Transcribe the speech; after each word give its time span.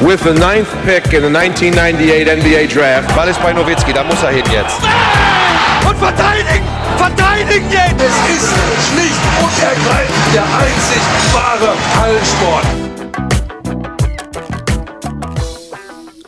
with 0.00 0.22
the 0.22 0.32
ninth 0.32 0.70
pick 0.84 1.12
in 1.12 1.22
the 1.22 1.30
1998 1.30 2.28
NBA 2.28 2.66
Draft. 2.72 3.14
Ball 3.16 3.28
ist 3.28 3.42
bei 3.42 3.52
Nowitzki, 3.52 3.92
da 3.92 4.04
muss 4.04 4.22
er 4.22 4.30
hin 4.30 4.44
jetzt. 4.52 4.78
Und 5.88 5.96
verteidigen! 5.96 6.64
Verteidigen 6.96 7.66
jetzt! 7.70 8.00
Es 8.00 8.16
ist 8.36 8.54
schlicht 8.90 9.20
und 9.42 9.62
ergreifend 9.62 10.34
der 10.34 10.44
einzig 10.44 11.02
wahre 11.32 11.74
Hallensport. 12.00 12.66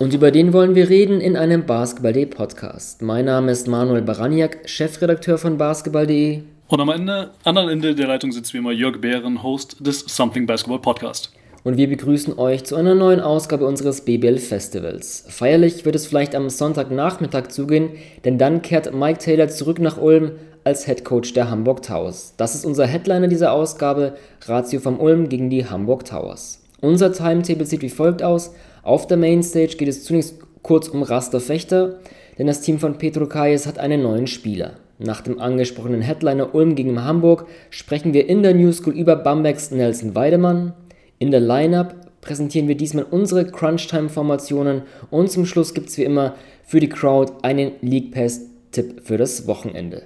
Und 0.00 0.14
über 0.14 0.30
den 0.30 0.52
wollen 0.52 0.74
wir 0.74 0.88
reden 0.88 1.20
in 1.20 1.36
einem 1.36 1.66
Basketball.de 1.66 2.26
Podcast. 2.26 3.02
Mein 3.02 3.26
Name 3.26 3.52
ist 3.52 3.68
Manuel 3.68 4.02
Baraniak, 4.02 4.68
Chefredakteur 4.68 5.38
von 5.38 5.58
Basketball.de. 5.58 6.42
Und 6.68 6.80
am 6.80 6.88
Ende, 6.88 7.30
anderen 7.44 7.68
Ende 7.68 7.94
der 7.94 8.08
Leitung 8.08 8.32
sitzt 8.32 8.54
wie 8.54 8.58
immer 8.58 8.72
Jörg 8.72 9.00
Bären, 9.00 9.42
Host 9.42 9.76
des 9.80 10.00
Something 10.00 10.46
Basketball 10.46 10.80
Podcast 10.80 11.32
und 11.64 11.76
wir 11.76 11.88
begrüßen 11.88 12.38
euch 12.38 12.64
zu 12.64 12.76
einer 12.76 12.94
neuen 12.94 13.20
Ausgabe 13.20 13.66
unseres 13.66 14.02
BBL 14.02 14.38
Festivals. 14.38 15.24
Feierlich 15.28 15.84
wird 15.84 15.94
es 15.94 16.06
vielleicht 16.06 16.34
am 16.34 16.48
Sonntagnachmittag 16.48 17.48
zugehen, 17.48 17.90
denn 18.24 18.38
dann 18.38 18.62
kehrt 18.62 18.94
Mike 18.94 19.18
Taylor 19.18 19.48
zurück 19.48 19.78
nach 19.78 20.00
Ulm 20.00 20.32
als 20.64 20.86
Head 20.86 21.04
Coach 21.04 21.32
der 21.32 21.50
Hamburg 21.50 21.82
Towers. 21.82 22.34
Das 22.36 22.54
ist 22.54 22.64
unser 22.64 22.86
Headliner 22.86 23.28
dieser 23.28 23.52
Ausgabe, 23.52 24.14
Ratio 24.46 24.80
vom 24.80 24.98
Ulm 25.00 25.28
gegen 25.28 25.50
die 25.50 25.66
Hamburg 25.66 26.04
Towers. 26.04 26.62
Unser 26.80 27.12
Timetable 27.12 27.66
sieht 27.66 27.82
wie 27.82 27.88
folgt 27.90 28.22
aus. 28.22 28.54
Auf 28.82 29.06
der 29.06 29.16
Mainstage 29.16 29.76
geht 29.76 29.88
es 29.88 30.04
zunächst 30.04 30.36
kurz 30.62 30.88
um 30.88 31.02
Raster 31.02 31.40
Fechter, 31.40 31.98
denn 32.38 32.46
das 32.46 32.62
Team 32.62 32.78
von 32.78 32.96
Petro 32.96 33.26
Kayes 33.26 33.66
hat 33.66 33.78
einen 33.78 34.02
neuen 34.02 34.26
Spieler. 34.26 34.74
Nach 34.98 35.20
dem 35.22 35.40
angesprochenen 35.40 36.02
Headliner 36.02 36.54
Ulm 36.54 36.74
gegen 36.74 37.04
Hamburg 37.04 37.46
sprechen 37.70 38.12
wir 38.12 38.28
in 38.28 38.42
der 38.42 38.54
New 38.54 38.70
School 38.72 38.94
über 38.94 39.16
Bambergs 39.16 39.70
Nelson 39.70 40.14
Weidemann, 40.14 40.74
in 41.20 41.30
der 41.30 41.40
Lineup 41.40 41.94
präsentieren 42.22 42.66
wir 42.66 42.76
diesmal 42.76 43.04
unsere 43.04 43.44
Crunchtime-Formationen 43.44 44.82
und 45.10 45.30
zum 45.30 45.44
Schluss 45.44 45.74
gibt 45.74 45.90
es 45.90 45.98
wie 45.98 46.04
immer 46.04 46.34
für 46.64 46.80
die 46.80 46.88
Crowd 46.88 47.34
einen 47.42 47.72
League 47.82 48.12
Pass-Tipp 48.12 49.02
für 49.04 49.18
das 49.18 49.46
Wochenende. 49.46 50.02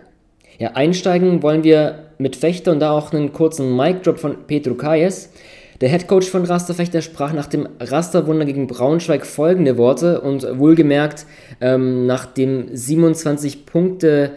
Ja, 0.58 0.72
einsteigen 0.72 1.42
wollen 1.42 1.62
wir 1.62 2.10
mit 2.18 2.34
Fechter 2.34 2.72
und 2.72 2.80
da 2.80 2.90
auch 2.90 3.12
einen 3.12 3.32
kurzen 3.32 3.76
Mic-Drop 3.76 4.18
von 4.18 4.46
Petro 4.48 4.74
Kayes. 4.74 5.30
Der 5.80 5.88
Headcoach 5.88 6.30
von 6.30 6.44
Rasterfechter 6.44 7.00
sprach 7.00 7.32
nach 7.32 7.46
dem 7.46 7.68
Rasterwunder 7.78 8.44
gegen 8.44 8.66
Braunschweig 8.66 9.24
folgende 9.24 9.78
Worte 9.78 10.20
und 10.20 10.58
wohlgemerkt 10.58 11.26
ähm, 11.60 12.06
nach 12.06 12.26
dem 12.26 12.74
27 12.74 13.66
Punkte 13.66 14.32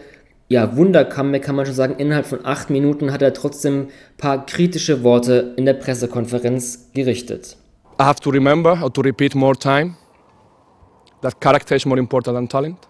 ja, 0.48 0.76
Wunder-Comeback 0.76 1.42
kann 1.42 1.56
man 1.56 1.66
schon 1.66 1.74
sagen. 1.74 1.94
Innerhalb 1.98 2.26
von 2.26 2.44
acht 2.44 2.70
Minuten 2.70 3.12
hat 3.12 3.22
er 3.22 3.34
trotzdem 3.34 3.82
ein 3.82 4.16
paar 4.16 4.46
kritische 4.46 5.02
Worte 5.04 5.54
in 5.56 5.66
der 5.66 5.74
Pressekonferenz 5.74 6.90
gerichtet. 6.94 7.56
I 8.00 8.04
have 8.04 8.20
to 8.20 8.30
remember 8.30 8.80
or 8.82 8.92
to 8.92 9.00
repeat 9.02 9.34
more 9.34 9.56
time 9.56 9.96
that 11.20 11.40
character 11.40 11.74
is 11.76 11.84
more 11.84 11.98
important 11.98 12.36
than 12.36 12.48
talent. 12.48 12.88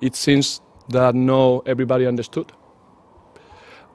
It 0.00 0.16
seems 0.16 0.60
that 0.90 1.14
no 1.14 1.62
everybody 1.64 2.06
understood. 2.06 2.52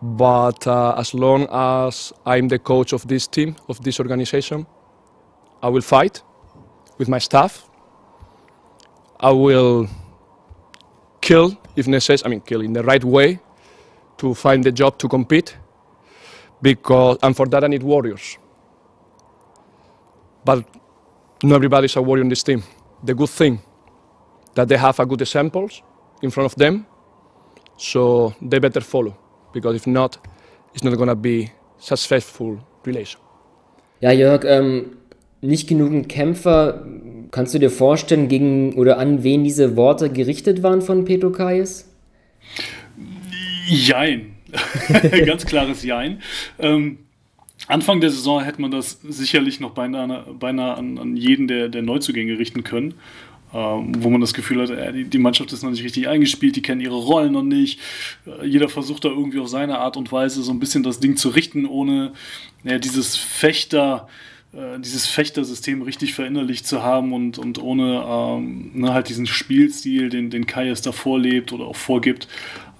But 0.02 0.66
uh, 0.68 0.96
as 0.98 1.14
long 1.14 1.48
as 1.52 2.14
I'm 2.26 2.48
the 2.48 2.60
coach 2.60 2.94
of 2.94 3.08
this 3.08 3.28
team, 3.28 3.56
of 3.68 3.82
this 3.82 4.00
organization, 4.00 4.66
I 5.62 5.70
will 5.70 5.82
fight 5.82 6.24
with 6.98 7.10
my 7.10 7.20
staff. 7.20 7.68
I 9.20 9.32
will 9.32 9.88
kill 11.28 11.58
if 11.76 11.88
necessary, 11.88 12.26
I 12.26 12.30
mean, 12.30 12.42
kill 12.42 12.62
in 12.62 12.74
the 12.74 12.84
right 12.84 13.04
way 13.04 13.40
to 14.18 14.34
find 14.34 14.64
the 14.64 14.72
job 14.72 14.98
to 15.00 15.08
compete. 15.08 15.58
Because, 16.62 17.18
and 17.22 17.36
for 17.36 17.46
that, 17.48 17.64
I 17.64 17.68
need 17.68 17.84
warriors. 17.84 18.38
But 20.44 20.66
not 21.44 21.56
everybody 21.56 21.86
is 21.86 21.96
a 21.96 22.02
warrior 22.02 22.24
in 22.24 22.30
this 22.30 22.44
team. 22.44 22.64
The 23.04 23.14
good 23.14 23.30
thing 23.30 23.60
that 24.56 24.68
they 24.70 24.78
have 24.78 25.00
a 25.00 25.06
good 25.06 25.22
examples 25.22 25.84
in 26.22 26.32
front 26.32 26.52
of 26.52 26.56
them, 26.56 26.86
so 27.78 28.34
they 28.42 28.60
better 28.60 28.82
follow. 28.82 29.16
Because 29.54 29.76
if 29.76 29.86
not, 29.86 30.18
it's 30.74 30.84
not 30.84 30.96
going 30.96 31.10
to 31.10 31.16
be 31.16 31.52
successful 31.78 32.58
relation. 32.86 33.20
Ja, 34.00 34.12
Jörg, 34.12 34.46
ähm, 34.46 34.98
nicht 35.42 35.68
genügend 35.68 36.08
Kämpfer. 36.08 36.84
Kannst 37.32 37.54
du 37.54 37.60
dir 37.60 37.70
vorstellen, 37.70 38.28
gegen 38.28 38.74
oder 38.74 39.00
an 39.00 39.24
wen 39.24 39.44
diese 39.44 39.76
Worte 39.76 40.10
gerichtet 40.10 40.64
waren 40.64 40.82
von 40.82 41.06
Petro 41.06 41.32
Kayes? 41.32 41.90
Jein. 43.68 44.34
Ganz 45.26 45.46
klares 45.46 45.84
Jein. 45.84 46.22
Ähm, 46.60 47.00
Anfang 47.68 48.00
der 48.00 48.12
Saison 48.12 48.42
hätte 48.42 48.62
man 48.62 48.72
das 48.72 49.00
sicherlich 49.02 49.60
noch 49.60 49.72
beinahe, 49.72 50.26
beinahe 50.40 50.76
an, 50.76 50.98
an 50.98 51.18
jeden 51.18 51.48
der, 51.48 51.68
der 51.68 51.82
Neuzugänge 51.82 52.40
richten 52.40 52.64
können. 52.64 52.94
Ähm, 53.54 54.04
wo 54.04 54.10
man 54.10 54.20
das 54.20 54.34
Gefühl 54.34 54.62
hat, 54.62 54.70
äh, 54.70 54.92
die, 54.92 55.06
die, 55.06 55.20
Mannschaft 55.20 55.54
ist 55.54 55.64
noch 55.64 55.72
nicht 55.72 55.84
richtig 55.84 56.10
eingespielt, 56.10 56.58
die 56.58 56.62
kennen 56.62 56.82
ihre 56.82 56.98
Rollen 56.98 57.32
noch 57.32 57.44
nicht. 57.44 57.80
Äh, 58.26 58.46
jeder 58.46 58.68
versucht 58.68 59.06
da 59.06 59.10
irgendwie 59.10 59.40
auf 59.40 59.48
seine 59.48 59.80
Art 59.80 59.96
und 59.96 60.12
Weise 60.12 60.44
so 60.44 60.52
ein 60.52 60.60
bisschen 60.60 60.84
das 60.84 61.00
Ding 61.00 61.16
zu 61.16 61.30
richten, 61.30 61.66
ohne 61.66 62.12
ja, 62.66 62.78
dieses 62.78 63.16
Fechter, 63.16 64.10
äh, 64.10 64.37
dieses 64.80 65.06
Fechtersystem 65.06 65.82
richtig 65.82 66.14
verinnerlicht 66.14 66.66
zu 66.66 66.82
haben 66.82 67.14
und, 67.14 67.38
und 67.38 67.62
ohne 67.62 68.04
ähm, 68.08 68.72
ne, 68.74 68.94
halt 68.94 69.10
diesen 69.10 69.28
Spielstil, 69.28 70.10
den, 70.10 70.30
den 70.30 70.48
Kai 70.48 70.70
es 70.70 70.82
da 70.82 70.92
vorlebt 70.92 71.54
oder 71.54 71.66
auch 71.66 71.76
vorgibt, 71.76 72.28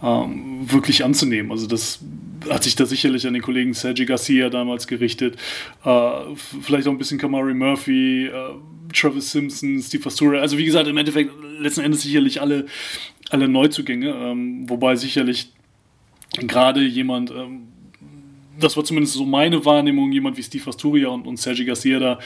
ähm, 0.02 0.72
wirklich 0.72 1.04
anzunehmen. 1.04 1.52
Also 1.52 1.68
das 1.68 2.00
hat 2.50 2.64
sich 2.64 2.76
da 2.76 2.86
sicherlich 2.86 3.28
an 3.28 3.34
den 3.34 3.42
Kollegen 3.42 3.74
Sergi 3.74 4.06
Garcia 4.06 4.50
damals 4.50 4.88
gerichtet. 4.88 5.36
Äh, 5.84 6.12
vielleicht 6.36 6.88
auch 6.88 6.92
ein 6.92 6.98
bisschen 6.98 7.20
Kamari 7.20 7.54
Murphy, 7.54 8.28
äh, 8.28 8.32
Travis 8.94 9.32
Simpson, 9.32 9.82
Steve 9.82 10.04
Pastura. 10.04 10.40
Also 10.40 10.58
wie 10.58 10.66
gesagt, 10.66 10.88
im 10.88 10.98
Endeffekt 10.98 11.32
letzten 11.60 11.82
Endes 11.82 12.02
sicherlich 12.02 12.42
alle, 12.42 12.66
alle 13.30 13.48
Neuzugänge. 13.48 14.10
Ähm, 14.10 14.70
wobei 14.70 14.96
sicherlich 14.96 15.52
gerade 16.40 16.82
jemand, 16.82 17.32
ähm, 17.32 17.68
das 18.60 18.78
war 18.78 18.84
zumindest 18.84 19.16
so 19.16 19.26
meine 19.26 19.64
Wahrnehmung, 19.66 20.12
jemand 20.12 20.38
wie 20.38 20.44
Steve 20.44 20.70
Asturia 20.70 21.10
und, 21.10 21.28
und 21.28 21.38
Sergi 21.38 21.66
Garcia 21.66 22.00
da 22.00 22.20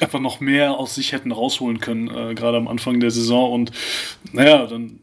einfach 0.00 0.20
noch 0.20 0.40
mehr 0.40 0.76
aus 0.76 0.94
sich 0.94 1.12
hätten 1.12 1.32
rausholen 1.32 1.80
können, 1.80 2.08
äh, 2.08 2.34
gerade 2.34 2.56
am 2.56 2.68
Anfang 2.68 3.00
der 3.00 3.10
Saison. 3.10 3.52
Und 3.52 3.72
naja, 4.32 4.66
dann 4.66 5.00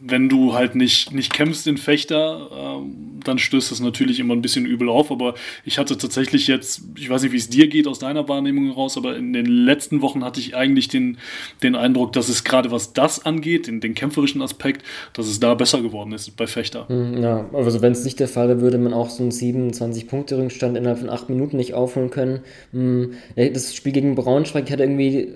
wenn 0.00 0.28
du 0.28 0.54
halt 0.54 0.74
nicht, 0.74 1.12
nicht 1.12 1.32
kämpfst 1.32 1.66
in 1.66 1.76
Fechter, 1.76 2.48
ähm, 2.52 3.20
dann 3.24 3.38
stößt 3.38 3.70
das 3.70 3.80
natürlich 3.80 4.20
immer 4.20 4.34
ein 4.34 4.42
bisschen 4.42 4.64
übel 4.64 4.88
auf. 4.88 5.10
Aber 5.10 5.34
ich 5.64 5.78
hatte 5.78 5.98
tatsächlich 5.98 6.46
jetzt, 6.46 6.82
ich 6.96 7.10
weiß 7.10 7.22
nicht, 7.22 7.32
wie 7.32 7.36
es 7.36 7.48
dir 7.48 7.68
geht 7.68 7.86
aus 7.86 7.98
deiner 7.98 8.28
Wahrnehmung 8.28 8.66
heraus, 8.66 8.96
aber 8.96 9.16
in 9.16 9.32
den 9.32 9.46
letzten 9.46 10.02
Wochen 10.02 10.24
hatte 10.24 10.40
ich 10.40 10.54
eigentlich 10.54 10.88
den, 10.88 11.18
den 11.62 11.74
Eindruck, 11.74 12.12
dass 12.12 12.28
es 12.28 12.44
gerade 12.44 12.70
was 12.70 12.92
das 12.92 13.24
angeht, 13.24 13.66
den, 13.66 13.80
den 13.80 13.94
kämpferischen 13.94 14.42
Aspekt, 14.42 14.84
dass 15.12 15.26
es 15.26 15.40
da 15.40 15.54
besser 15.54 15.82
geworden 15.82 16.12
ist 16.12 16.36
bei 16.36 16.46
Fechter. 16.46 16.88
Hm, 16.88 17.22
ja, 17.22 17.48
also 17.52 17.82
wenn 17.82 17.92
es 17.92 18.04
nicht 18.04 18.20
der 18.20 18.28
Fall 18.28 18.48
wäre, 18.48 18.60
würde 18.60 18.78
man 18.78 18.92
auch 18.92 19.10
so 19.10 19.22
einen 19.22 19.32
27-Punkte-Rückstand 19.32 20.76
innerhalb 20.76 20.98
von 20.98 21.10
acht 21.10 21.28
Minuten 21.28 21.56
nicht 21.56 21.74
aufholen 21.74 22.10
können. 22.10 22.40
Hm, 22.72 23.14
das 23.36 23.74
Spiel 23.74 23.92
gegen 23.92 24.14
Braunschweig 24.14 24.70
hatte 24.70 24.82
irgendwie, 24.82 25.34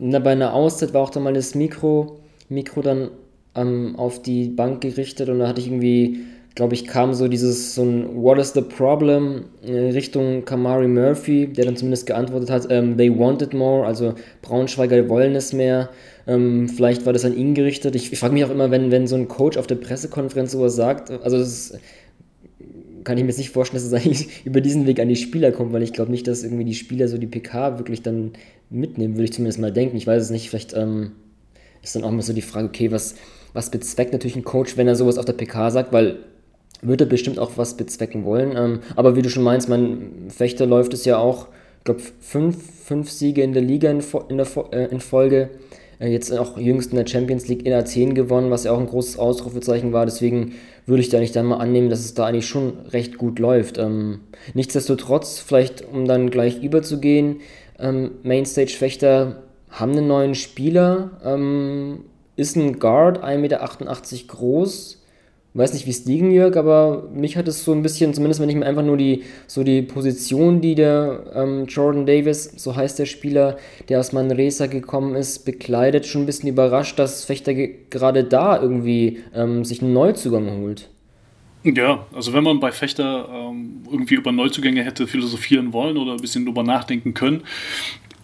bei 0.00 0.32
einer 0.32 0.52
Auszeit 0.52 0.94
war 0.94 1.02
auch 1.02 1.10
da 1.10 1.20
mal 1.20 1.34
das 1.34 1.54
Mikro, 1.54 2.20
Mikro 2.48 2.82
dann 2.82 3.10
ähm, 3.54 3.96
auf 3.96 4.22
die 4.22 4.48
Bank 4.48 4.80
gerichtet 4.80 5.28
und 5.28 5.38
da 5.38 5.48
hatte 5.48 5.60
ich 5.60 5.66
irgendwie, 5.66 6.20
glaube 6.54 6.74
ich, 6.74 6.86
kam 6.86 7.14
so 7.14 7.28
dieses, 7.28 7.74
so 7.74 7.82
ein 7.82 8.22
What 8.22 8.38
is 8.38 8.52
the 8.52 8.62
problem 8.62 9.44
in 9.62 9.90
Richtung 9.90 10.44
Kamari 10.44 10.88
Murphy, 10.88 11.46
der 11.46 11.66
dann 11.66 11.76
zumindest 11.76 12.06
geantwortet 12.06 12.50
hat, 12.50 12.66
ähm, 12.70 12.96
they 12.96 13.10
wanted 13.16 13.54
more, 13.54 13.86
also 13.86 14.14
Braunschweiger 14.42 15.08
wollen 15.08 15.34
es 15.34 15.52
mehr. 15.52 15.90
Ähm, 16.26 16.68
vielleicht 16.68 17.04
war 17.04 17.12
das 17.12 17.24
an 17.24 17.36
ihn 17.36 17.54
gerichtet. 17.54 17.94
Ich, 17.96 18.12
ich 18.12 18.18
frage 18.18 18.34
mich 18.34 18.44
auch 18.44 18.50
immer, 18.50 18.70
wenn, 18.70 18.90
wenn 18.90 19.06
so 19.06 19.16
ein 19.16 19.28
Coach 19.28 19.56
auf 19.56 19.66
der 19.66 19.74
Pressekonferenz 19.76 20.52
sowas 20.52 20.76
sagt, 20.76 21.10
also 21.10 21.38
das 21.38 21.48
ist, 21.48 21.78
kann 23.04 23.18
ich 23.18 23.24
mir 23.24 23.30
jetzt 23.30 23.38
nicht 23.38 23.50
vorstellen, 23.50 23.82
dass 23.82 23.92
es 23.92 23.92
eigentlich 24.06 24.46
über 24.46 24.60
diesen 24.60 24.86
Weg 24.86 25.00
an 25.00 25.08
die 25.08 25.16
Spieler 25.16 25.52
kommt, 25.52 25.72
weil 25.72 25.82
ich 25.82 25.92
glaube 25.92 26.10
nicht, 26.10 26.26
dass 26.26 26.44
irgendwie 26.44 26.64
die 26.64 26.74
Spieler 26.74 27.08
so 27.08 27.18
die 27.18 27.26
PK 27.26 27.78
wirklich 27.78 28.02
dann 28.02 28.32
mitnehmen, 28.70 29.14
würde 29.14 29.24
ich 29.24 29.32
zumindest 29.32 29.58
mal 29.58 29.72
denken. 29.72 29.96
Ich 29.96 30.06
weiß 30.06 30.22
es 30.22 30.30
nicht, 30.30 30.48
vielleicht 30.48 30.74
ähm, 30.74 31.12
ist 31.82 31.96
dann 31.96 32.04
auch 32.04 32.10
mal 32.10 32.22
so 32.22 32.32
die 32.32 32.42
Frage, 32.42 32.68
okay, 32.68 32.90
was, 32.90 33.16
was 33.52 33.70
bezweckt 33.70 34.12
natürlich 34.12 34.36
ein 34.36 34.44
Coach, 34.44 34.76
wenn 34.76 34.88
er 34.88 34.96
sowas 34.96 35.18
auf 35.18 35.24
der 35.24 35.34
PK 35.34 35.70
sagt, 35.70 35.92
weil 35.92 36.20
würde 36.82 37.06
bestimmt 37.06 37.38
auch 37.38 37.52
was 37.56 37.76
bezwecken 37.76 38.24
wollen. 38.24 38.56
Ähm, 38.56 38.80
aber 38.96 39.16
wie 39.16 39.22
du 39.22 39.30
schon 39.30 39.44
meinst, 39.44 39.68
mein 39.68 40.28
Fechter 40.28 40.66
läuft 40.66 40.92
es 40.94 41.04
ja 41.04 41.16
auch, 41.16 41.48
ich 41.78 41.84
glaube, 41.84 42.00
fünf, 42.20 42.56
fünf 42.84 43.10
Siege 43.10 43.42
in 43.42 43.52
der 43.52 43.62
Liga 43.62 43.90
in, 43.90 44.02
in, 44.28 44.36
der, 44.36 44.46
äh, 44.72 44.86
in 44.86 45.00
Folge. 45.00 45.50
Äh, 46.00 46.08
jetzt 46.08 46.36
auch 46.36 46.58
jüngst 46.58 46.90
in 46.90 46.96
der 46.96 47.06
Champions 47.06 47.48
League 47.48 47.64
in 47.64 47.72
Athen 47.72 48.14
gewonnen, 48.14 48.50
was 48.50 48.64
ja 48.64 48.72
auch 48.72 48.80
ein 48.80 48.86
großes 48.86 49.18
Ausrufezeichen 49.18 49.92
war. 49.92 50.04
Deswegen 50.04 50.54
würde 50.86 51.02
ich 51.02 51.08
da 51.08 51.20
nicht 51.20 51.36
dann 51.36 51.46
mal 51.46 51.58
annehmen, 51.58 51.88
dass 51.88 52.00
es 52.00 52.14
da 52.14 52.26
eigentlich 52.26 52.48
schon 52.48 52.72
recht 52.90 53.16
gut 53.16 53.38
läuft. 53.38 53.78
Ähm, 53.78 54.20
nichtsdestotrotz, 54.54 55.38
vielleicht 55.38 55.84
um 55.92 56.06
dann 56.06 56.30
gleich 56.30 56.62
überzugehen, 56.62 57.36
ähm, 57.78 58.12
Mainstage-Fechter 58.24 59.42
haben 59.70 59.92
einen 59.92 60.08
neuen 60.08 60.34
Spieler, 60.34 61.12
ähm, 61.24 62.04
ist 62.36 62.56
ein 62.56 62.78
Guard, 62.78 63.22
1,88 63.22 63.38
Meter 63.38 63.68
groß, 64.28 65.02
Weiß 65.54 65.74
nicht, 65.74 65.84
wie 65.84 65.90
es 65.90 66.06
liegen, 66.06 66.30
Jörg, 66.30 66.56
aber 66.56 67.10
mich 67.12 67.36
hat 67.36 67.46
es 67.46 67.62
so 67.62 67.72
ein 67.72 67.82
bisschen, 67.82 68.14
zumindest 68.14 68.40
wenn 68.40 68.48
ich 68.48 68.56
mir 68.56 68.64
einfach 68.64 68.82
nur 68.82 68.96
die, 68.96 69.24
so 69.46 69.62
die 69.62 69.82
Position, 69.82 70.62
die 70.62 70.74
der 70.74 71.24
ähm, 71.34 71.66
Jordan 71.66 72.06
Davis, 72.06 72.54
so 72.56 72.74
heißt 72.74 72.98
der 72.98 73.04
Spieler, 73.04 73.58
der 73.90 74.00
aus 74.00 74.14
Manresa 74.14 74.66
gekommen 74.66 75.14
ist, 75.14 75.44
bekleidet, 75.44 76.06
schon 76.06 76.22
ein 76.22 76.26
bisschen 76.26 76.48
überrascht, 76.48 76.98
dass 76.98 77.26
Fechter 77.26 77.52
gerade 77.52 78.24
da 78.24 78.62
irgendwie 78.62 79.18
ähm, 79.34 79.66
sich 79.66 79.82
einen 79.82 79.92
Neuzugang 79.92 80.62
holt. 80.62 80.88
Ja, 81.64 82.06
also 82.14 82.32
wenn 82.32 82.44
man 82.44 82.58
bei 82.58 82.72
Fechter 82.72 83.28
ähm, 83.30 83.82
irgendwie 83.90 84.14
über 84.14 84.32
Neuzugänge 84.32 84.82
hätte 84.82 85.06
philosophieren 85.06 85.74
wollen 85.74 85.98
oder 85.98 86.12
ein 86.12 86.20
bisschen 86.20 86.46
drüber 86.46 86.62
nachdenken 86.62 87.12
können, 87.12 87.42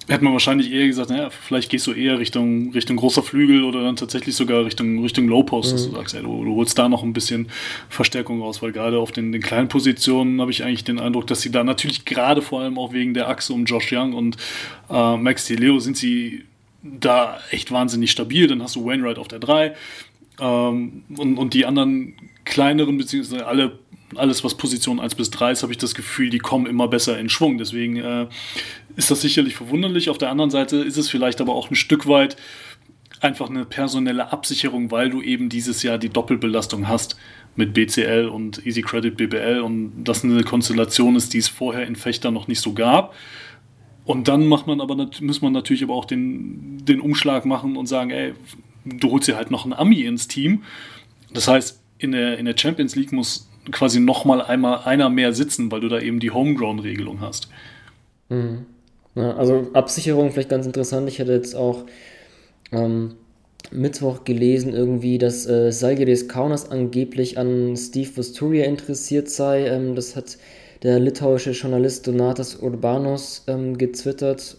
hätte 0.08 0.24
man 0.24 0.32
wahrscheinlich 0.32 0.72
eher 0.72 0.86
gesagt, 0.86 1.10
naja, 1.10 1.30
vielleicht 1.30 1.70
gehst 1.70 1.86
du 1.86 1.92
eher 1.92 2.18
Richtung, 2.18 2.72
Richtung 2.72 2.96
großer 2.96 3.22
Flügel 3.22 3.64
oder 3.64 3.82
dann 3.82 3.96
tatsächlich 3.96 4.34
sogar 4.34 4.64
Richtung, 4.64 5.02
Richtung 5.02 5.28
Low 5.28 5.42
Post, 5.42 5.70
mhm. 5.70 5.76
dass 5.76 5.86
du 5.88 5.96
sagst, 5.96 6.14
ey, 6.14 6.22
du, 6.22 6.44
du, 6.44 6.54
holst 6.54 6.78
da 6.78 6.88
noch 6.88 7.02
ein 7.02 7.12
bisschen 7.12 7.48
Verstärkung 7.88 8.40
raus, 8.40 8.62
weil 8.62 8.72
gerade 8.72 8.98
auf 8.98 9.12
den, 9.12 9.32
den 9.32 9.42
kleinen 9.42 9.68
Positionen 9.68 10.40
habe 10.40 10.50
ich 10.50 10.64
eigentlich 10.64 10.84
den 10.84 10.98
Eindruck, 10.98 11.26
dass 11.26 11.42
sie 11.42 11.50
da 11.50 11.62
natürlich 11.62 12.04
gerade 12.04 12.42
vor 12.42 12.60
allem 12.60 12.78
auch 12.78 12.92
wegen 12.92 13.14
der 13.14 13.28
Achse 13.28 13.52
um 13.52 13.64
Josh 13.64 13.92
Young 13.92 14.14
und 14.14 14.36
äh, 14.90 15.16
Max 15.16 15.48
Leo 15.48 15.78
sind 15.78 15.96
sie 15.96 16.44
da 16.82 17.38
echt 17.50 17.70
wahnsinnig 17.70 18.10
stabil. 18.10 18.46
Dann 18.46 18.62
hast 18.62 18.76
du 18.76 18.84
Wainwright 18.84 19.18
auf 19.18 19.28
der 19.28 19.40
3 19.40 19.74
ähm, 20.40 21.04
und, 21.16 21.36
und 21.36 21.54
die 21.54 21.66
anderen 21.66 22.14
kleineren, 22.44 22.96
beziehungsweise 22.96 23.46
alle 23.46 23.78
alles, 24.16 24.44
was 24.44 24.56
Position 24.56 25.00
1 25.00 25.14
bis 25.14 25.30
3 25.30 25.52
ist, 25.52 25.62
habe 25.62 25.72
ich 25.72 25.78
das 25.78 25.94
Gefühl, 25.94 26.30
die 26.30 26.38
kommen 26.38 26.66
immer 26.66 26.88
besser 26.88 27.18
in 27.18 27.28
Schwung. 27.28 27.58
Deswegen 27.58 27.96
äh, 27.96 28.26
ist 28.96 29.10
das 29.10 29.20
sicherlich 29.20 29.54
verwunderlich. 29.54 30.10
Auf 30.10 30.18
der 30.18 30.30
anderen 30.30 30.50
Seite 30.50 30.76
ist 30.76 30.96
es 30.96 31.08
vielleicht 31.08 31.40
aber 31.40 31.54
auch 31.54 31.70
ein 31.70 31.76
Stück 31.76 32.06
weit 32.06 32.36
einfach 33.20 33.50
eine 33.50 33.64
personelle 33.64 34.32
Absicherung, 34.32 34.90
weil 34.90 35.10
du 35.10 35.22
eben 35.22 35.48
dieses 35.48 35.82
Jahr 35.82 35.98
die 35.98 36.08
Doppelbelastung 36.08 36.88
hast 36.88 37.16
mit 37.56 37.74
BCL 37.74 38.28
und 38.28 38.64
Easy 38.64 38.82
Credit 38.82 39.16
BBL 39.16 39.60
und 39.60 40.04
das 40.04 40.22
eine 40.22 40.44
Konstellation 40.44 41.16
ist, 41.16 41.34
die 41.34 41.38
es 41.38 41.48
vorher 41.48 41.86
in 41.86 41.96
Fechter 41.96 42.30
noch 42.30 42.46
nicht 42.46 42.60
so 42.60 42.72
gab. 42.72 43.14
Und 44.04 44.28
dann 44.28 44.46
macht 44.46 44.66
man 44.66 44.80
aber, 44.80 45.10
muss 45.20 45.42
man 45.42 45.52
natürlich 45.52 45.82
aber 45.82 45.94
auch 45.94 46.04
den, 46.04 46.84
den 46.84 47.00
Umschlag 47.00 47.44
machen 47.44 47.76
und 47.76 47.86
sagen, 47.86 48.10
ey, 48.10 48.32
du 48.84 49.10
holst 49.10 49.28
dir 49.28 49.36
halt 49.36 49.50
noch 49.50 49.64
einen 49.64 49.74
Ami 49.74 50.02
ins 50.02 50.28
Team. 50.28 50.62
Das 51.32 51.48
heißt, 51.48 51.82
in 51.98 52.12
der, 52.12 52.38
in 52.38 52.46
der 52.46 52.56
Champions 52.56 52.94
League 52.94 53.12
muss 53.12 53.47
quasi 53.72 54.00
nochmal 54.00 54.42
einmal 54.42 54.80
einer 54.84 55.10
mehr 55.10 55.32
sitzen, 55.32 55.70
weil 55.70 55.80
du 55.80 55.88
da 55.88 56.00
eben 56.00 56.20
die 56.20 56.30
Homegrown-Regelung 56.30 57.20
hast. 57.20 57.48
Mhm. 58.28 58.66
Ja, 59.14 59.36
also 59.36 59.68
Absicherung 59.72 60.30
vielleicht 60.30 60.50
ganz 60.50 60.66
interessant. 60.66 61.08
Ich 61.08 61.20
hatte 61.20 61.32
jetzt 61.32 61.54
auch 61.54 61.84
ähm, 62.70 63.14
Mittwoch 63.70 64.24
gelesen 64.24 64.72
irgendwie, 64.72 65.18
dass 65.18 65.46
äh, 65.46 65.72
Salgiris 65.72 66.28
Kaunas 66.28 66.70
angeblich 66.70 67.38
an 67.38 67.76
Steve 67.76 68.16
Vosturia 68.16 68.64
interessiert 68.64 69.28
sei. 69.28 69.66
Ähm, 69.66 69.94
das 69.94 70.14
hat 70.16 70.38
der 70.82 71.00
litauische 71.00 71.50
Journalist 71.50 72.06
Donatas 72.06 72.56
Urbanos 72.56 73.44
ähm, 73.48 73.76
getwittert. 73.78 74.58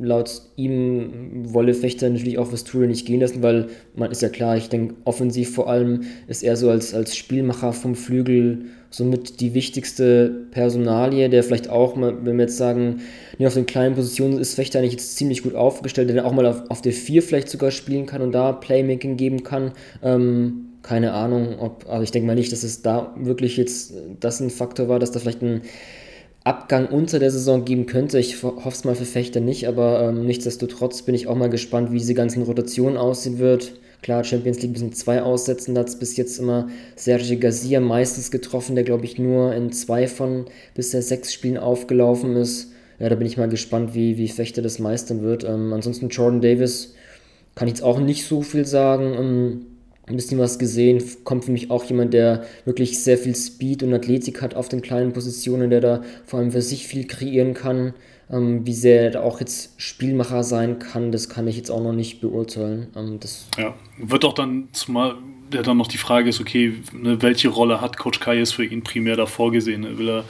Laut 0.00 0.42
ihm 0.56 1.52
wolle 1.52 1.74
Fechter 1.74 2.08
natürlich 2.08 2.38
auch 2.38 2.52
Vesturia 2.52 2.86
nicht 2.86 3.06
gehen 3.06 3.20
lassen, 3.20 3.42
weil 3.42 3.68
man 3.96 4.10
ist 4.12 4.22
ja 4.22 4.28
klar, 4.28 4.56
ich 4.56 4.68
denke, 4.68 4.94
offensiv 5.04 5.52
vor 5.54 5.68
allem 5.68 6.02
ist 6.28 6.44
er 6.44 6.56
so 6.56 6.70
als, 6.70 6.94
als 6.94 7.16
Spielmacher 7.16 7.72
vom 7.72 7.96
Flügel 7.96 8.66
somit 8.90 9.40
die 9.40 9.54
wichtigste 9.54 10.46
Personalie, 10.50 11.28
der 11.28 11.42
vielleicht 11.42 11.68
auch, 11.68 11.96
wenn 12.00 12.24
wir 12.24 12.44
jetzt 12.44 12.56
sagen, 12.56 13.00
nee, 13.38 13.46
auf 13.46 13.54
den 13.54 13.66
kleinen 13.66 13.96
Positionen 13.96 14.38
ist 14.38 14.54
Fechter 14.54 14.78
eigentlich 14.78 14.92
jetzt 14.92 15.16
ziemlich 15.16 15.42
gut 15.42 15.54
aufgestellt, 15.54 16.08
der 16.08 16.24
auch 16.24 16.32
mal 16.32 16.46
auf, 16.46 16.70
auf 16.70 16.80
der 16.80 16.92
4 16.92 17.22
vielleicht 17.22 17.48
sogar 17.48 17.70
spielen 17.70 18.06
kann 18.06 18.22
und 18.22 18.32
da 18.32 18.52
Playmaking 18.52 19.16
geben 19.16 19.42
kann. 19.42 19.72
Ähm, 20.02 20.67
keine 20.88 21.12
Ahnung, 21.12 21.58
ob, 21.58 21.84
aber 21.86 22.02
ich 22.02 22.12
denke 22.12 22.26
mal 22.26 22.34
nicht, 22.34 22.50
dass 22.50 22.62
es 22.62 22.80
da 22.80 23.12
wirklich 23.14 23.58
jetzt 23.58 23.92
das 24.20 24.40
ein 24.40 24.48
Faktor 24.48 24.88
war, 24.88 24.98
dass 24.98 25.12
da 25.12 25.20
vielleicht 25.20 25.42
ein 25.42 25.60
Abgang 26.44 26.86
unter 26.86 27.18
der 27.18 27.30
Saison 27.30 27.66
geben 27.66 27.84
könnte. 27.84 28.18
Ich 28.18 28.42
hoffe 28.42 28.70
es 28.70 28.84
mal 28.84 28.94
für 28.94 29.04
Fechter 29.04 29.40
nicht, 29.40 29.68
aber 29.68 30.00
ähm, 30.00 30.24
nichtsdestotrotz 30.24 31.02
bin 31.02 31.14
ich 31.14 31.26
auch 31.26 31.36
mal 31.36 31.50
gespannt, 31.50 31.92
wie 31.92 31.98
diese 31.98 32.14
ganzen 32.14 32.42
Rotationen 32.42 32.96
aussehen 32.96 33.38
wird. 33.38 33.72
Klar, 34.00 34.24
Champions 34.24 34.62
League 34.62 34.72
müssen 34.72 34.94
zwei 34.94 35.20
aussetzen, 35.20 35.74
da 35.74 35.82
hat 35.82 35.88
es 35.88 35.98
bis 35.98 36.16
jetzt 36.16 36.38
immer 36.38 36.68
Sergio 36.96 37.38
Garcia 37.38 37.80
meistens 37.80 38.30
getroffen, 38.30 38.74
der 38.74 38.84
glaube 38.84 39.04
ich 39.04 39.18
nur 39.18 39.52
in 39.52 39.72
zwei 39.72 40.08
von 40.08 40.46
bisher 40.74 41.02
sechs 41.02 41.34
Spielen 41.34 41.58
aufgelaufen 41.58 42.34
ist. 42.34 42.72
Ja, 42.98 43.10
da 43.10 43.14
bin 43.14 43.26
ich 43.26 43.36
mal 43.36 43.50
gespannt, 43.50 43.94
wie, 43.94 44.16
wie 44.16 44.28
Fechter 44.28 44.62
das 44.62 44.78
meistern 44.78 45.20
wird. 45.20 45.44
Ähm, 45.44 45.74
ansonsten 45.74 46.08
Jordan 46.08 46.40
Davis 46.40 46.94
kann 47.56 47.68
ich 47.68 47.74
jetzt 47.74 47.82
auch 47.82 48.00
nicht 48.00 48.24
so 48.24 48.40
viel 48.40 48.64
sagen. 48.64 49.12
Ähm, 49.18 49.66
ein 50.10 50.16
bisschen 50.16 50.38
was 50.38 50.58
gesehen. 50.58 51.02
Kommt 51.24 51.44
für 51.44 51.52
mich 51.52 51.70
auch 51.70 51.84
jemand, 51.84 52.14
der 52.14 52.44
wirklich 52.64 53.02
sehr 53.02 53.18
viel 53.18 53.34
Speed 53.34 53.82
und 53.82 53.94
Athletik 53.94 54.42
hat 54.42 54.54
auf 54.54 54.68
den 54.68 54.82
kleinen 54.82 55.12
Positionen, 55.12 55.70
der 55.70 55.80
da 55.80 56.02
vor 56.24 56.40
allem 56.40 56.52
für 56.52 56.62
sich 56.62 56.86
viel 56.86 57.06
kreieren 57.06 57.54
kann. 57.54 57.94
Ähm, 58.30 58.66
wie 58.66 58.74
sehr 58.74 59.02
er 59.02 59.10
da 59.10 59.22
auch 59.22 59.40
jetzt 59.40 59.80
Spielmacher 59.80 60.42
sein 60.42 60.78
kann, 60.78 61.12
das 61.12 61.30
kann 61.30 61.48
ich 61.48 61.56
jetzt 61.56 61.70
auch 61.70 61.82
noch 61.82 61.94
nicht 61.94 62.20
beurteilen. 62.20 62.88
Ähm, 62.94 63.18
das 63.20 63.48
ja, 63.56 63.74
wird 63.98 64.24
auch 64.24 64.34
dann 64.34 64.68
zumal 64.72 65.16
der 65.52 65.62
dann 65.62 65.76
noch 65.76 65.86
die 65.86 65.98
Frage 65.98 66.28
ist, 66.28 66.40
okay, 66.40 66.74
ne, 66.92 67.20
welche 67.22 67.48
Rolle 67.48 67.80
hat 67.80 67.96
Coach 67.96 68.20
Kayes 68.20 68.52
für 68.52 68.64
ihn 68.64 68.82
primär 68.82 69.16
da 69.16 69.26
vorgesehen? 69.26 69.98
Will 69.98 70.08
er, 70.08 70.24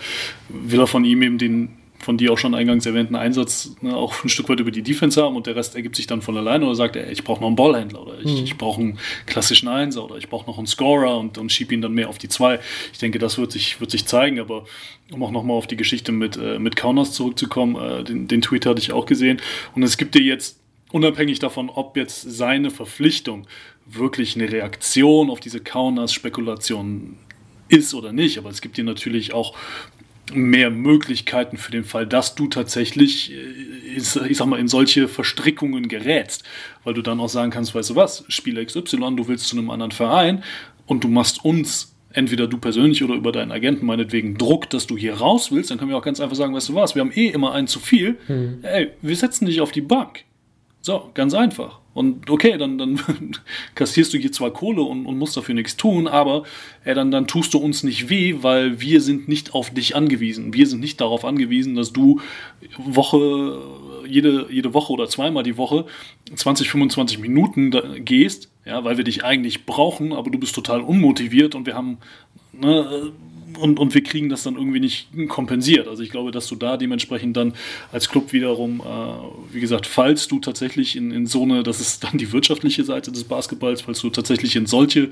will 0.48 0.80
er 0.80 0.86
von 0.86 1.04
ihm 1.04 1.22
eben 1.22 1.38
den 1.38 1.70
von 2.00 2.16
dir 2.16 2.32
auch 2.32 2.38
schon 2.38 2.54
eingangs 2.54 2.86
erwähnten 2.86 3.16
Einsatz 3.16 3.74
ne, 3.80 3.94
auch 3.96 4.24
ein 4.24 4.28
Stück 4.28 4.48
weit 4.48 4.60
über 4.60 4.70
die 4.70 4.82
Defense 4.82 5.22
haben 5.22 5.36
und 5.36 5.46
der 5.46 5.56
Rest 5.56 5.74
ergibt 5.74 5.96
sich 5.96 6.06
dann 6.06 6.22
von 6.22 6.36
alleine 6.36 6.64
oder 6.64 6.74
sagt 6.74 6.96
er, 6.96 7.10
ich 7.10 7.24
brauche 7.24 7.40
noch 7.40 7.48
einen 7.48 7.56
Ballhändler 7.56 8.02
oder 8.02 8.18
ich, 8.20 8.32
mhm. 8.32 8.44
ich 8.44 8.56
brauche 8.56 8.80
einen 8.80 8.98
klassischen 9.26 9.68
Einser 9.68 10.04
oder 10.04 10.16
ich 10.16 10.28
brauche 10.28 10.46
noch 10.48 10.58
einen 10.58 10.66
Scorer 10.66 11.18
und, 11.18 11.38
und 11.38 11.50
schiebe 11.50 11.74
ihn 11.74 11.82
dann 11.82 11.92
mehr 11.92 12.08
auf 12.08 12.18
die 12.18 12.28
zwei. 12.28 12.60
Ich 12.92 12.98
denke, 12.98 13.18
das 13.18 13.38
wird 13.38 13.52
sich, 13.52 13.80
wird 13.80 13.90
sich 13.90 14.06
zeigen, 14.06 14.38
aber 14.38 14.64
um 15.10 15.22
auch 15.22 15.30
nochmal 15.30 15.56
auf 15.56 15.66
die 15.66 15.76
Geschichte 15.76 16.12
mit, 16.12 16.36
äh, 16.36 16.58
mit 16.58 16.76
Kaunas 16.76 17.12
zurückzukommen, 17.12 17.76
äh, 17.76 18.04
den, 18.04 18.28
den 18.28 18.42
Tweet 18.42 18.66
hatte 18.66 18.80
ich 18.80 18.92
auch 18.92 19.06
gesehen 19.06 19.40
und 19.74 19.82
es 19.82 19.96
gibt 19.96 20.14
dir 20.14 20.22
jetzt 20.22 20.60
unabhängig 20.92 21.38
davon, 21.38 21.68
ob 21.68 21.96
jetzt 21.96 22.22
seine 22.22 22.70
Verpflichtung 22.70 23.46
wirklich 23.86 24.36
eine 24.36 24.50
Reaktion 24.50 25.30
auf 25.30 25.40
diese 25.40 25.60
Kaunas-Spekulation 25.60 27.18
ist 27.68 27.94
oder 27.94 28.12
nicht, 28.12 28.38
aber 28.38 28.50
es 28.50 28.60
gibt 28.60 28.76
dir 28.76 28.84
natürlich 28.84 29.34
auch 29.34 29.54
mehr 30.34 30.70
Möglichkeiten 30.70 31.56
für 31.56 31.72
den 31.72 31.84
Fall, 31.84 32.06
dass 32.06 32.34
du 32.34 32.48
tatsächlich, 32.48 33.32
äh, 33.32 33.96
ich 33.96 34.36
sag 34.36 34.46
mal, 34.46 34.58
in 34.58 34.68
solche 34.68 35.08
Verstrickungen 35.08 35.88
gerätst. 35.88 36.44
Weil 36.84 36.94
du 36.94 37.02
dann 37.02 37.20
auch 37.20 37.28
sagen 37.28 37.50
kannst, 37.50 37.74
weißt 37.74 37.90
du 37.90 37.96
was, 37.96 38.24
Spieler 38.28 38.64
XY, 38.64 39.16
du 39.16 39.28
willst 39.28 39.48
zu 39.48 39.56
einem 39.56 39.70
anderen 39.70 39.92
Verein 39.92 40.42
und 40.86 41.04
du 41.04 41.08
machst 41.08 41.44
uns, 41.44 41.94
entweder 42.12 42.46
du 42.46 42.58
persönlich 42.58 43.04
oder 43.04 43.14
über 43.14 43.32
deinen 43.32 43.52
Agenten 43.52 43.86
meinetwegen 43.86 44.38
Druck, 44.38 44.70
dass 44.70 44.86
du 44.86 44.96
hier 44.96 45.14
raus 45.14 45.52
willst, 45.52 45.70
dann 45.70 45.78
können 45.78 45.90
wir 45.90 45.96
auch 45.96 46.02
ganz 46.02 46.20
einfach 46.20 46.36
sagen, 46.36 46.54
weißt 46.54 46.70
du 46.70 46.74
was, 46.74 46.94
wir 46.94 47.00
haben 47.00 47.12
eh 47.14 47.28
immer 47.28 47.52
einen 47.52 47.68
zu 47.68 47.80
viel, 47.80 48.16
hm. 48.26 48.58
ey, 48.62 48.90
wir 49.02 49.16
setzen 49.16 49.46
dich 49.46 49.60
auf 49.60 49.72
die 49.72 49.82
Bank. 49.82 50.24
So, 50.80 51.10
ganz 51.14 51.34
einfach. 51.34 51.80
Und 51.98 52.30
okay, 52.30 52.56
dann, 52.56 52.78
dann 52.78 52.98
kassierst 53.74 54.14
du 54.14 54.18
hier 54.18 54.30
zwar 54.30 54.52
Kohle 54.52 54.82
und, 54.82 55.04
und 55.04 55.18
musst 55.18 55.36
dafür 55.36 55.56
nichts 55.56 55.76
tun, 55.76 56.06
aber 56.06 56.44
äh, 56.84 56.94
dann, 56.94 57.10
dann 57.10 57.26
tust 57.26 57.54
du 57.54 57.58
uns 57.58 57.82
nicht 57.82 58.08
weh, 58.08 58.36
weil 58.40 58.80
wir 58.80 59.00
sind 59.00 59.26
nicht 59.26 59.52
auf 59.52 59.70
dich 59.70 59.96
angewiesen. 59.96 60.54
Wir 60.54 60.68
sind 60.68 60.78
nicht 60.78 61.00
darauf 61.00 61.24
angewiesen, 61.24 61.74
dass 61.74 61.92
du 61.92 62.20
Woche, 62.78 63.60
jede, 64.06 64.46
jede 64.48 64.74
Woche 64.74 64.92
oder 64.92 65.08
zweimal 65.08 65.42
die 65.42 65.56
Woche 65.56 65.86
20, 66.32 66.70
25 66.70 67.18
Minuten 67.18 67.72
gehst, 68.04 68.48
ja, 68.64 68.84
weil 68.84 68.96
wir 68.96 69.04
dich 69.04 69.24
eigentlich 69.24 69.66
brauchen, 69.66 70.12
aber 70.12 70.30
du 70.30 70.38
bist 70.38 70.54
total 70.54 70.82
unmotiviert 70.82 71.56
und 71.56 71.66
wir 71.66 71.74
haben 71.74 71.98
ne, 72.52 73.12
und, 73.60 73.78
und 73.78 73.94
wir 73.94 74.02
kriegen 74.02 74.28
das 74.28 74.42
dann 74.42 74.54
irgendwie 74.54 74.80
nicht 74.80 75.08
kompensiert. 75.28 75.88
Also 75.88 76.02
ich 76.02 76.10
glaube, 76.10 76.30
dass 76.30 76.46
du 76.46 76.56
da 76.56 76.76
dementsprechend 76.76 77.36
dann 77.36 77.54
als 77.92 78.08
Club 78.08 78.32
wiederum, 78.32 78.80
äh, 78.80 79.54
wie 79.54 79.60
gesagt, 79.60 79.86
falls 79.86 80.28
du 80.28 80.38
tatsächlich 80.38 80.96
in, 80.96 81.10
in 81.10 81.26
so 81.26 81.42
eine, 81.42 81.62
das 81.62 81.80
ist 81.80 82.04
dann 82.04 82.18
die 82.18 82.32
wirtschaftliche 82.32 82.84
Seite 82.84 83.12
des 83.12 83.24
Basketballs, 83.24 83.82
falls 83.82 84.00
du 84.00 84.10
tatsächlich 84.10 84.56
in 84.56 84.66
solche 84.66 85.10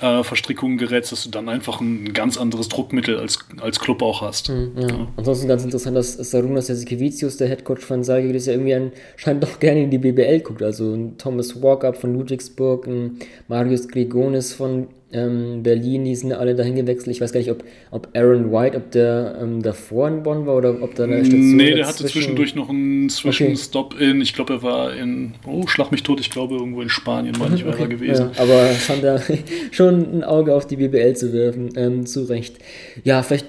äh, 0.00 0.22
Verstrickungen 0.22 0.78
gerätst, 0.78 1.12
dass 1.12 1.24
du 1.24 1.30
dann 1.30 1.48
einfach 1.48 1.80
ein 1.80 2.12
ganz 2.12 2.36
anderes 2.36 2.68
Druckmittel 2.68 3.18
als, 3.18 3.38
als 3.60 3.80
Club 3.80 4.02
auch 4.02 4.20
hast. 4.20 4.50
Mhm, 4.50 4.72
ja. 4.76 4.88
Ja. 4.88 5.08
Ansonsten 5.16 5.48
ganz 5.48 5.64
interessant, 5.64 5.96
dass 5.96 6.14
Sarunas 6.14 6.68
Jasikevicius, 6.68 7.36
der 7.36 7.48
Headcoach 7.48 7.80
von 7.80 8.04
Salgiris, 8.04 8.46
ja 8.46 8.52
irgendwie 8.52 8.74
anscheinend 8.74 9.42
doch 9.42 9.58
gerne 9.58 9.84
in 9.84 9.90
die 9.90 9.98
BBL 9.98 10.40
guckt. 10.40 10.62
Also 10.62 10.92
ein 10.94 11.16
Thomas 11.18 11.62
Walkup 11.62 11.96
von 11.96 12.14
Ludwigsburg, 12.14 12.86
ein 12.86 13.18
Marius 13.48 13.88
Grigonis 13.88 14.52
von 14.52 14.88
ähm, 15.12 15.62
Berlin, 15.62 16.04
die 16.04 16.16
sind 16.16 16.32
alle 16.32 16.56
dahin 16.56 16.74
gewechselt. 16.74 17.14
Ich 17.14 17.20
weiß 17.20 17.32
gar 17.32 17.38
nicht, 17.38 17.50
ob, 17.50 17.62
ob 17.92 18.08
Aaron 18.14 18.50
White, 18.50 18.76
ob 18.76 18.90
der 18.90 19.38
ähm, 19.40 19.62
davor 19.62 20.08
in 20.08 20.22
Bonn 20.24 20.46
war 20.46 20.56
oder 20.56 20.82
ob 20.82 20.94
da 20.96 21.04
eine 21.04 21.24
Station 21.24 21.56
Nee, 21.56 21.74
der 21.74 21.86
hatte 21.86 22.04
zwischendurch 22.04 22.56
noch 22.56 22.68
einen 22.68 23.08
Zwischenstopp 23.08 23.94
okay. 23.94 24.10
in, 24.10 24.20
ich 24.20 24.34
glaube, 24.34 24.54
er 24.54 24.62
war 24.62 24.96
in, 24.96 25.34
oh, 25.46 25.66
schlag 25.68 25.92
mich 25.92 26.02
tot, 26.02 26.18
ich 26.20 26.30
glaube, 26.30 26.56
irgendwo 26.56 26.82
in 26.82 26.88
Spanien, 26.88 27.36
meine 27.38 27.54
ich, 27.54 27.64
okay. 27.64 27.82
er 27.82 27.88
gewesen. 27.88 28.30
Ja, 28.34 28.42
aber 28.42 28.66
fand 28.66 29.04
er 29.04 29.22
schon 29.70 30.18
ein 30.18 30.24
Auge 30.24 30.54
auf 30.54 30.66
die 30.66 30.76
BBL 30.76 31.14
zu 31.14 31.32
werfen, 31.32 31.70
ähm, 31.76 32.06
zu 32.06 32.24
Recht. 32.24 32.58
Ja, 33.04 33.22
vielleicht 33.22 33.46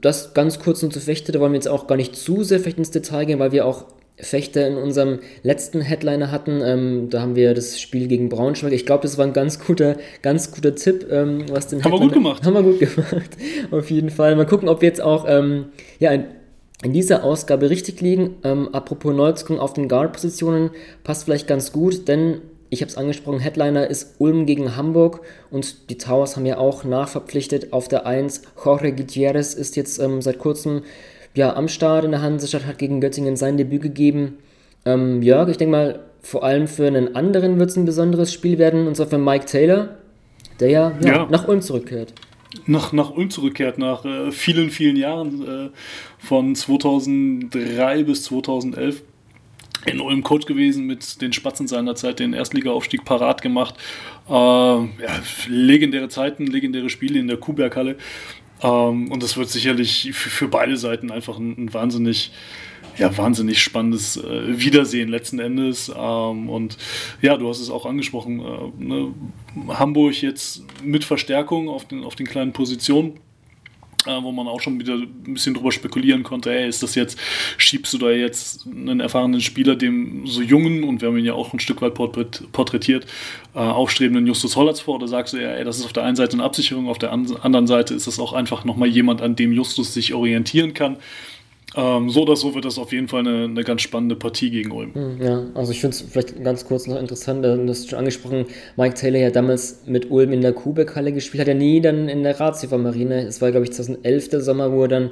das 0.00 0.34
ganz 0.34 0.58
kurz 0.60 0.82
nur 0.82 0.90
zu 0.90 1.00
Fechte, 1.00 1.32
da 1.32 1.40
wollen 1.40 1.52
wir 1.52 1.56
jetzt 1.56 1.68
auch 1.68 1.86
gar 1.86 1.96
nicht 1.96 2.14
zu 2.14 2.44
sehr 2.44 2.60
vielleicht 2.60 2.78
ins 2.78 2.90
Detail 2.90 3.24
gehen, 3.24 3.38
weil 3.38 3.52
wir 3.52 3.66
auch 3.66 3.86
Fechter 4.22 4.66
in 4.66 4.76
unserem 4.76 5.20
letzten 5.42 5.80
Headliner 5.80 6.30
hatten. 6.30 6.60
Ähm, 6.64 7.10
da 7.10 7.20
haben 7.22 7.36
wir 7.36 7.54
das 7.54 7.80
Spiel 7.80 8.08
gegen 8.08 8.28
Braunschweig. 8.28 8.72
Ich 8.72 8.86
glaube, 8.86 9.02
das 9.02 9.18
war 9.18 9.26
ein 9.26 9.32
ganz 9.32 9.58
guter, 9.58 9.96
ganz 10.22 10.52
guter 10.52 10.74
Tipp, 10.74 11.06
ähm, 11.10 11.44
was 11.50 11.68
den 11.68 11.84
Haben 11.84 11.92
wir 11.92 12.00
gut 12.00 12.12
gemacht. 12.12 12.44
Haben 12.44 12.54
wir 12.54 12.62
gut 12.62 12.80
gemacht, 12.80 13.30
auf 13.70 13.90
jeden 13.90 14.10
Fall. 14.10 14.36
Mal 14.36 14.46
gucken, 14.46 14.68
ob 14.68 14.80
wir 14.82 14.88
jetzt 14.88 15.00
auch 15.02 15.24
ähm, 15.28 15.66
ja, 15.98 16.12
in, 16.12 16.24
in, 16.82 16.92
dieser 16.92 17.24
Ausgabe 17.24 17.70
richtig 17.70 18.00
liegen. 18.00 18.36
Ähm, 18.44 18.68
apropos 18.72 19.14
Neuzugang 19.14 19.58
auf 19.58 19.72
den 19.72 19.88
Guard-Positionen, 19.88 20.70
passt 21.04 21.24
vielleicht 21.24 21.46
ganz 21.46 21.72
gut, 21.72 22.08
denn 22.08 22.40
ich 22.72 22.82
habe 22.82 22.88
es 22.88 22.96
angesprochen, 22.96 23.40
Headliner 23.40 23.88
ist 23.88 24.14
Ulm 24.18 24.46
gegen 24.46 24.76
Hamburg 24.76 25.22
und 25.50 25.90
die 25.90 25.98
Towers 25.98 26.36
haben 26.36 26.46
ja 26.46 26.58
auch 26.58 26.84
nachverpflichtet 26.84 27.72
auf 27.72 27.88
der 27.88 28.06
1. 28.06 28.42
Jorge 28.64 28.92
Gutierrez 28.92 29.54
ist 29.54 29.74
jetzt 29.74 29.98
ähm, 29.98 30.22
seit 30.22 30.38
kurzem 30.38 30.82
ja, 31.34 31.54
am 31.54 31.68
Start 31.68 32.04
in 32.04 32.10
der 32.10 32.22
Hansestadt, 32.22 32.66
hat 32.66 32.78
gegen 32.78 33.00
Göttingen 33.00 33.36
sein 33.36 33.56
Debüt 33.56 33.82
gegeben. 33.82 34.38
Ähm, 34.84 35.22
Jörg, 35.22 35.48
ich 35.48 35.56
denke 35.56 35.72
mal, 35.72 36.00
vor 36.22 36.44
allem 36.44 36.66
für 36.66 36.86
einen 36.86 37.14
anderen 37.14 37.58
wird 37.58 37.70
es 37.70 37.76
ein 37.76 37.84
besonderes 37.84 38.32
Spiel 38.32 38.58
werden, 38.58 38.86
und 38.86 38.96
zwar 38.96 39.06
für 39.06 39.18
Mike 39.18 39.46
Taylor, 39.46 39.96
der 40.58 40.70
ja, 40.70 40.92
ja, 41.00 41.08
ja. 41.08 41.28
nach 41.30 41.48
Ulm 41.48 41.60
zurückkehrt. 41.60 42.12
Nach, 42.66 42.92
nach 42.92 43.10
Ulm 43.10 43.30
zurückkehrt, 43.30 43.78
nach 43.78 44.04
äh, 44.04 44.32
vielen, 44.32 44.70
vielen 44.70 44.96
Jahren, 44.96 45.46
äh, 45.46 45.70
von 46.18 46.54
2003 46.54 48.02
bis 48.02 48.24
2011 48.24 49.02
in 49.86 50.00
Ulm 50.00 50.22
Coach 50.22 50.46
gewesen, 50.46 50.86
mit 50.86 51.22
den 51.22 51.32
Spatzen 51.32 51.66
seiner 51.66 51.94
Zeit 51.94 52.18
den 52.18 52.34
Erstligaaufstieg 52.34 53.04
parat 53.04 53.40
gemacht. 53.40 53.76
Äh, 54.28 54.32
ja, 54.32 54.88
legendäre 55.48 56.08
Zeiten, 56.08 56.46
legendäre 56.46 56.90
Spiele 56.90 57.18
in 57.18 57.28
der 57.28 57.38
Kuhberghalle. 57.38 57.96
Ähm, 58.62 59.10
und 59.10 59.22
das 59.22 59.36
wird 59.36 59.48
sicherlich 59.48 60.10
für, 60.12 60.30
für 60.30 60.48
beide 60.48 60.76
Seiten 60.76 61.10
einfach 61.10 61.38
ein, 61.38 61.56
ein 61.56 61.74
wahnsinnig 61.74 62.32
ja, 62.98 63.16
wahnsinnig 63.16 63.62
spannendes 63.62 64.16
äh, 64.16 64.60
Wiedersehen 64.60 65.08
letzten 65.08 65.38
Endes. 65.38 65.90
Ähm, 65.94 66.48
und 66.48 66.76
ja, 67.22 67.36
du 67.36 67.48
hast 67.48 67.60
es 67.60 67.70
auch 67.70 67.86
angesprochen, 67.86 68.40
äh, 68.40 68.84
ne? 68.84 69.14
Hamburg 69.68 70.20
jetzt 70.22 70.64
mit 70.82 71.04
Verstärkung 71.04 71.68
auf 71.68 71.86
den, 71.86 72.04
auf 72.04 72.14
den 72.14 72.26
kleinen 72.26 72.52
Positionen 72.52 73.20
äh, 74.06 74.22
wo 74.22 74.32
man 74.32 74.48
auch 74.48 74.60
schon 74.60 74.78
wieder 74.80 74.94
ein 74.94 75.34
bisschen 75.34 75.54
drüber 75.54 75.72
spekulieren 75.72 76.22
konnte, 76.22 76.50
hey, 76.50 76.68
ist 76.68 76.82
das 76.82 76.94
jetzt, 76.94 77.18
schiebst 77.56 77.92
du 77.92 77.98
da 77.98 78.10
jetzt 78.10 78.66
einen 78.66 79.00
erfahrenen 79.00 79.40
Spieler 79.40 79.76
dem 79.76 80.26
so 80.26 80.42
jungen, 80.42 80.84
und 80.84 81.00
wir 81.00 81.08
haben 81.08 81.18
ihn 81.18 81.24
ja 81.24 81.34
auch 81.34 81.52
ein 81.52 81.60
Stück 81.60 81.82
weit 81.82 81.94
porträtiert, 81.94 83.06
äh, 83.54 83.58
aufstrebenden 83.58 84.26
Justus 84.26 84.56
Hollatz 84.56 84.80
vor, 84.80 84.96
oder 84.96 85.08
sagst 85.08 85.34
du, 85.34 85.38
ja, 85.38 85.50
ey, 85.50 85.64
das 85.64 85.78
ist 85.78 85.84
auf 85.84 85.92
der 85.92 86.04
einen 86.04 86.16
Seite 86.16 86.34
eine 86.34 86.44
Absicherung, 86.44 86.88
auf 86.88 86.98
der 86.98 87.12
anderen 87.12 87.66
Seite 87.66 87.94
ist 87.94 88.06
das 88.06 88.18
auch 88.18 88.32
einfach 88.32 88.64
nochmal 88.64 88.88
jemand, 88.88 89.22
an 89.22 89.36
dem 89.36 89.52
Justus 89.52 89.94
sich 89.94 90.14
orientieren 90.14 90.74
kann. 90.74 90.96
Ähm, 91.76 92.10
so 92.10 92.22
oder 92.22 92.34
so 92.36 92.54
wird 92.54 92.64
das 92.64 92.78
auf 92.78 92.92
jeden 92.92 93.08
Fall 93.08 93.20
eine, 93.20 93.44
eine 93.44 93.62
ganz 93.62 93.82
spannende 93.82 94.16
Partie 94.16 94.50
gegen 94.50 94.72
Ulm. 94.72 94.94
Hm, 94.94 95.22
ja, 95.22 95.46
also 95.54 95.70
ich 95.70 95.80
finde 95.80 95.94
es 95.94 96.02
vielleicht 96.02 96.42
ganz 96.42 96.64
kurz 96.64 96.86
noch 96.86 96.98
interessant, 96.98 97.44
du 97.44 97.68
hast 97.68 97.88
schon 97.88 97.98
angesprochen, 97.98 98.46
Mike 98.76 98.94
Taylor 98.94 99.20
ja 99.20 99.30
damals 99.30 99.82
mit 99.86 100.10
Ulm 100.10 100.32
in 100.32 100.40
der 100.40 100.52
Kubeck-Halle 100.52 101.12
gespielt, 101.12 101.42
hat 101.42 101.48
er 101.48 101.54
nie 101.54 101.80
dann 101.80 102.08
in 102.08 102.22
der 102.22 102.38
Ratio 102.40 102.76
Marine. 102.78 103.26
Es 103.26 103.40
war, 103.40 103.50
glaube 103.50 103.64
ich, 103.64 103.72
2011 103.72 104.30
der 104.30 104.40
Sommer, 104.40 104.72
wo 104.72 104.82
er 104.82 104.88
dann 104.88 105.10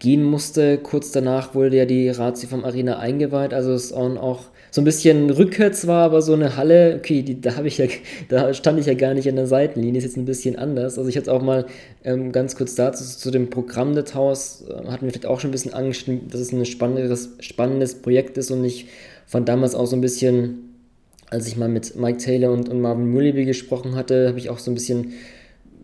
gehen 0.00 0.24
musste. 0.24 0.78
Kurz 0.78 1.12
danach 1.12 1.54
wurde 1.54 1.76
ja 1.76 1.84
die 1.84 2.08
Ratio 2.08 2.48
vom 2.48 2.64
Arena 2.64 2.98
eingeweiht, 2.98 3.54
also 3.54 3.72
es 3.72 3.86
ist 3.86 3.92
auch 3.92 4.46
so 4.70 4.80
ein 4.80 4.84
bisschen 4.84 5.30
rückwärts 5.30 5.86
war, 5.86 6.04
aber 6.04 6.22
so 6.22 6.32
eine 6.32 6.56
Halle, 6.56 6.96
okay, 6.96 7.22
die, 7.22 7.40
da 7.40 7.60
ja, 7.60 7.86
da 8.28 8.54
stand 8.54 8.78
ich 8.78 8.86
ja 8.86 8.94
gar 8.94 9.14
nicht 9.14 9.28
an 9.28 9.36
der 9.36 9.46
Seitenlinie, 9.46 9.98
ist 9.98 10.04
jetzt 10.04 10.16
ein 10.16 10.24
bisschen 10.24 10.56
anders. 10.56 10.96
Also 10.96 11.10
ich 11.10 11.16
hatte 11.16 11.32
auch 11.32 11.42
mal 11.42 11.66
ähm, 12.04 12.30
ganz 12.30 12.56
kurz 12.56 12.76
dazu 12.76 13.04
zu 13.04 13.30
dem 13.30 13.50
Programm 13.50 13.94
des 13.94 14.14
Haus, 14.14 14.64
äh, 14.68 14.74
hatten 14.74 15.04
wir 15.04 15.10
vielleicht 15.10 15.26
auch 15.26 15.40
schon 15.40 15.50
ein 15.50 15.52
bisschen 15.52 15.74
dass 16.06 16.40
es 16.40 16.52
ein 16.52 16.64
spannendes, 16.64 17.30
spannendes 17.40 17.94
Projekt 17.96 18.38
ist 18.38 18.50
und 18.50 18.64
ich 18.64 18.86
fand 19.26 19.48
damals 19.48 19.74
auch 19.74 19.86
so 19.86 19.96
ein 19.96 20.00
bisschen, 20.00 20.74
als 21.28 21.46
ich 21.46 21.56
mal 21.56 21.68
mit 21.68 21.96
Mike 21.96 22.18
Taylor 22.18 22.52
und, 22.52 22.68
und 22.68 22.80
Marvin 22.80 23.10
Mulleby 23.10 23.44
gesprochen 23.44 23.94
hatte, 23.94 24.28
habe 24.28 24.38
ich 24.38 24.50
auch 24.50 24.58
so 24.58 24.70
ein 24.70 24.74
bisschen 24.74 25.12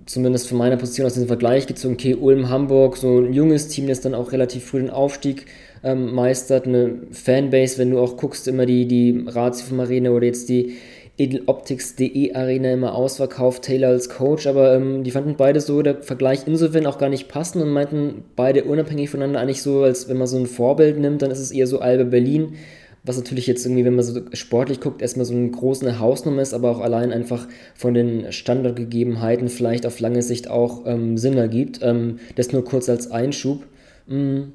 zumindest 0.06 0.48
von 0.48 0.58
meiner 0.58 0.76
Position 0.76 1.06
aus 1.06 1.14
den 1.14 1.26
Vergleich 1.26 1.66
gezogen, 1.66 1.94
okay, 1.94 2.14
Ulm, 2.14 2.48
Hamburg, 2.48 2.96
so 2.96 3.18
ein 3.18 3.32
junges 3.32 3.68
Team, 3.68 3.88
das 3.88 4.00
dann 4.00 4.14
auch 4.14 4.32
relativ 4.32 4.64
früh 4.64 4.78
den 4.78 4.90
Aufstieg 4.90 5.46
ähm, 5.82 6.14
meistert, 6.14 6.66
eine 6.66 6.94
Fanbase, 7.10 7.78
wenn 7.78 7.90
du 7.90 7.98
auch 7.98 8.16
guckst, 8.16 8.46
immer 8.48 8.66
die, 8.66 8.86
die 8.86 9.24
Ratio 9.26 9.66
vom 9.66 9.80
Arena 9.80 10.10
oder 10.10 10.26
jetzt 10.26 10.48
die 10.48 10.76
edeloptics.de 11.18 12.34
Arena 12.34 12.72
immer 12.72 12.94
ausverkauft, 12.94 13.62
Taylor 13.62 13.88
als 13.88 14.08
Coach, 14.08 14.46
aber 14.46 14.74
ähm, 14.74 15.02
die 15.02 15.10
fanden 15.10 15.36
beide 15.36 15.60
so, 15.60 15.80
der 15.82 16.02
Vergleich 16.02 16.40
insofern 16.46 16.86
auch 16.86 16.98
gar 16.98 17.08
nicht 17.08 17.28
passen 17.28 17.62
und 17.62 17.70
meinten 17.70 18.24
beide 18.36 18.64
unabhängig 18.64 19.10
voneinander 19.10 19.40
eigentlich 19.40 19.62
so, 19.62 19.82
als 19.82 20.08
wenn 20.08 20.18
man 20.18 20.26
so 20.26 20.36
ein 20.36 20.46
Vorbild 20.46 20.98
nimmt, 20.98 21.22
dann 21.22 21.30
ist 21.30 21.40
es 21.40 21.50
eher 21.50 21.66
so 21.66 21.78
Alba 21.78 22.04
Berlin, 22.04 22.56
was 23.02 23.16
natürlich 23.16 23.46
jetzt 23.46 23.64
irgendwie, 23.64 23.84
wenn 23.84 23.94
man 23.94 24.04
so 24.04 24.20
sportlich 24.32 24.80
guckt, 24.80 25.00
erstmal 25.00 25.24
so 25.24 25.32
eine 25.32 25.50
große 25.50 25.98
Hausnummer 25.98 26.42
ist, 26.42 26.52
aber 26.52 26.70
auch 26.70 26.80
allein 26.80 27.12
einfach 27.12 27.46
von 27.74 27.94
den 27.94 28.32
Standardgegebenheiten 28.32 29.48
vielleicht 29.48 29.86
auf 29.86 30.00
lange 30.00 30.22
Sicht 30.22 30.50
auch 30.50 30.84
ähm, 30.86 31.16
Sinn 31.16 31.38
ergibt. 31.38 31.80
Ähm, 31.82 32.18
das 32.34 32.52
nur 32.52 32.64
kurz 32.64 32.88
als 32.88 33.10
Einschub. 33.10 33.64
Mhm. 34.06 34.52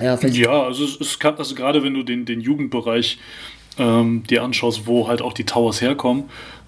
Ja, 0.00 0.16
ja, 0.22 0.62
also 0.62 0.84
es 0.84 1.18
kann, 1.18 1.36
also 1.36 1.56
gerade 1.56 1.82
wenn 1.82 1.94
du 1.94 2.04
den, 2.04 2.24
den 2.24 2.40
Jugendbereich 2.40 3.18
ähm, 3.78 4.24
dir 4.28 4.42
anschaust, 4.42 4.86
wo 4.86 5.08
halt 5.08 5.22
auch 5.22 5.32
die 5.32 5.44
Towers 5.44 5.80
herkommen, 5.80 6.24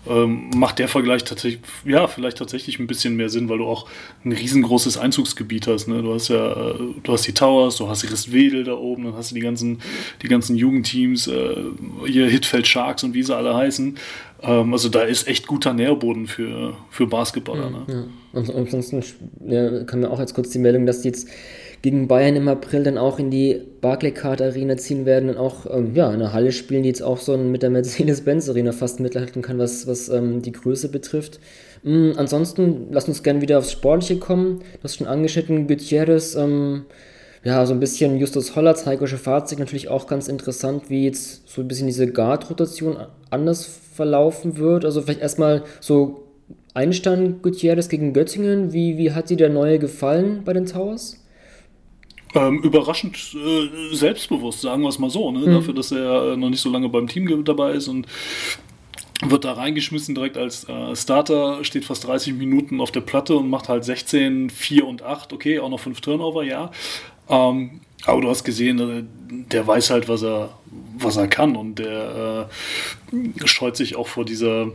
ähm, 0.08 0.48
macht 0.54 0.78
der 0.78 0.88
Vergleich 0.88 1.24
tatsächlich, 1.24 1.60
ja, 1.84 2.06
vielleicht 2.06 2.38
tatsächlich 2.38 2.78
ein 2.78 2.86
bisschen 2.86 3.16
mehr 3.16 3.28
Sinn, 3.28 3.50
weil 3.50 3.58
du 3.58 3.66
auch 3.66 3.86
ein 4.24 4.32
riesengroßes 4.32 4.96
Einzugsgebiet 4.96 5.66
hast. 5.66 5.88
Ne? 5.88 6.02
Du 6.02 6.14
hast 6.14 6.28
ja, 6.28 6.70
äh, 6.70 6.74
du 7.02 7.12
hast 7.12 7.26
die 7.26 7.34
Towers, 7.34 7.76
du 7.76 7.88
hast 7.88 8.02
die 8.02 8.06
Ristwedel 8.06 8.64
da 8.64 8.72
oben, 8.72 9.04
dann 9.04 9.14
hast 9.14 9.30
du 9.30 9.34
die 9.34 9.42
ganzen, 9.42 9.80
die 10.22 10.28
ganzen 10.28 10.56
Jugendteams, 10.56 11.26
äh, 11.26 11.56
hier 12.06 12.28
Hitfeld 12.28 12.66
Sharks 12.66 13.04
und 13.04 13.12
wie 13.12 13.22
sie 13.22 13.36
alle 13.36 13.54
heißen. 13.54 13.98
Ähm, 14.42 14.72
also 14.72 14.88
da 14.88 15.02
ist 15.02 15.28
echt 15.28 15.46
guter 15.46 15.74
Nährboden 15.74 16.26
für, 16.26 16.74
für 16.88 17.06
Basketballer. 17.06 17.68
Ne? 17.68 17.84
Ja. 17.88 18.04
Und 18.32 18.54
ansonsten 18.54 19.02
ja, 19.46 19.84
kam 19.84 20.00
mir 20.00 20.10
auch 20.10 20.20
jetzt 20.20 20.34
kurz 20.34 20.48
die 20.48 20.60
Meldung, 20.60 20.86
dass 20.86 21.02
die 21.02 21.08
jetzt 21.08 21.28
gegen 21.82 22.08
Bayern 22.08 22.36
im 22.36 22.48
April 22.48 22.82
dann 22.82 22.98
auch 22.98 23.18
in 23.18 23.30
die 23.30 23.60
Barclaycard 23.80 24.42
Arena 24.42 24.76
ziehen 24.76 25.06
werden 25.06 25.30
und 25.30 25.38
auch 25.38 25.66
ähm, 25.70 25.94
ja, 25.94 26.10
eine 26.10 26.32
Halle 26.32 26.52
spielen, 26.52 26.82
die 26.82 26.90
jetzt 26.90 27.02
auch 27.02 27.18
so 27.18 27.36
mit 27.38 27.62
der 27.62 27.70
Mercedes-Benz 27.70 28.48
Arena 28.48 28.72
fast 28.72 29.00
mithalten 29.00 29.40
kann, 29.40 29.58
was, 29.58 29.86
was 29.86 30.08
ähm, 30.10 30.42
die 30.42 30.52
Größe 30.52 30.90
betrifft. 30.90 31.40
Mhm, 31.82 32.14
ansonsten, 32.16 32.88
lass 32.90 33.08
uns 33.08 33.22
gerne 33.22 33.40
wieder 33.40 33.58
aufs 33.58 33.72
Sportliche 33.72 34.18
kommen. 34.18 34.58
Du 34.58 34.84
hast 34.84 34.96
schon 34.96 35.06
angeschnitten, 35.06 35.66
Gutierrez, 35.66 36.34
ähm, 36.34 36.84
ja, 37.42 37.64
so 37.64 37.72
ein 37.72 37.80
bisschen 37.80 38.18
Justus 38.18 38.54
Hollatz, 38.54 38.84
Heiko 38.84 39.06
Fahrzeug 39.06 39.60
natürlich 39.60 39.88
auch 39.88 40.06
ganz 40.06 40.28
interessant, 40.28 40.90
wie 40.90 41.06
jetzt 41.06 41.48
so 41.48 41.62
ein 41.62 41.68
bisschen 41.68 41.86
diese 41.86 42.06
Guard-Rotation 42.06 42.98
anders 43.30 43.64
verlaufen 43.94 44.58
wird. 44.58 44.84
Also 44.84 45.00
vielleicht 45.00 45.22
erstmal 45.22 45.62
so 45.80 46.26
Einstand 46.74 47.42
Gutierrez 47.42 47.88
gegen 47.88 48.12
Göttingen. 48.12 48.74
Wie, 48.74 48.98
wie 48.98 49.12
hat 49.12 49.30
dir 49.30 49.38
der 49.38 49.48
neue 49.48 49.78
gefallen 49.78 50.42
bei 50.44 50.52
den 50.52 50.66
Towers? 50.66 51.19
Ähm, 52.34 52.62
überraschend 52.62 53.16
äh, 53.34 53.94
selbstbewusst, 53.94 54.60
sagen 54.60 54.82
wir 54.82 54.88
es 54.88 54.98
mal 54.98 55.10
so, 55.10 55.32
ne? 55.32 55.40
Mhm. 55.40 55.52
dafür, 55.52 55.74
dass 55.74 55.90
er 55.90 56.32
äh, 56.32 56.36
noch 56.36 56.50
nicht 56.50 56.60
so 56.60 56.70
lange 56.70 56.88
beim 56.88 57.08
Team 57.08 57.44
dabei 57.44 57.72
ist 57.72 57.88
und 57.88 58.06
wird 59.22 59.44
da 59.44 59.52
reingeschmissen 59.52 60.14
direkt 60.14 60.38
als 60.38 60.68
äh, 60.68 60.94
Starter, 60.96 61.64
steht 61.64 61.84
fast 61.84 62.06
30 62.06 62.34
Minuten 62.34 62.80
auf 62.80 62.90
der 62.92 63.00
Platte 63.00 63.36
und 63.36 63.50
macht 63.50 63.68
halt 63.68 63.84
16, 63.84 64.48
4 64.50 64.86
und 64.86 65.02
8, 65.02 65.32
okay, 65.32 65.58
auch 65.58 65.68
noch 65.68 65.80
5 65.80 66.00
Turnover, 66.00 66.44
ja. 66.44 66.70
Ähm, 67.28 67.80
aber 68.06 68.20
du 68.20 68.30
hast 68.30 68.44
gesehen, 68.44 68.78
äh, 68.78 69.04
der 69.50 69.66
weiß 69.66 69.90
halt, 69.90 70.08
was 70.08 70.22
er, 70.22 70.50
was 70.98 71.16
er 71.16 71.28
kann 71.28 71.56
und 71.56 71.78
der 71.78 72.48
äh, 73.12 73.46
scheut 73.46 73.76
sich 73.76 73.96
auch 73.96 74.06
vor 74.06 74.24
dieser 74.24 74.68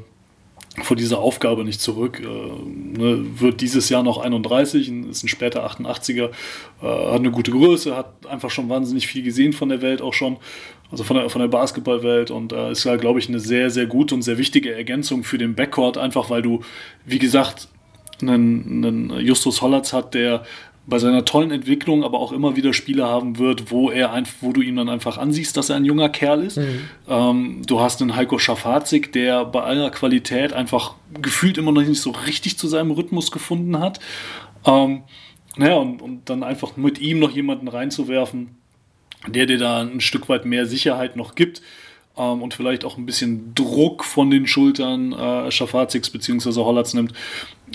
vor 0.83 0.97
dieser 0.97 1.19
Aufgabe 1.19 1.63
nicht 1.63 1.81
zurück. 1.81 2.21
Äh, 2.21 2.25
ne, 2.25 3.25
wird 3.39 3.61
dieses 3.61 3.89
Jahr 3.89 4.03
noch 4.03 4.17
31, 4.17 4.91
ist 5.09 5.23
ein 5.23 5.27
später 5.27 5.65
88er, 5.65 6.29
äh, 6.81 6.85
hat 6.85 7.19
eine 7.19 7.31
gute 7.31 7.51
Größe, 7.51 7.95
hat 7.95 8.13
einfach 8.27 8.49
schon 8.49 8.69
wahnsinnig 8.69 9.07
viel 9.07 9.23
gesehen 9.23 9.53
von 9.53 9.69
der 9.69 9.81
Welt 9.81 10.01
auch 10.01 10.13
schon, 10.13 10.37
also 10.91 11.03
von 11.03 11.17
der, 11.17 11.29
von 11.29 11.41
der 11.41 11.47
Basketballwelt 11.47 12.31
und 12.31 12.51
äh, 12.51 12.71
ist 12.71 12.83
ja, 12.83 12.95
glaube 12.97 13.19
ich, 13.19 13.29
eine 13.29 13.39
sehr, 13.39 13.69
sehr 13.69 13.85
gute 13.85 14.15
und 14.15 14.21
sehr 14.21 14.37
wichtige 14.37 14.73
Ergänzung 14.73 15.23
für 15.23 15.37
den 15.37 15.55
Backcourt, 15.55 15.97
einfach 15.97 16.29
weil 16.29 16.41
du, 16.41 16.61
wie 17.05 17.19
gesagt, 17.19 17.69
einen, 18.21 18.85
einen 18.85 19.19
Justus 19.19 19.61
Hollatz 19.61 19.93
hat, 19.93 20.13
der 20.13 20.43
bei 20.87 20.99
seiner 20.99 21.25
tollen 21.25 21.51
Entwicklung 21.51 22.03
aber 22.03 22.19
auch 22.19 22.31
immer 22.31 22.55
wieder 22.55 22.73
Spiele 22.73 23.05
haben 23.05 23.39
wird, 23.39 23.71
wo 23.71 23.89
er 23.89 24.11
ein, 24.11 24.27
wo 24.41 24.53
du 24.53 24.61
ihn 24.61 24.75
dann 24.75 24.89
einfach 24.89 25.17
ansiehst, 25.17 25.57
dass 25.57 25.69
er 25.69 25.77
ein 25.77 25.85
junger 25.85 26.09
Kerl 26.09 26.43
ist. 26.43 26.57
Mhm. 26.57 26.79
Ähm, 27.07 27.61
du 27.65 27.79
hast 27.79 28.01
einen 28.01 28.15
Heiko 28.15 28.37
Schafazik, 28.37 29.11
der 29.11 29.45
bei 29.45 29.61
aller 29.61 29.89
Qualität 29.89 30.53
einfach 30.53 30.95
gefühlt 31.21 31.57
immer 31.57 31.71
noch 31.71 31.81
nicht 31.81 32.01
so 32.01 32.11
richtig 32.11 32.57
zu 32.57 32.67
seinem 32.67 32.91
Rhythmus 32.91 33.31
gefunden 33.31 33.79
hat. 33.79 33.99
Ähm, 34.65 35.03
naja, 35.57 35.75
und, 35.75 36.01
und 36.01 36.29
dann 36.29 36.43
einfach 36.43 36.77
mit 36.77 36.99
ihm 36.99 37.19
noch 37.19 37.31
jemanden 37.31 37.67
reinzuwerfen, 37.67 38.57
der 39.27 39.47
dir 39.47 39.57
da 39.57 39.81
ein 39.81 40.01
Stück 40.01 40.29
weit 40.29 40.45
mehr 40.45 40.65
Sicherheit 40.65 41.15
noch 41.15 41.33
gibt 41.33 41.61
ähm, 42.17 42.41
und 42.41 42.53
vielleicht 42.53 42.85
auch 42.85 42.97
ein 42.97 43.05
bisschen 43.05 43.55
Druck 43.55 44.03
von 44.03 44.29
den 44.29 44.45
Schultern 44.45 45.13
äh, 45.13 45.51
Schafaziks 45.51 46.09
bzw. 46.09 46.51
Hollatz 46.61 46.93
nimmt. 46.93 47.13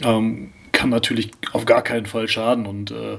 Ähm, 0.04 0.52
kann 0.72 0.90
natürlich 0.90 1.30
auf 1.52 1.64
gar 1.66 1.82
keinen 1.82 2.06
Fall 2.06 2.28
schaden. 2.28 2.66
Und 2.66 2.90
äh, 2.90 3.18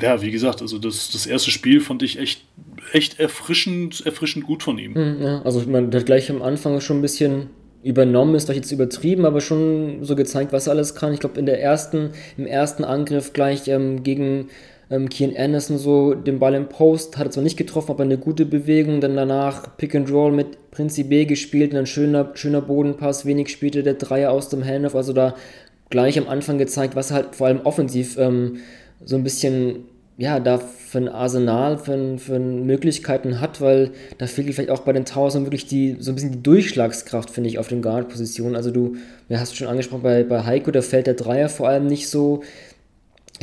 ja, 0.00 0.22
wie 0.22 0.30
gesagt, 0.30 0.62
also 0.62 0.78
das, 0.78 1.10
das 1.10 1.26
erste 1.26 1.50
Spiel 1.50 1.80
fand 1.80 2.02
ich 2.02 2.18
echt, 2.18 2.44
echt 2.92 3.20
erfrischend, 3.20 4.04
erfrischend 4.04 4.46
gut 4.46 4.62
von 4.62 4.78
ihm. 4.78 4.94
Hm, 4.94 5.22
ja, 5.22 5.42
also 5.42 5.60
man 5.68 5.92
hat 5.92 6.06
gleich 6.06 6.30
am 6.30 6.42
Anfang 6.42 6.80
schon 6.80 6.98
ein 6.98 7.02
bisschen 7.02 7.50
übernommen, 7.82 8.34
ist 8.34 8.48
doch 8.48 8.54
jetzt 8.54 8.72
übertrieben, 8.72 9.26
aber 9.26 9.40
schon 9.40 9.98
so 10.02 10.16
gezeigt, 10.16 10.52
was 10.52 10.66
er 10.66 10.72
alles 10.72 10.94
kann. 10.94 11.12
Ich 11.12 11.20
glaube, 11.20 11.38
in 11.38 11.46
der 11.46 11.60
ersten, 11.60 12.10
im 12.38 12.46
ersten 12.46 12.82
Angriff 12.82 13.34
gleich 13.34 13.68
ähm, 13.68 14.02
gegen 14.02 14.48
ähm, 14.90 15.08
Kian 15.08 15.36
Anderson 15.36 15.78
so 15.78 16.14
den 16.14 16.38
Ball 16.38 16.54
im 16.54 16.68
Post, 16.68 17.18
hat 17.18 17.26
er 17.26 17.30
zwar 17.30 17.42
nicht 17.42 17.56
getroffen, 17.56 17.90
aber 17.90 18.04
eine 18.04 18.18
gute 18.18 18.46
Bewegung, 18.46 19.00
dann 19.00 19.16
danach 19.16 19.76
Pick 19.76 19.94
and 19.94 20.10
Roll 20.10 20.32
mit 20.32 20.70
Prinzip 20.70 21.08
B 21.08 21.24
gespielt 21.24 21.72
und 21.72 21.78
ein 21.78 21.86
schöner, 21.86 22.30
schöner 22.34 22.60
Bodenpass, 22.60 23.26
wenig 23.26 23.48
spielte 23.48 23.82
der 23.82 23.94
Dreier 23.94 24.30
aus 24.30 24.48
dem 24.48 24.64
Handoff, 24.64 24.94
also 24.94 25.12
da 25.12 25.34
gleich 25.90 26.18
am 26.18 26.28
Anfang 26.28 26.58
gezeigt, 26.58 26.96
was 26.96 27.10
halt 27.10 27.36
vor 27.36 27.46
allem 27.46 27.60
offensiv 27.62 28.18
ähm, 28.18 28.58
so 29.04 29.16
ein 29.16 29.24
bisschen 29.24 29.84
ja, 30.16 30.38
da 30.38 30.58
für 30.58 30.98
ein 30.98 31.08
Arsenal, 31.08 31.76
für, 31.76 32.18
für 32.18 32.38
Möglichkeiten 32.38 33.40
hat, 33.40 33.60
weil 33.60 33.90
da 34.18 34.26
fehlt 34.28 34.54
vielleicht 34.54 34.70
auch 34.70 34.80
bei 34.80 34.92
den 34.92 35.04
Towers 35.04 35.34
wirklich 35.34 35.66
die, 35.66 35.96
so 35.98 36.12
ein 36.12 36.14
bisschen 36.14 36.30
die 36.30 36.42
Durchschlagskraft, 36.42 37.30
finde 37.30 37.50
ich, 37.50 37.58
auf 37.58 37.66
den 37.66 37.82
Guard-Positionen. 37.82 38.54
Also 38.54 38.70
du, 38.70 38.94
ja, 39.28 39.40
hast 39.40 39.52
du 39.52 39.56
schon 39.56 39.66
angesprochen, 39.66 40.02
bei, 40.02 40.22
bei 40.22 40.44
Heiko, 40.44 40.70
da 40.70 40.82
fällt 40.82 41.08
der 41.08 41.14
Dreier 41.14 41.48
vor 41.48 41.68
allem 41.68 41.86
nicht 41.86 42.08
so 42.08 42.44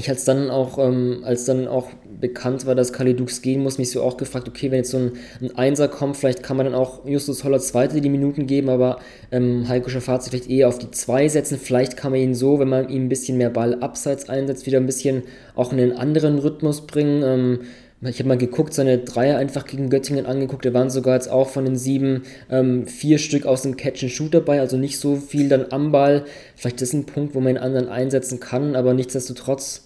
ich 0.02 0.10
als 0.10 0.26
dann 0.26 0.50
auch, 0.50 0.78
ähm, 0.78 1.22
als 1.24 1.46
dann 1.46 1.68
auch 1.68 1.90
bekannt 2.20 2.66
war, 2.66 2.76
dass 2.76 2.92
Kalidux 2.92 3.42
gehen 3.42 3.64
muss, 3.64 3.78
mich 3.78 3.92
so 3.92 4.02
auch 4.02 4.18
gefragt, 4.18 4.48
okay, 4.48 4.70
wenn 4.70 4.80
jetzt 4.80 4.92
so 4.92 4.98
ein, 4.98 5.14
ein 5.40 5.56
Einser 5.56 5.88
kommt, 5.88 6.18
vielleicht 6.18 6.44
kann 6.44 6.58
man 6.58 6.66
dann 6.66 6.76
auch 6.76 7.06
Justus 7.06 7.44
Holler 7.44 7.60
zweite 7.60 8.02
die 8.02 8.10
Minuten 8.10 8.48
geben, 8.48 8.70
aber 8.70 9.00
ähm, 9.32 9.68
Heiko 9.68 9.90
Schaffazzi 9.90 10.30
vielleicht 10.30 10.50
eher 10.50 10.68
auf 10.68 10.80
die 10.80 10.92
zwei 10.92 11.28
setzen. 11.28 11.58
Vielleicht 11.58 11.98
kann 11.98 12.12
man 12.12 12.20
ihn 12.20 12.36
so, 12.36 12.60
wenn 12.60 12.70
man 12.70 12.90
ihm 12.90 13.06
ein 13.06 13.10
bisschen 13.10 13.38
mehr 13.38 13.50
Ball 13.50 13.76
abseits 13.82 14.28
einsetzt, 14.28 14.66
wieder 14.66 14.80
ein 14.80 14.86
bisschen 14.86 15.24
auch 15.56 15.72
in 15.72 15.80
einen 15.80 15.94
anderen 15.94 16.40
Rhythmus 16.40 16.82
bringen. 16.82 17.24
Ähm, 17.24 17.60
ich 18.04 18.18
habe 18.18 18.30
mal 18.30 18.38
geguckt, 18.38 18.74
seine 18.74 18.98
Dreier 18.98 19.38
einfach 19.38 19.68
gegen 19.68 19.92
Göttingen 19.92 20.26
angeguckt. 20.26 20.66
Da 20.66 20.74
waren 20.74 20.90
sogar 20.90 21.14
jetzt 21.14 21.30
auch 21.30 21.50
von 21.50 21.66
den 21.66 21.76
sieben 21.76 22.24
ähm, 22.50 22.88
vier 22.88 23.20
Stück 23.20 23.46
aus 23.46 23.62
dem 23.62 23.78
Catch 23.78 24.02
and 24.02 24.12
Shoot 24.12 24.34
dabei, 24.34 24.60
also 24.60 24.76
nicht 24.76 24.98
so 24.98 25.18
viel 25.18 25.50
dann 25.50 25.68
am 25.70 25.92
Ball. 25.92 26.26
Vielleicht 26.56 26.82
ist 26.82 26.94
ein 26.94 27.06
Punkt, 27.06 27.36
wo 27.36 27.40
man 27.40 27.50
einen 27.50 27.64
anderen 27.64 27.90
einsetzen 27.90 28.40
kann, 28.40 28.76
aber 28.76 28.96
nichtsdestotrotz 28.96 29.86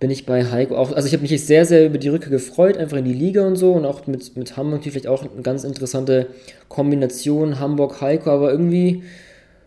bin 0.00 0.10
ich 0.10 0.24
bei 0.24 0.50
Heiko 0.50 0.76
auch. 0.76 0.92
Also 0.92 1.06
ich 1.06 1.12
habe 1.12 1.22
mich 1.22 1.46
sehr, 1.46 1.66
sehr 1.66 1.86
über 1.86 1.98
die 1.98 2.08
Rückkehr 2.08 2.30
gefreut, 2.30 2.78
einfach 2.78 2.96
in 2.96 3.04
die 3.04 3.12
Liga 3.12 3.46
und 3.46 3.56
so 3.56 3.72
und 3.72 3.84
auch 3.84 4.06
mit, 4.06 4.34
mit 4.34 4.56
Hamburg 4.56 4.82
vielleicht 4.82 5.06
auch 5.06 5.22
eine 5.22 5.42
ganz 5.42 5.62
interessante 5.62 6.28
Kombination 6.68 7.60
Hamburg-Heiko, 7.60 8.30
aber 8.30 8.50
irgendwie, 8.50 9.02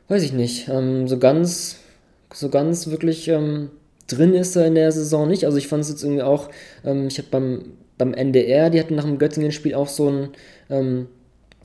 weiß 0.07 0.23
ich 0.23 0.33
nicht, 0.33 0.67
ähm, 0.69 1.07
so 1.07 1.19
ganz, 1.19 1.77
so 2.33 2.49
ganz 2.49 2.87
wirklich. 2.87 3.27
Ähm, 3.27 3.69
drin 4.07 4.33
ist 4.33 4.55
er 4.55 4.65
in 4.65 4.75
der 4.75 4.91
Saison 4.91 5.27
nicht. 5.27 5.45
Also 5.45 5.57
ich 5.57 5.67
fand 5.67 5.83
es 5.83 5.89
jetzt 5.89 6.03
irgendwie 6.03 6.23
auch, 6.23 6.49
ähm, 6.83 7.07
ich 7.07 7.19
habe 7.19 7.27
beim, 7.29 7.65
beim 7.99 8.13
NDR, 8.13 8.71
die 8.71 8.79
hatten 8.79 8.95
nach 8.95 9.05
dem 9.05 9.19
Göttingen-Spiel 9.19 9.75
auch 9.75 9.87
so 9.87 10.09
ein, 10.09 10.29
ähm, 10.71 11.07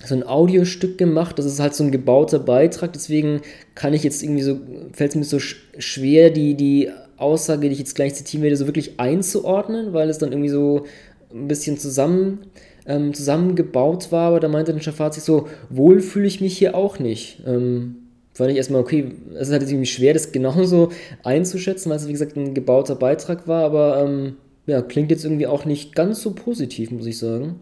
so 0.05 0.15
ein 0.15 0.23
Audiostück 0.23 0.99
gemacht. 0.99 1.39
Das 1.39 1.47
ist 1.47 1.59
halt 1.59 1.75
so 1.75 1.85
ein 1.85 1.91
gebauter 1.91 2.39
Beitrag. 2.39 2.93
Deswegen 2.93 3.41
kann 3.75 3.95
ich 3.95 4.05
jetzt 4.05 4.23
irgendwie 4.23 4.43
so, 4.43 4.61
fällt 4.93 5.13
es 5.13 5.17
mir 5.17 5.25
so 5.25 5.39
schwer, 5.41 6.31
die, 6.31 6.55
die 6.55 6.91
Aussage, 7.19 7.69
die 7.69 7.73
ich 7.73 7.79
jetzt 7.79 7.95
gleich 7.95 8.15
zitieren 8.15 8.43
werde, 8.43 8.57
so 8.57 8.67
wirklich 8.67 8.99
einzuordnen, 8.99 9.93
weil 9.93 10.09
es 10.09 10.19
dann 10.19 10.33
irgendwie 10.33 10.49
so 10.51 10.87
ein 11.33 11.49
bisschen 11.49 11.79
zusammen, 11.79 12.47
ähm, 12.87 13.13
zusammengebaut 13.15 14.13
war. 14.13 14.29
Aber 14.29 14.41
da 14.41 14.49
meinte 14.49 14.73
dann 14.73 14.81
Schafazi 14.81 15.21
so, 15.21 15.49
wohl 15.69 16.01
fühle 16.01 16.27
ich 16.27 16.41
mich 16.41 16.57
hier 16.57 16.75
auch 16.75 16.99
nicht. 16.99 17.43
Ähm, 17.47 17.97
fand 18.35 18.51
ich 18.51 18.57
erstmal, 18.57 18.81
okay, 18.81 19.13
es 19.35 19.49
ist 19.49 19.53
halt 19.53 19.63
irgendwie 19.63 19.87
schwer, 19.87 20.15
das 20.15 20.33
genauso 20.33 20.91
einzuschätzen, 21.25 21.91
weil 21.91 21.97
es, 21.97 22.07
wie 22.07 22.13
gesagt, 22.13 22.37
ein 22.37 22.55
gebauter 22.55 22.95
Beitrag 22.95 23.49
war, 23.49 23.65
aber 23.65 24.05
ähm, 24.05 24.37
ja, 24.67 24.81
klingt 24.81 25.11
jetzt 25.11 25.25
irgendwie 25.25 25.47
auch 25.47 25.65
nicht 25.65 25.95
ganz 25.95 26.23
so 26.23 26.35
positiv, 26.35 26.91
muss 26.91 27.07
ich 27.07 27.19
sagen. 27.19 27.57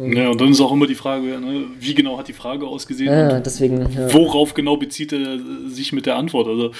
Ja, 0.00 0.28
und 0.30 0.40
dann 0.40 0.50
ist 0.50 0.60
auch 0.60 0.72
immer 0.72 0.86
die 0.86 0.94
Frage, 0.94 1.26
ne, 1.40 1.64
wie 1.78 1.94
genau 1.94 2.18
hat 2.18 2.28
die 2.28 2.32
Frage 2.32 2.66
ausgesehen? 2.66 3.12
Ja, 3.12 3.40
deswegen. 3.40 3.80
Ja. 3.92 4.12
Worauf 4.12 4.54
genau 4.54 4.76
bezieht 4.76 5.12
er 5.12 5.38
sich 5.66 5.92
mit 5.92 6.06
der 6.06 6.16
Antwort? 6.16 6.48
Also, 6.48 6.70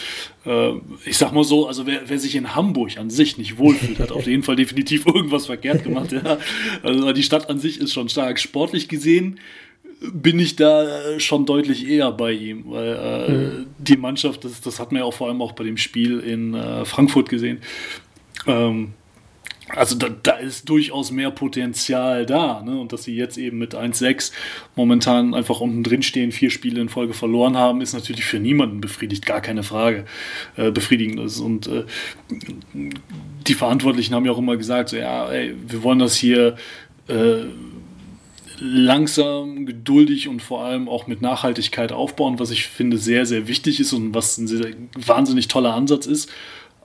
äh, 0.46 0.80
ich 1.04 1.16
sag 1.16 1.32
mal 1.32 1.44
so, 1.44 1.66
also 1.66 1.86
wer, 1.86 2.02
wer, 2.06 2.18
sich 2.18 2.36
in 2.36 2.54
Hamburg 2.54 2.96
an 2.98 3.10
sich 3.10 3.38
nicht 3.38 3.58
wohlfühlt, 3.58 3.98
hat 3.98 4.12
auf 4.12 4.26
jeden 4.26 4.42
Fall 4.42 4.56
definitiv 4.56 5.06
irgendwas 5.06 5.46
verkehrt 5.46 5.84
gemacht. 5.84 6.12
Ja. 6.12 6.38
Also 6.82 7.12
die 7.12 7.22
Stadt 7.22 7.50
an 7.50 7.58
sich 7.58 7.80
ist 7.80 7.92
schon 7.92 8.08
stark 8.08 8.38
sportlich 8.38 8.88
gesehen 8.88 9.38
bin 10.12 10.38
ich 10.38 10.56
da 10.56 11.18
schon 11.18 11.44
deutlich 11.44 11.86
eher 11.86 12.10
bei 12.10 12.32
ihm, 12.32 12.64
weil 12.68 12.98
äh, 13.28 13.30
mhm. 13.30 13.66
die 13.78 13.96
Mannschaft, 13.98 14.44
das, 14.44 14.60
das 14.62 14.80
hat 14.80 14.92
man 14.92 15.00
ja 15.00 15.04
auch 15.04 15.12
vor 15.12 15.28
allem 15.28 15.42
auch 15.42 15.52
bei 15.52 15.64
dem 15.64 15.76
Spiel 15.76 16.20
in 16.20 16.54
äh, 16.54 16.86
Frankfurt 16.86 17.28
gesehen. 17.28 17.58
Ähm, 18.46 18.94
also 19.76 19.96
da, 19.96 20.08
da, 20.08 20.32
ist 20.32 20.68
durchaus 20.68 21.10
mehr 21.10 21.30
Potenzial 21.30 22.26
da. 22.26 22.62
Ne? 22.62 22.78
Und 22.78 22.92
dass 22.92 23.04
sie 23.04 23.14
jetzt 23.14 23.38
eben 23.38 23.58
mit 23.58 23.74
1-6 23.74 24.32
momentan 24.76 25.34
einfach 25.34 25.60
unten 25.60 25.82
drin 25.82 26.02
stehen, 26.02 26.32
vier 26.32 26.50
Spiele 26.50 26.80
in 26.80 26.88
Folge 26.88 27.14
verloren 27.14 27.56
haben, 27.56 27.80
ist 27.80 27.92
natürlich 27.92 28.24
für 28.24 28.40
niemanden 28.40 28.80
befriedigt, 28.80 29.26
gar 29.26 29.40
keine 29.40 29.62
Frage 29.62 30.04
äh, 30.56 30.70
befriedigend 30.70 31.20
ist. 31.20 31.40
Und 31.40 31.66
äh, 31.66 31.84
die 33.46 33.54
Verantwortlichen 33.54 34.14
haben 34.14 34.24
ja 34.24 34.32
auch 34.32 34.38
immer 34.38 34.56
gesagt, 34.56 34.90
so, 34.90 34.96
ja, 34.96 35.30
ey, 35.30 35.54
wir 35.66 35.82
wollen 35.82 35.98
das 35.98 36.16
hier 36.16 36.56
äh, 37.08 37.44
langsam, 38.60 39.64
geduldig 39.64 40.28
und 40.28 40.42
vor 40.42 40.64
allem 40.64 40.88
auch 40.88 41.06
mit 41.06 41.22
Nachhaltigkeit 41.22 41.92
aufbauen, 41.92 42.38
was 42.38 42.50
ich 42.50 42.66
finde 42.66 42.98
sehr, 42.98 43.24
sehr 43.24 43.48
wichtig 43.48 43.80
ist 43.80 43.92
und 43.92 44.14
was 44.14 44.36
ein 44.36 44.46
sehr, 44.46 44.74
wahnsinnig 44.94 45.48
toller 45.48 45.74
Ansatz 45.74 46.06
ist. 46.06 46.30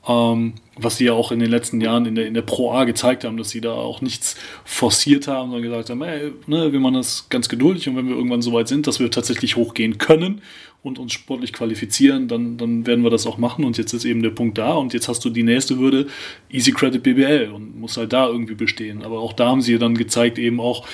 Ähm, 0.08 0.54
was 0.78 0.98
sie 0.98 1.06
ja 1.06 1.14
auch 1.14 1.32
in 1.32 1.40
den 1.40 1.50
letzten 1.50 1.80
Jahren 1.82 2.06
in 2.06 2.16
der, 2.16 2.28
in 2.28 2.34
der 2.34 2.42
Pro 2.42 2.72
A 2.72 2.84
gezeigt 2.84 3.24
haben, 3.24 3.38
dass 3.38 3.50
sie 3.50 3.62
da 3.62 3.74
auch 3.74 4.02
nichts 4.02 4.36
forciert 4.66 5.28
haben, 5.28 5.52
sondern 5.52 5.64
gesagt 5.64 5.90
haben, 5.90 6.02
ey, 6.02 6.32
ne, 6.48 6.72
wir 6.74 6.80
machen 6.80 6.96
das 6.96 7.28
ganz 7.30 7.50
geduldig 7.50 7.88
und 7.88 7.96
wenn 7.96 8.08
wir 8.08 8.16
irgendwann 8.16 8.42
so 8.42 8.54
weit 8.54 8.68
sind, 8.68 8.86
dass 8.88 9.00
wir 9.00 9.10
tatsächlich 9.10 9.56
hochgehen 9.56 9.98
können 9.98 10.42
und 10.84 11.00
uns 11.00 11.14
sportlich 11.14 11.54
qualifizieren, 11.54 12.28
dann, 12.28 12.58
dann 12.58 12.86
werden 12.86 13.04
wir 13.04 13.10
das 13.10 13.26
auch 13.26 13.38
machen 13.38 13.64
und 13.64 13.78
jetzt 13.78 13.94
ist 13.94 14.06
eben 14.06 14.22
der 14.22 14.30
Punkt 14.32 14.58
da 14.58 14.74
und 14.74 14.94
jetzt 14.94 15.08
hast 15.08 15.24
du 15.24 15.30
die 15.30 15.44
nächste 15.44 15.80
Hürde, 15.80 16.08
Easy 16.52 16.72
Credit 16.72 17.02
BBL 17.02 17.52
und 17.54 17.80
muss 17.80 17.98
halt 17.98 18.14
da 18.14 18.28
irgendwie 18.28 18.56
bestehen. 18.56 19.02
Aber 19.02 19.20
auch 19.20 19.34
da 19.34 19.48
haben 19.48 19.62
sie 19.62 19.78
dann 19.80 19.96
gezeigt, 19.96 20.38
eben 20.38 20.60
auch, 20.60 20.86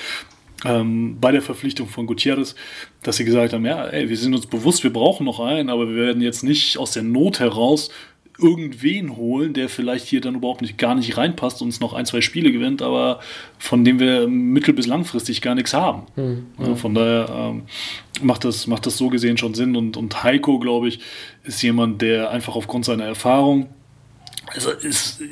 ähm, 0.64 1.18
bei 1.20 1.32
der 1.32 1.42
Verpflichtung 1.42 1.88
von 1.88 2.06
Gutierrez, 2.06 2.54
dass 3.02 3.16
sie 3.16 3.24
gesagt 3.24 3.52
haben, 3.52 3.66
ja, 3.66 3.86
ey, 3.86 4.08
wir 4.08 4.16
sind 4.16 4.34
uns 4.34 4.46
bewusst, 4.46 4.84
wir 4.84 4.92
brauchen 4.92 5.26
noch 5.26 5.40
einen, 5.40 5.68
aber 5.68 5.88
wir 5.88 5.96
werden 5.96 6.22
jetzt 6.22 6.44
nicht 6.44 6.78
aus 6.78 6.92
der 6.92 7.02
Not 7.02 7.40
heraus 7.40 7.90
irgendwen 8.38 9.16
holen, 9.16 9.52
der 9.52 9.68
vielleicht 9.68 10.06
hier 10.06 10.20
dann 10.20 10.36
überhaupt 10.36 10.62
nicht 10.62 10.78
gar 10.78 10.94
nicht 10.94 11.16
reinpasst 11.16 11.60
und 11.62 11.68
uns 11.68 11.80
noch 11.80 11.92
ein, 11.92 12.06
zwei 12.06 12.20
Spiele 12.20 12.50
gewinnt, 12.50 12.82
aber 12.82 13.20
von 13.58 13.84
dem 13.84 13.98
wir 13.98 14.26
mittel- 14.26 14.74
bis 14.74 14.86
langfristig 14.86 15.42
gar 15.42 15.54
nichts 15.54 15.74
haben. 15.74 16.02
Mhm. 16.16 16.46
Ja, 16.58 16.74
von 16.74 16.94
daher 16.94 17.28
ähm, 17.30 17.62
macht, 18.22 18.44
das, 18.44 18.66
macht 18.66 18.86
das 18.86 18.96
so 18.96 19.08
gesehen 19.08 19.36
schon 19.38 19.54
Sinn 19.54 19.76
und, 19.76 19.96
und 19.96 20.22
Heiko, 20.22 20.58
glaube 20.58 20.88
ich, 20.88 21.00
ist 21.44 21.62
jemand, 21.62 22.02
der 22.02 22.30
einfach 22.30 22.56
aufgrund 22.56 22.84
seiner 22.84 23.04
Erfahrung, 23.04 23.68
also 24.54 24.70
ist 24.70 25.22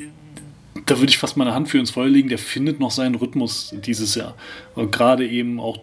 da 0.85 0.97
würde 0.99 1.09
ich 1.09 1.17
fast 1.17 1.37
meine 1.37 1.53
Hand 1.53 1.69
für 1.69 1.77
ins 1.79 1.91
Feuer 1.91 2.07
legen, 2.07 2.29
der 2.29 2.37
findet 2.37 2.79
noch 2.79 2.91
seinen 2.91 3.15
Rhythmus 3.15 3.75
dieses 3.85 4.15
Jahr. 4.15 4.35
Und 4.73 4.91
gerade 4.91 5.27
eben 5.27 5.59
auch 5.59 5.79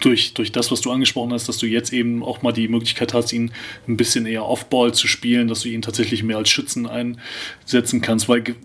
durch, 0.00 0.34
durch 0.34 0.52
das, 0.52 0.70
was 0.70 0.80
du 0.80 0.90
angesprochen 0.90 1.32
hast, 1.32 1.48
dass 1.48 1.58
du 1.58 1.66
jetzt 1.66 1.92
eben 1.92 2.22
auch 2.22 2.42
mal 2.42 2.52
die 2.52 2.68
Möglichkeit 2.68 3.14
hast, 3.14 3.32
ihn 3.32 3.52
ein 3.86 3.96
bisschen 3.96 4.26
eher 4.26 4.46
Off-Ball 4.46 4.92
zu 4.92 5.06
spielen, 5.06 5.48
dass 5.48 5.60
du 5.60 5.68
ihn 5.68 5.82
tatsächlich 5.82 6.22
mehr 6.22 6.36
als 6.36 6.50
Schützen 6.50 6.86
einsetzen 6.86 8.00
kannst, 8.00 8.28
weil 8.28 8.56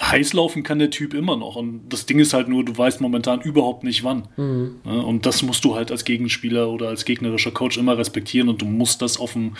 heiß 0.00 0.32
laufen 0.32 0.62
kann 0.62 0.78
der 0.78 0.90
Typ 0.90 1.14
immer 1.14 1.36
noch. 1.36 1.56
Und 1.56 1.88
das 1.88 2.06
Ding 2.06 2.18
ist 2.18 2.34
halt 2.34 2.48
nur, 2.48 2.64
du 2.64 2.76
weißt 2.76 3.00
momentan 3.00 3.40
überhaupt 3.40 3.84
nicht 3.84 4.02
wann. 4.02 4.28
Mhm. 4.36 4.80
Und 4.84 5.26
das 5.26 5.42
musst 5.42 5.64
du 5.64 5.74
halt 5.74 5.90
als 5.90 6.04
Gegenspieler 6.04 6.68
oder 6.70 6.88
als 6.88 7.04
gegnerischer 7.04 7.52
Coach 7.52 7.78
immer 7.78 7.96
respektieren 7.96 8.48
und 8.48 8.60
du 8.60 8.66
musst 8.66 9.02
das 9.02 9.18
auf 9.18 9.34
dem, 9.34 9.56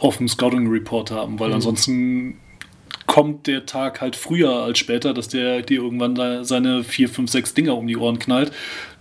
auf 0.00 0.16
dem 0.16 0.28
Scouting 0.28 0.68
Report 0.68 1.10
haben, 1.10 1.38
weil 1.38 1.48
mhm. 1.48 1.54
ansonsten 1.54 2.36
kommt 3.06 3.46
der 3.46 3.66
Tag 3.66 4.00
halt 4.00 4.16
früher 4.16 4.50
als 4.50 4.78
später, 4.78 5.14
dass 5.14 5.28
der 5.28 5.62
dir 5.62 5.80
irgendwann 5.80 6.44
seine 6.44 6.82
vier, 6.82 7.08
fünf, 7.08 7.30
sechs 7.30 7.54
Dinger 7.54 7.76
um 7.76 7.86
die 7.86 7.96
Ohren 7.96 8.18
knallt. 8.18 8.52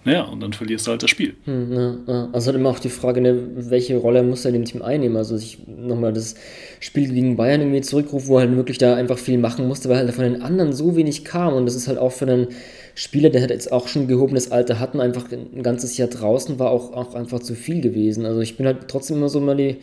Naja, 0.06 0.22
und 0.24 0.41
dann 0.41 0.54
verlierst 0.54 0.86
du 0.86 0.91
halt 0.91 1.02
das 1.02 1.10
Spiel. 1.10 1.34
Hm, 1.46 1.74
ja, 1.74 1.98
ja. 2.08 2.30
Also 2.32 2.48
halt 2.48 2.58
immer 2.58 2.70
auch 2.70 2.80
die 2.80 2.89
Frage, 2.89 3.22
ne, 3.22 3.36
welche 3.56 3.98
Rolle 3.98 4.22
muss 4.22 4.46
er 4.46 4.50
in 4.50 4.62
dem 4.62 4.65
Team 4.65 4.84
einnehmen? 4.84 5.18
Also 5.18 5.36
ich 5.36 5.68
nochmal 5.68 6.13
das 6.13 6.36
Spiel 6.80 7.12
gegen 7.12 7.36
Bayern 7.36 7.62
irgendwie 7.62 7.82
zurückrufe, 7.82 8.28
wo 8.28 8.38
er 8.38 8.48
halt 8.48 8.56
wirklich 8.56 8.78
da 8.78 8.96
einfach 8.96 9.18
viel 9.18 9.39
machen 9.39 9.68
musste, 9.68 9.89
weil 9.89 9.98
halt 9.98 10.13
von 10.13 10.24
den 10.24 10.44
anderen 10.44 10.74
so 10.74 10.96
wenig 10.96 11.26
kam. 11.26 11.56
Und 11.56 11.65
das 11.65 11.76
ist 11.76 11.88
halt 11.88 11.98
auch 11.98 12.12
für 12.12 12.28
einen 12.28 12.50
Spieler, 12.94 13.32
der 13.32 13.41
halt 13.41 13.50
jetzt 13.50 13.72
auch 13.72 13.88
schon 13.88 14.08
gehobenes 14.08 14.52
Alter 14.52 14.80
hatten, 14.80 15.00
einfach 15.00 15.26
ein 15.32 15.63
ganzes 15.63 15.98
Jahr 15.98 16.08
draußen, 16.08 16.60
war 16.60 16.70
auch, 16.70 16.94
auch 16.94 17.15
einfach 17.15 17.39
zu 17.39 17.56
viel 17.56 17.82
gewesen. 17.82 18.26
Also 18.26 18.41
ich 18.41 18.58
bin 18.58 18.68
halt 18.68 18.88
trotzdem 18.88 19.18
immer 19.18 19.30
so 19.30 19.41
mal 19.41 19.58
die 19.58 19.78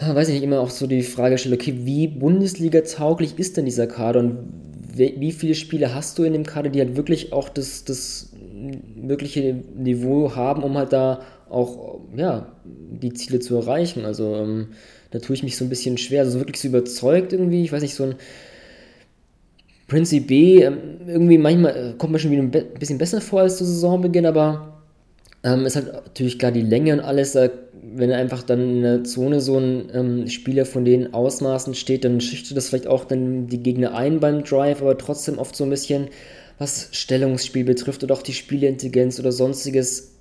Ah, 0.00 0.14
weiß 0.14 0.28
ich 0.28 0.34
nicht, 0.34 0.44
immer 0.44 0.60
auch 0.60 0.70
so 0.70 0.86
die 0.86 1.02
Frage 1.02 1.38
stelle, 1.38 1.56
okay, 1.56 1.74
wie 1.82 2.06
Bundesliga-tauglich 2.06 3.36
ist 3.36 3.56
denn 3.56 3.64
dieser 3.64 3.88
Kader 3.88 4.20
und 4.20 4.38
wie 4.94 5.32
viele 5.32 5.54
Spiele 5.54 5.94
hast 5.94 6.18
du 6.18 6.24
in 6.24 6.32
dem 6.32 6.44
Kader, 6.44 6.70
die 6.70 6.80
halt 6.80 6.96
wirklich 6.96 7.32
auch 7.32 7.48
das, 7.48 7.84
das 7.84 8.32
mögliche 8.96 9.54
Niveau 9.76 10.34
haben, 10.34 10.62
um 10.62 10.76
halt 10.76 10.92
da 10.92 11.20
auch 11.48 12.00
ja, 12.16 12.52
die 12.64 13.12
Ziele 13.12 13.40
zu 13.40 13.56
erreichen. 13.56 14.04
Also 14.04 14.34
ähm, 14.36 14.68
da 15.10 15.18
tue 15.18 15.34
ich 15.34 15.42
mich 15.42 15.56
so 15.56 15.64
ein 15.64 15.68
bisschen 15.68 15.98
schwer. 15.98 16.22
Also 16.22 16.38
wirklich 16.38 16.60
so 16.60 16.68
überzeugt 16.68 17.32
irgendwie. 17.32 17.62
Ich 17.62 17.72
weiß 17.72 17.82
nicht, 17.82 17.94
so 17.94 18.04
ein 18.04 18.14
Prince 19.88 20.20
B, 20.20 20.62
ähm, 20.62 20.78
irgendwie 21.06 21.38
manchmal 21.38 21.76
äh, 21.76 21.94
kommt 21.96 22.12
mir 22.12 22.18
schon 22.18 22.30
wieder 22.30 22.42
ein 22.42 22.50
bisschen 22.50 22.98
besser 22.98 23.22
vor 23.22 23.40
als 23.40 23.56
zu 23.56 23.64
Saisonbeginn, 23.64 24.26
aber 24.26 24.82
ähm, 25.42 25.64
ist 25.64 25.76
halt 25.76 25.92
natürlich 25.92 26.38
klar 26.38 26.52
die 26.52 26.62
Länge 26.62 26.92
und 26.92 27.00
alles. 27.00 27.32
Da, 27.32 27.48
wenn 27.94 28.12
einfach 28.12 28.42
dann 28.42 28.60
in 28.60 28.82
der 28.82 29.04
Zone 29.04 29.40
so 29.40 29.56
ein 29.56 29.88
ähm, 29.94 30.26
Spieler 30.28 30.66
von 30.66 30.84
den 30.84 31.14
Ausmaßen 31.14 31.74
steht, 31.74 32.04
dann 32.04 32.20
schüchtert 32.20 32.56
das 32.56 32.68
vielleicht 32.68 32.86
auch 32.86 33.06
dann 33.06 33.46
die 33.46 33.62
Gegner 33.62 33.94
ein 33.94 34.20
beim 34.20 34.44
Drive, 34.44 34.82
aber 34.82 34.98
trotzdem 34.98 35.38
oft 35.38 35.56
so 35.56 35.64
ein 35.64 35.70
bisschen, 35.70 36.08
was 36.58 36.88
Stellungsspiel 36.92 37.64
betrifft 37.64 38.02
oder 38.02 38.14
auch 38.14 38.22
die 38.22 38.32
Spielintelligenz 38.32 39.18
oder 39.20 39.32
sonstiges, 39.32 40.14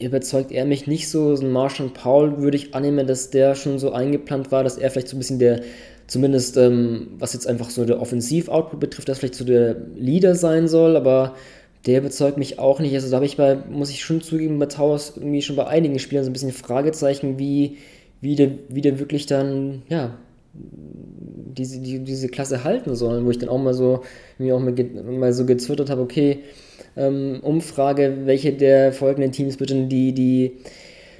überzeugt 0.00 0.52
er 0.52 0.64
mich 0.64 0.86
nicht 0.86 1.08
so. 1.08 1.36
So 1.36 1.44
ein 1.44 1.52
Marshall 1.52 1.90
Paul 1.90 2.38
würde 2.38 2.56
ich 2.56 2.74
annehmen, 2.74 3.06
dass 3.06 3.30
der 3.30 3.54
schon 3.54 3.78
so 3.78 3.92
eingeplant 3.92 4.50
war, 4.52 4.64
dass 4.64 4.78
er 4.78 4.90
vielleicht 4.90 5.08
so 5.08 5.16
ein 5.16 5.20
bisschen 5.20 5.38
der, 5.38 5.60
zumindest 6.06 6.56
ähm, 6.56 7.08
was 7.18 7.34
jetzt 7.34 7.46
einfach 7.46 7.70
so 7.70 7.84
der 7.84 8.00
Offensiv-Output 8.00 8.80
betrifft, 8.80 9.08
dass 9.08 9.18
vielleicht 9.18 9.36
so 9.36 9.44
der 9.44 9.76
Leader 9.94 10.34
sein 10.34 10.68
soll, 10.68 10.96
aber 10.96 11.34
der 11.86 12.00
überzeugt 12.00 12.36
mich 12.36 12.58
auch 12.58 12.80
nicht. 12.80 12.94
Also 12.94 13.08
da 13.08 13.16
habe 13.16 13.26
ich 13.26 13.36
bei, 13.36 13.56
muss 13.56 13.90
ich 13.90 14.04
schon 14.04 14.20
zugeben, 14.20 14.58
bei 14.58 14.66
Towers 14.66 15.14
irgendwie 15.16 15.42
schon 15.42 15.56
bei 15.56 15.66
einigen 15.66 15.98
Spielern 15.98 16.24
so 16.24 16.30
ein 16.30 16.32
bisschen 16.32 16.52
Fragezeichen, 16.52 17.38
wie, 17.38 17.78
wie, 18.20 18.34
der, 18.34 18.50
wie 18.68 18.80
der 18.80 18.98
wirklich 18.98 19.26
dann, 19.26 19.82
ja, 19.88 20.18
diese, 21.58 21.80
die, 21.80 22.00
diese 22.00 22.28
Klasse 22.28 22.64
halten 22.64 22.94
soll, 22.94 23.24
wo 23.24 23.30
ich 23.30 23.38
dann 23.38 23.48
auch 23.48 23.58
mal 23.58 23.74
so, 23.74 24.02
mir 24.38 24.54
auch 24.54 24.60
mal, 24.60 24.72
mal 25.04 25.32
so 25.32 25.44
gezwittert 25.44 25.90
habe, 25.90 26.02
okay, 26.02 26.40
ähm, 26.96 27.40
Umfrage, 27.42 28.18
welche 28.24 28.52
der 28.52 28.92
folgenden 28.92 29.32
Teams 29.32 29.56
denn 29.56 29.88
die, 29.88 30.12
die 30.12 30.56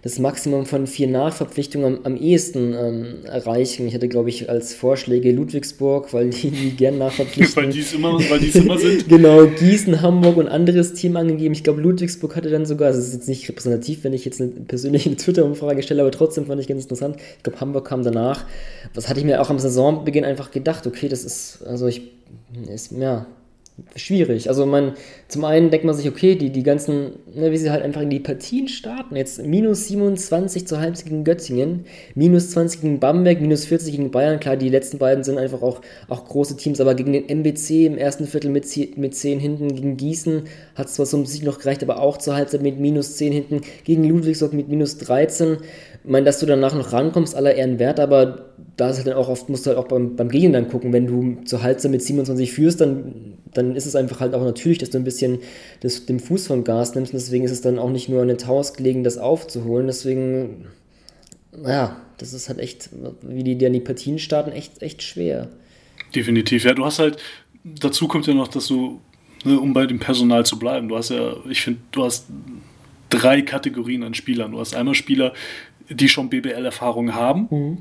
das 0.09 0.19
Maximum 0.19 0.65
von 0.65 0.87
vier 0.87 1.07
Nachverpflichtungen 1.07 1.99
am, 1.99 2.01
am 2.05 2.17
ehesten 2.17 2.73
ähm, 2.73 3.07
erreichen. 3.25 3.87
Ich 3.87 3.95
hatte, 3.95 4.09
glaube 4.09 4.31
ich, 4.31 4.49
als 4.49 4.73
Vorschläge 4.73 5.33
Ludwigsburg, 5.33 6.15
weil 6.15 6.31
die, 6.31 6.51
die 6.51 6.71
gern 6.71 6.97
nachverpflichten. 6.99 7.63
weil 7.63 7.71
die 7.71 7.81
es 7.81 7.93
immer, 7.93 8.15
weil 8.15 8.43
immer 8.43 8.79
sind. 8.79 9.07
genau, 9.09 9.45
Gießen, 9.47 10.01
Hamburg 10.01 10.39
und 10.39 10.49
anderes 10.49 10.95
Team 10.95 11.17
angegeben. 11.17 11.53
Ich 11.53 11.63
glaube, 11.63 11.83
Ludwigsburg 11.83 12.37
hatte 12.37 12.49
dann 12.49 12.65
sogar, 12.65 12.89
also 12.89 13.01
es 13.01 13.09
ist 13.09 13.15
jetzt 13.15 13.29
nicht 13.29 13.47
repräsentativ, 13.49 14.03
wenn 14.05 14.15
ich 14.15 14.25
jetzt 14.25 14.41
eine 14.41 14.51
persönliche 14.51 15.15
Twitter-Umfrage 15.15 15.83
stelle, 15.83 16.01
aber 16.01 16.11
trotzdem 16.11 16.47
fand 16.47 16.61
ich 16.63 16.69
ganz 16.69 16.85
interessant. 16.85 17.17
Ich 17.37 17.43
glaube, 17.43 17.61
Hamburg 17.61 17.87
kam 17.87 18.03
danach. 18.03 18.47
Was 18.95 19.11
hatte 19.11 19.21
ich 19.21 19.27
mir 19.27 19.43
auch 19.43 19.51
am 19.51 19.59
Saisonbeginn 19.59 20.25
einfach 20.25 20.51
gedacht, 20.51 20.87
okay, 20.87 21.09
das 21.09 21.23
ist, 21.23 21.63
also 21.67 21.87
ich, 21.87 22.01
ist, 22.73 22.93
ja, 22.93 23.27
schwierig. 23.97 24.49
Also 24.49 24.67
man, 24.67 24.95
zum 25.29 25.45
einen 25.45 25.71
denkt 25.71 25.85
man 25.85 25.95
sich, 25.95 26.09
okay, 26.09 26.35
die, 26.35 26.51
die 26.51 26.63
ganzen, 26.63 27.13
ne, 27.35 27.53
wie 27.53 27.57
sie 27.57 27.71
halt 27.71 27.83
einfach 27.83 28.01
in 28.01 28.11
die 28.11 28.21
Partien 28.21 28.69
starten. 28.69 29.17
Jetzt 29.17 29.45
minus 29.45 29.87
27 29.89 30.67
zur 30.67 30.81
Halbzeit 30.81 31.07
gegen 31.07 31.25
Göttingen, 31.25 31.85
minus 32.15 32.51
20 32.51 32.81
gegen 32.81 33.01
Bamberg, 33.01 33.41
minus 33.41 33.65
40 33.65 33.93
gegen 33.93 34.11
Bayern. 34.11 34.41
Klar, 34.41 34.57
die 34.57 34.69
letzten 34.69 34.99
beiden 34.99 35.25
sind 35.25 35.39
einfach 35.39 35.63
auch, 35.63 35.81
auch 36.09 36.25
große 36.25 36.57
Teams, 36.57 36.81
aber 36.81 36.95
gegen 36.95 37.13
den 37.13 37.29
MBC 37.29 37.87
im 37.87 37.99
ersten 37.99 38.27
Viertel 38.27 38.51
mit, 38.51 38.67
mit 38.97 39.15
10 39.15 39.39
hinten, 39.39 39.75
gegen 39.75 39.97
Gießen 39.97 40.43
hat 40.75 40.87
es 40.87 40.95
zwar 40.95 41.07
so 41.07 41.17
um 41.17 41.27
sich 41.27 41.43
noch 41.43 41.59
gereicht, 41.59 41.83
aber 41.83 42.01
auch 42.01 42.19
zur 42.19 42.35
Halbzeit 42.35 42.63
mit 42.63 42.79
minus 42.79 43.17
10 43.17 43.33
hinten, 43.33 43.61
gegen 43.85 44.05
Ludwigsburg 44.05 44.53
mit 44.53 44.69
minus 44.69 44.99
13. 44.99 45.59
Ich 46.09 46.13
meine, 46.13 46.25
dass 46.25 46.39
du 46.39 46.47
danach 46.47 46.75
noch 46.75 46.95
rankommst, 46.95 47.37
aller 47.37 47.55
Ehren 47.55 47.79
wert, 47.79 48.01
aber 48.01 48.47
da 48.79 48.89
ist 48.89 48.97
halt 48.97 49.09
dann 49.09 49.15
auch 49.19 49.29
oft, 49.29 49.51
musst 49.51 49.67
du 49.67 49.69
halt 49.69 49.79
auch 49.79 49.89
beim, 49.89 50.17
beim 50.17 50.31
Gegner 50.31 50.53
dann 50.53 50.71
gucken, 50.71 50.91
wenn 50.95 51.07
du 51.07 51.45
zur 51.45 51.63
Halbzeit 51.63 51.91
mit 51.91 52.03
27 52.03 52.51
führst, 52.51 52.81
dann, 52.81 53.35
dann 53.53 53.77
ist 53.77 53.85
es 53.85 53.95
einfach 53.95 54.21
halt 54.21 54.33
auch 54.33 54.43
natürlich, 54.43 54.79
dass 54.79 54.89
du 54.89 54.97
ein 54.97 55.05
bisschen 55.05 55.41
das, 55.81 56.07
dem 56.07 56.19
Fuß 56.19 56.47
vom 56.47 56.65
Gas 56.65 56.95
nimmst 56.95 57.13
und 57.13 57.21
deswegen 57.21 57.45
ist 57.45 57.51
es 57.51 57.61
dann 57.61 57.79
auch 57.79 57.91
nicht 57.91 58.09
nur 58.09 58.23
an 58.23 58.29
den 58.29 58.39
Taus 58.39 58.73
gelegen, 58.73 59.05
das 59.05 59.19
aufzuholen, 59.19 59.87
deswegen, 59.87 60.69
ja, 61.63 62.01
das 62.17 62.33
ist 62.33 62.49
halt 62.49 62.61
echt, 62.61 62.89
wie 63.21 63.45
die 63.45 63.59
dann 63.59 63.75
die 63.75 63.81
Partien 63.81 64.19
starten, 64.19 64.53
echt, 64.53 64.81
echt 64.81 65.03
schwer. 65.03 65.49
Definitiv, 66.15 66.65
ja, 66.65 66.73
du 66.73 66.87
hast 66.87 67.01
halt, 67.01 67.19
dazu 67.65 68.09
kommt 68.09 68.27
ja 68.27 68.33
noch, 68.33 68.49
dass 68.49 68.67
du, 68.67 69.03
ne, 69.45 69.61
um 69.61 69.75
bei 69.75 69.85
dem 69.85 69.99
Personal 69.99 70.47
zu 70.47 70.59
bleiben, 70.59 70.89
du 70.89 70.97
hast 70.97 71.11
ja, 71.11 71.37
ich 71.51 71.61
finde, 71.61 71.81
du 71.93 72.03
hast 72.03 72.25
drei 73.11 73.43
Kategorien 73.43 74.03
an 74.03 74.15
Spielern. 74.15 74.53
Du 74.53 74.61
hast 74.61 74.75
einmal 74.75 74.95
Spieler, 74.95 75.33
die 75.91 76.09
schon 76.09 76.29
BBL-Erfahrung 76.29 77.15
haben, 77.15 77.49
mhm. 77.51 77.79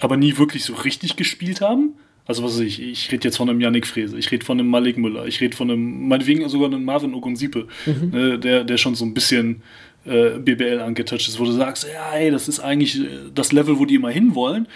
aber 0.00 0.16
nie 0.16 0.36
wirklich 0.38 0.64
so 0.64 0.74
richtig 0.74 1.16
gespielt 1.16 1.60
haben. 1.60 1.94
Also 2.26 2.42
was 2.42 2.54
weiß 2.54 2.60
ich, 2.60 2.82
ich 2.82 3.10
rede 3.10 3.26
jetzt 3.26 3.38
von 3.38 3.48
einem 3.48 3.60
Yannick 3.60 3.86
Frese, 3.86 4.18
ich 4.18 4.30
rede 4.30 4.44
von 4.44 4.60
einem 4.60 4.68
Malik 4.68 4.98
Müller, 4.98 5.26
ich 5.26 5.40
rede 5.40 5.56
von 5.56 5.70
einem, 5.70 6.08
meinetwegen 6.08 6.46
sogar 6.48 6.68
einem 6.68 6.84
Marvin 6.84 7.14
Ogunsipe, 7.14 7.68
mhm. 7.86 8.10
ne, 8.10 8.38
der, 8.38 8.64
der 8.64 8.76
schon 8.76 8.94
so 8.94 9.06
ein 9.06 9.14
bisschen 9.14 9.62
äh, 10.04 10.38
BBL 10.38 10.80
angetouched 10.80 11.26
ist, 11.28 11.40
wo 11.40 11.44
du 11.44 11.52
sagst, 11.52 11.86
ja, 11.90 12.12
ey, 12.12 12.30
das 12.30 12.46
ist 12.48 12.60
eigentlich 12.60 13.00
äh, 13.00 13.30
das 13.34 13.52
Level, 13.52 13.78
wo 13.78 13.86
die 13.86 13.94
immer 13.94 14.10
hinwollen. 14.10 14.68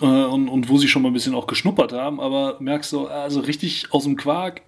Äh, 0.00 0.04
und, 0.04 0.48
und 0.48 0.68
wo 0.68 0.78
sie 0.78 0.88
schon 0.88 1.02
mal 1.02 1.08
ein 1.08 1.14
bisschen 1.14 1.34
auch 1.34 1.46
geschnuppert 1.46 1.92
haben, 1.92 2.20
aber 2.20 2.56
merkst 2.60 2.92
du, 2.92 3.06
also 3.06 3.40
richtig 3.40 3.92
aus 3.92 4.04
dem 4.04 4.16
Quark, 4.16 4.62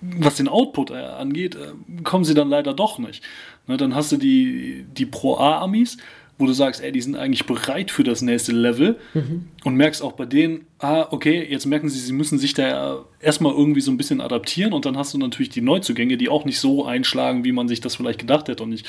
was 0.00 0.36
den 0.36 0.48
Output 0.48 0.90
äh, 0.90 0.94
angeht, 0.94 1.54
äh, 1.54 2.02
kommen 2.02 2.24
sie 2.24 2.34
dann 2.34 2.48
leider 2.48 2.74
doch 2.74 2.98
nicht. 2.98 3.22
Ne, 3.66 3.76
dann 3.76 3.94
hast 3.94 4.10
du 4.10 4.16
die, 4.16 4.86
die 4.96 5.06
Pro-A-Amis, 5.06 5.98
wo 6.38 6.46
du 6.46 6.52
sagst, 6.52 6.82
ey, 6.82 6.90
die 6.90 7.00
sind 7.00 7.14
eigentlich 7.14 7.46
bereit 7.46 7.90
für 7.90 8.02
das 8.02 8.22
nächste 8.22 8.52
Level 8.52 8.98
mhm. 9.14 9.48
und 9.64 9.76
merkst 9.76 10.02
auch 10.02 10.12
bei 10.12 10.24
denen, 10.24 10.66
ah, 10.78 11.06
okay, 11.10 11.46
jetzt 11.48 11.66
merken 11.66 11.88
sie, 11.88 12.00
sie 12.00 12.12
müssen 12.12 12.38
sich 12.38 12.54
da 12.54 13.04
erstmal 13.20 13.52
irgendwie 13.52 13.80
so 13.80 13.92
ein 13.92 13.96
bisschen 13.96 14.20
adaptieren 14.20 14.72
und 14.72 14.84
dann 14.84 14.96
hast 14.96 15.14
du 15.14 15.18
natürlich 15.18 15.50
die 15.50 15.60
Neuzugänge, 15.60 16.16
die 16.16 16.28
auch 16.28 16.44
nicht 16.44 16.58
so 16.58 16.84
einschlagen, 16.84 17.44
wie 17.44 17.52
man 17.52 17.68
sich 17.68 17.80
das 17.80 17.94
vielleicht 17.94 18.18
gedacht 18.18 18.48
hätte. 18.48 18.62
Und 18.62 18.72
ich 18.72 18.84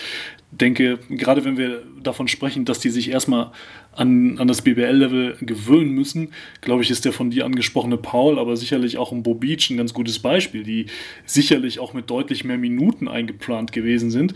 denke, 0.52 1.00
gerade 1.10 1.46
wenn 1.46 1.58
wir 1.58 1.84
davon 2.02 2.28
sprechen, 2.28 2.66
dass 2.66 2.80
die 2.80 2.90
sich 2.90 3.12
erstmal 3.12 3.52
an, 3.92 4.40
an 4.40 4.48
das 4.48 4.62
BBL-Level 4.62 5.38
gewöhnen 5.42 5.92
müssen, 5.92 6.30
glaube 6.62 6.82
ich, 6.82 6.90
ist 6.90 7.06
der 7.06 7.14
von 7.14 7.30
dir 7.30 7.46
angesprochene 7.46 7.98
Paul, 7.98 8.40
aber 8.40 8.58
sicherlich 8.58 8.98
auch 8.98 9.12
ein 9.12 9.22
Bobic 9.22 9.70
ein 9.70 9.78
ganz 9.78 9.94
gutes 9.94 10.20
Beispiel, 10.20 10.64
die 10.64 10.88
sicherlich 11.26 11.80
auch 11.80 11.94
mit 11.94 12.10
deutlich 12.10 12.46
mehr 12.46 12.58
Minuten 12.58 13.08
eingeplant 13.08 13.72
gewesen 13.74 14.10
sind, 14.10 14.34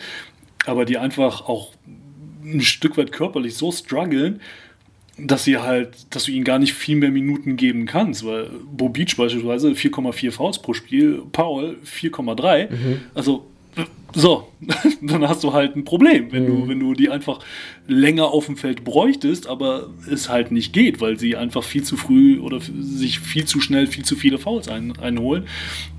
aber 0.66 0.86
die 0.86 0.98
einfach 0.98 1.48
auch 1.48 1.74
ein 2.54 2.62
Stück 2.62 2.98
weit 2.98 3.12
körperlich 3.12 3.56
so 3.56 3.72
strugglen, 3.72 4.42
dass 5.18 5.44
sie 5.44 5.58
halt, 5.58 5.90
dass 6.12 6.26
du 6.26 6.32
ihnen 6.32 6.44
gar 6.44 6.60
nicht 6.60 6.74
viel 6.74 6.96
mehr 6.96 7.10
Minuten 7.10 7.58
geben 7.58 7.86
kannst, 7.86 8.26
weil 8.26 8.50
Bo 8.72 8.90
Beach 8.90 9.16
beispielsweise 9.18 9.70
4,4 9.70 10.32
Fouls 10.32 10.62
pro 10.62 10.74
Spiel, 10.74 11.24
Paul 11.32 11.78
4,3. 11.84 12.70
Mhm. 12.70 13.02
Also 13.16 13.48
so, 14.14 14.48
dann 15.02 15.28
hast 15.28 15.44
du 15.44 15.54
halt 15.54 15.76
ein 15.76 15.84
Problem, 15.84 16.32
wenn, 16.32 16.44
mhm. 16.44 16.48
du, 16.48 16.68
wenn 16.70 16.80
du 16.80 16.94
die 16.94 17.10
einfach 17.10 17.40
länger 17.88 18.26
auf 18.26 18.46
dem 18.46 18.58
Feld 18.58 18.84
bräuchtest, 18.84 19.48
aber 19.48 19.90
es 20.10 20.30
halt 20.30 20.52
nicht 20.52 20.74
geht, 20.74 21.02
weil 21.02 21.20
sie 21.20 21.36
einfach 21.36 21.64
viel 21.64 21.84
zu 21.84 21.98
früh 21.98 22.40
oder 22.40 22.60
sich 22.60 23.20
viel 23.20 23.46
zu 23.46 23.60
schnell 23.60 23.88
viel 23.88 24.06
zu 24.06 24.16
viele 24.16 24.38
Fouls 24.38 24.70
ein, 24.70 24.98
einholen. 25.00 25.46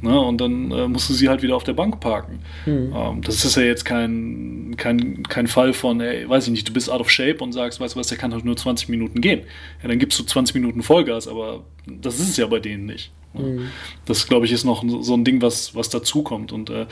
Ne? 0.03 0.18
Und 0.18 0.40
dann 0.40 0.71
äh, 0.71 0.88
musst 0.88 1.09
du 1.11 1.14
sie 1.14 1.29
halt 1.29 1.42
wieder 1.42 1.57
auf 1.57 1.64
der 1.64 1.75
Bank 1.75 2.01
parken. 2.01 2.40
Mhm. 2.66 2.92
Ähm, 2.94 3.21
das 3.23 3.44
ist 3.44 3.57
ja 3.57 3.62
jetzt 3.62 3.85
kein, 3.85 4.75
kein, 4.77 5.23
kein 5.25 5.47
Fall 5.47 5.73
von, 5.73 6.01
ey, 6.01 6.29
weiß 6.29 6.44
ich 6.47 6.51
nicht, 6.51 6.68
du 6.68 6.73
bist 6.73 6.90
out 6.90 7.01
of 7.01 7.11
shape 7.11 7.42
und 7.42 7.53
sagst, 7.53 7.81
weißt 7.81 7.94
du 7.94 8.01
was, 8.01 8.09
der 8.09 8.18
kann 8.18 8.33
halt 8.33 8.44
nur 8.44 8.57
20 8.57 8.88
Minuten 8.88 9.21
gehen. 9.21 9.42
Ja, 9.83 9.88
dann 9.88 9.99
gibst 9.99 10.18
du 10.18 10.25
20 10.25 10.55
Minuten 10.55 10.83
Vollgas, 10.83 11.29
aber 11.29 11.64
das 11.87 12.18
ist 12.18 12.31
es 12.31 12.37
ja 12.37 12.47
bei 12.47 12.59
denen 12.59 12.87
nicht. 12.87 13.12
Mhm. 13.35 13.68
Das, 14.07 14.27
glaube 14.27 14.47
ich, 14.47 14.53
ist 14.53 14.64
noch 14.64 14.85
so 15.01 15.14
ein 15.14 15.25
Ding, 15.25 15.42
was, 15.42 15.75
was 15.75 15.88
dazukommt. 15.90 16.53
Und 16.53 16.71
äh, 16.71 16.87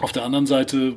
auf 0.00 0.12
der 0.12 0.24
anderen 0.24 0.46
Seite 0.46 0.94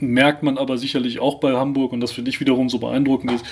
merkt 0.00 0.42
man 0.42 0.58
aber 0.58 0.78
sicherlich 0.78 1.20
auch 1.20 1.40
bei 1.40 1.52
Hamburg, 1.52 1.92
und 1.92 2.00
das 2.00 2.12
finde 2.12 2.30
ich 2.30 2.40
wiederum 2.40 2.68
so 2.68 2.78
beeindruckend 2.78 3.32
ist, 3.32 3.44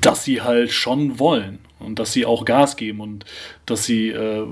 dass 0.00 0.24
sie 0.24 0.42
halt 0.42 0.72
schon 0.72 1.18
wollen 1.18 1.58
und 1.78 1.98
dass 1.98 2.12
sie 2.12 2.26
auch 2.26 2.44
Gas 2.44 2.76
geben 2.76 3.00
und 3.00 3.24
dass 3.66 3.84
sie, 3.84 4.08
äh, 4.08 4.46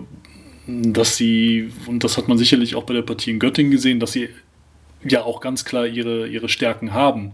dass 0.66 1.16
sie, 1.16 1.72
und 1.86 2.04
das 2.04 2.16
hat 2.16 2.28
man 2.28 2.38
sicherlich 2.38 2.74
auch 2.74 2.84
bei 2.84 2.94
der 2.94 3.02
Partie 3.02 3.30
in 3.30 3.38
Göttingen 3.38 3.72
gesehen, 3.72 4.00
dass 4.00 4.12
sie 4.12 4.28
ja 5.02 5.22
auch 5.22 5.40
ganz 5.40 5.64
klar 5.64 5.86
ihre, 5.86 6.28
ihre 6.28 6.48
Stärken 6.48 6.92
haben 6.92 7.32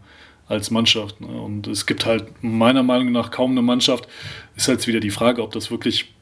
als 0.49 0.71
Mannschaft. 0.71 1.21
Ne? 1.21 1.29
Und 1.29 1.67
es 1.67 1.87
gibt 1.87 2.07
halt 2.07 2.43
meiner 2.43 2.83
Meinung 2.83 3.13
nach 3.13 3.31
kaum 3.31 3.53
eine 3.53 3.63
Mannschaft, 3.63 4.09
ist 4.57 4.69
halt 4.69 4.87
wieder 4.87 5.01
die 5.01 5.11
Frage, 5.11 5.43
ob 5.43 5.53
das 5.53 5.71
wirklich 5.71 6.13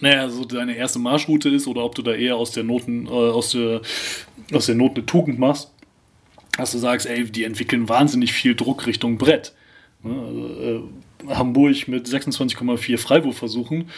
naja, 0.00 0.28
so 0.28 0.44
deine 0.44 0.76
erste 0.76 0.98
Marschroute 0.98 1.48
ist 1.48 1.66
oder 1.66 1.82
ob 1.82 1.94
du 1.94 2.02
da 2.02 2.12
eher 2.12 2.36
aus 2.36 2.50
der 2.50 2.64
Noten, 2.64 3.06
äh, 3.06 3.10
aus 3.10 3.50
der, 3.50 3.80
aus 4.52 4.66
der 4.66 4.74
Not 4.74 4.96
eine 4.96 5.06
Tugend 5.06 5.38
machst, 5.38 5.72
dass 6.56 6.72
du 6.72 6.78
sagst, 6.78 7.06
ey, 7.06 7.24
die 7.24 7.44
entwickeln 7.44 7.88
wahnsinnig 7.88 8.32
viel 8.32 8.54
Druck 8.54 8.86
Richtung 8.86 9.18
Brett. 9.18 9.54
Ne, 10.02 10.20
also, 10.20 10.60
äh, 10.60 11.34
Hamburg 11.34 11.88
mit 11.88 12.06
26,4 12.06 12.98
Freiwurfversuchen 12.98 13.90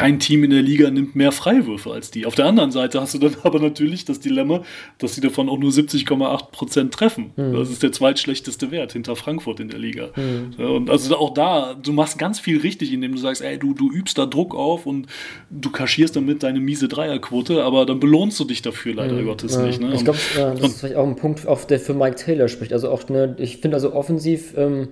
kein 0.00 0.18
Team 0.18 0.44
in 0.44 0.50
der 0.50 0.62
Liga 0.62 0.90
nimmt 0.90 1.14
mehr 1.14 1.30
Freiwürfe 1.30 1.92
als 1.92 2.10
die. 2.10 2.24
Auf 2.24 2.34
der 2.34 2.46
anderen 2.46 2.70
Seite 2.70 3.02
hast 3.02 3.12
du 3.12 3.18
dann 3.18 3.36
aber 3.42 3.60
natürlich 3.60 4.06
das 4.06 4.18
Dilemma, 4.18 4.62
dass 4.96 5.14
sie 5.14 5.20
davon 5.20 5.50
auch 5.50 5.58
nur 5.58 5.70
70,8% 5.70 6.90
treffen. 6.90 7.32
Mhm. 7.36 7.52
Das 7.52 7.68
ist 7.68 7.82
der 7.82 7.92
zweitschlechteste 7.92 8.70
Wert 8.70 8.94
hinter 8.94 9.14
Frankfurt 9.14 9.60
in 9.60 9.68
der 9.68 9.78
Liga. 9.78 10.08
Mhm. 10.16 10.64
Und 10.64 10.88
also 10.88 11.18
auch 11.18 11.34
da, 11.34 11.74
du 11.74 11.92
machst 11.92 12.18
ganz 12.18 12.40
viel 12.40 12.60
richtig, 12.60 12.94
indem 12.94 13.12
du 13.12 13.18
sagst, 13.18 13.42
ey, 13.42 13.58
du, 13.58 13.74
du 13.74 13.92
übst 13.92 14.16
da 14.16 14.24
Druck 14.24 14.54
auf 14.54 14.86
und 14.86 15.06
du 15.50 15.68
kaschierst 15.68 16.16
damit 16.16 16.42
deine 16.44 16.60
miese 16.60 16.88
Dreierquote, 16.88 17.62
aber 17.62 17.84
dann 17.84 18.00
belohnst 18.00 18.40
du 18.40 18.44
dich 18.44 18.62
dafür 18.62 18.94
leider 18.94 19.16
mhm. 19.16 19.26
Gottes 19.26 19.56
ja. 19.56 19.66
nicht. 19.66 19.82
Ne? 19.82 19.92
Ich 19.92 20.04
glaube, 20.04 20.18
ja, 20.34 20.54
das 20.54 20.70
ist 20.70 20.80
vielleicht 20.80 20.96
auch 20.96 21.06
ein 21.06 21.16
Punkt, 21.16 21.46
auf 21.46 21.66
der 21.66 21.78
für 21.78 21.92
Mike 21.92 22.16
Taylor 22.16 22.48
spricht. 22.48 22.72
Also 22.72 22.88
auch, 22.90 23.06
ne, 23.10 23.36
ich 23.38 23.58
finde 23.58 23.76
also 23.76 23.92
offensiv, 23.92 24.54
ähm, 24.56 24.88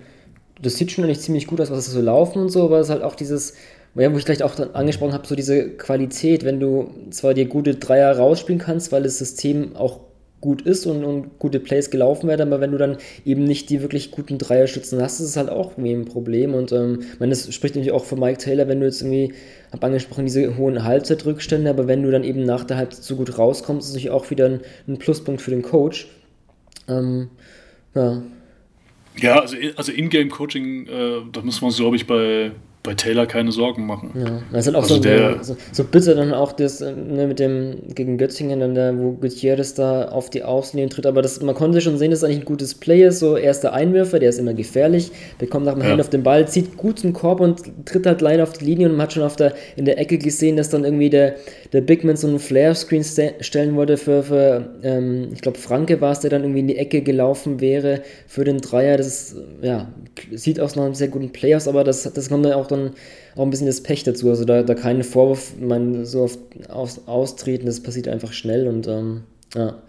das 0.61 0.77
sieht 0.77 0.93
schon 0.93 1.05
eigentlich 1.05 1.21
ziemlich 1.21 1.47
gut 1.47 1.63
aus, 1.63 1.71
was 1.71 1.87
sie 1.87 1.93
so 1.93 2.03
laufen 2.03 2.43
und 2.43 2.51
so, 2.51 2.65
aber 2.65 2.79
es 2.79 2.89
ist 2.89 2.93
halt 2.93 3.03
auch 3.03 3.15
dieses, 3.15 3.55
ja, 3.95 4.13
wo 4.13 4.19
ich 4.19 4.25
gleich 4.25 4.43
auch 4.43 4.55
dann 4.55 4.75
angesprochen 4.75 5.13
habe, 5.13 5.27
so 5.27 5.35
diese 5.35 5.71
Qualität, 5.71 6.45
wenn 6.45 6.61
du 6.61 6.91
zwar 7.11 7.35
dir 7.35 7.47
gute 7.47 7.75
Dreier 7.75 8.17
rausspielen 8.17 8.61
kannst, 8.61 8.93
weil 8.93 9.03
das 9.03 9.19
System 9.19 9.75
auch 9.77 10.01
gut 10.41 10.63
ist 10.63 10.87
und, 10.87 11.05
und 11.05 11.39
gute 11.39 11.59
Plays 11.59 11.91
gelaufen 11.91 12.29
werden, 12.29 12.43
aber 12.43 12.61
wenn 12.61 12.71
du 12.71 12.79
dann 12.79 12.99
eben 13.25 13.45
nicht 13.45 13.71
die 13.71 13.83
wirklich 13.83 14.13
guten 14.13 14.39
Dreierschützen 14.39 15.03
hast, 15.03 15.21
ist 15.21 15.31
es 15.31 15.37
halt 15.37 15.49
auch 15.49 15.73
irgendwie 15.73 15.93
ein 15.93 16.05
Problem. 16.05 16.55
Und 16.55 16.71
ähm, 16.71 17.01
meine, 17.19 17.31
das 17.31 17.53
spricht 17.53 17.75
natürlich 17.75 17.93
auch 17.93 18.05
für 18.05 18.17
Mike 18.17 18.39
Taylor, 18.39 18.69
wenn 18.69 18.79
du 18.81 18.87
jetzt 18.87 19.03
irgendwie, 19.03 19.35
habe 19.73 19.87
angesprochen, 19.87 20.27
diese 20.27 20.57
hohen 20.57 20.85
Halbzeitrückstände, 20.85 21.69
aber 21.69 21.89
wenn 21.89 22.05
du 22.05 22.11
dann 22.11 22.23
eben 22.23 22.45
nach 22.45 22.65
der 22.65 22.77
Halbzeit 22.77 23.03
so 23.03 23.17
gut 23.17 23.37
rauskommst, 23.37 23.87
ist 23.87 23.89
es 23.89 23.95
natürlich 23.95 24.11
auch 24.11 24.31
wieder 24.31 24.47
ein, 24.47 24.61
ein 24.87 24.99
Pluspunkt 24.99 25.43
für 25.43 25.51
den 25.51 25.63
Coach. 25.63 26.07
Ähm, 26.89 27.31
ja. 27.95 28.23
Ja, 29.21 29.41
also, 29.41 29.57
also 29.75 29.91
Ingame-Coaching, 29.91 30.87
äh, 30.87 30.91
da 31.33 31.43
wir 31.43 31.63
uns, 31.63 31.77
glaube 31.77 31.97
ich, 31.97 32.07
bei 32.07 32.53
bei 32.89 32.95
Taylor 32.95 33.27
keine 33.27 33.53
Sorgen 33.53 33.85
machen. 33.85 34.13
Ja, 34.15 34.41
das 34.51 34.61
ist 34.61 34.67
halt 34.69 34.77
auch 34.77 34.83
also 34.85 34.95
so, 34.95 35.01
der, 35.03 35.45
so, 35.45 35.59
so, 35.73 35.85
bitter 35.85 36.15
dann 36.15 36.33
auch 36.33 36.53
das 36.53 36.81
ne, 36.81 37.27
mit 37.27 37.39
dem 37.39 37.77
gegen 37.95 38.17
Götzingen, 38.17 38.61
dann 38.61 38.75
der, 38.75 38.99
wo 38.99 39.13
Gutierrez 39.13 39.75
da 39.75 40.09
auf 40.09 40.31
die 40.31 40.43
Außenlinie 40.43 40.89
tritt, 40.89 41.05
aber 41.05 41.21
das, 41.21 41.43
man 41.43 41.55
konnte 41.55 41.83
schon 41.83 41.99
sehen, 41.99 42.13
dass 42.13 42.25
eigentlich 42.25 42.39
ein 42.39 42.45
gutes 42.47 42.75
Play 42.75 43.05
ist, 43.05 43.19
so 43.19 43.37
erster 43.37 43.75
Einwürfer, 43.75 44.19
der 44.19 44.31
ist 44.31 44.39
immer 44.39 44.55
gefährlich, 44.55 45.11
bekommt 45.39 45.67
nach 45.67 45.75
dem 45.75 45.83
ja. 45.83 45.91
Hand 45.91 46.01
auf 46.01 46.09
den 46.09 46.23
Ball, 46.23 46.49
zieht 46.49 46.79
gut 46.79 47.01
zum 47.01 47.13
Korb 47.13 47.41
und 47.41 47.61
tritt 47.85 48.07
halt 48.07 48.23
leider 48.23 48.45
auf 48.45 48.55
die 48.55 48.65
Linie 48.65 48.87
und 48.87 48.93
man 48.93 49.03
hat 49.03 49.13
schon 49.13 49.23
auf 49.23 49.37
der, 49.37 49.53
in 49.77 49.85
der 49.85 49.99
Ecke 49.99 50.17
gesehen, 50.17 50.57
dass 50.57 50.71
dann 50.71 50.85
irgendwie 50.85 51.11
der, 51.11 51.35
der 51.75 51.83
Bigman 51.83 52.17
so 52.17 52.27
einen 52.27 52.39
Flare-Screen 52.39 53.05
stellen 53.05 53.77
wollte 53.77 53.99
für, 53.99 54.23
für 54.23 54.67
ähm, 54.83 55.29
ich 55.35 55.43
glaube 55.43 55.59
Franke 55.59 56.01
war 56.01 56.13
es, 56.13 56.21
der 56.21 56.31
dann 56.31 56.41
irgendwie 56.41 56.61
in 56.61 56.69
die 56.69 56.79
Ecke 56.79 57.03
gelaufen 57.03 57.61
wäre 57.61 58.01
für 58.27 58.45
den 58.45 58.63
Dreier, 58.63 58.97
das 58.97 59.07
ist, 59.09 59.37
ja, 59.61 59.89
sieht 60.33 60.59
aus 60.59 60.75
nach 60.75 60.87
einem 60.87 60.95
sehr 60.95 61.09
guten 61.09 61.33
Play 61.33 61.55
aus, 61.55 61.69
aber 61.69 61.85
das, 61.85 62.11
das 62.11 62.31
kommt 62.31 62.47
dann 62.47 62.55
auch 62.55 62.67
dann 62.67 62.78
auch 63.37 63.43
ein 63.43 63.51
bisschen 63.51 63.67
das 63.67 63.83
Pech 63.83 64.05
dazu. 64.05 64.29
Also 64.29 64.45
da, 64.45 64.63
da 64.63 64.75
keinen 64.75 65.05
Vorwurf, 65.05 65.55
man 65.61 66.05
so 66.05 66.23
oft 66.23 66.39
aus, 66.69 67.07
austreten, 67.07 67.67
das 67.67 67.83
passiert 67.83 68.09
einfach 68.09 68.33
schnell 68.33 68.69
und 68.69 68.87
ähm, 68.87 69.23
ja. 69.55 69.83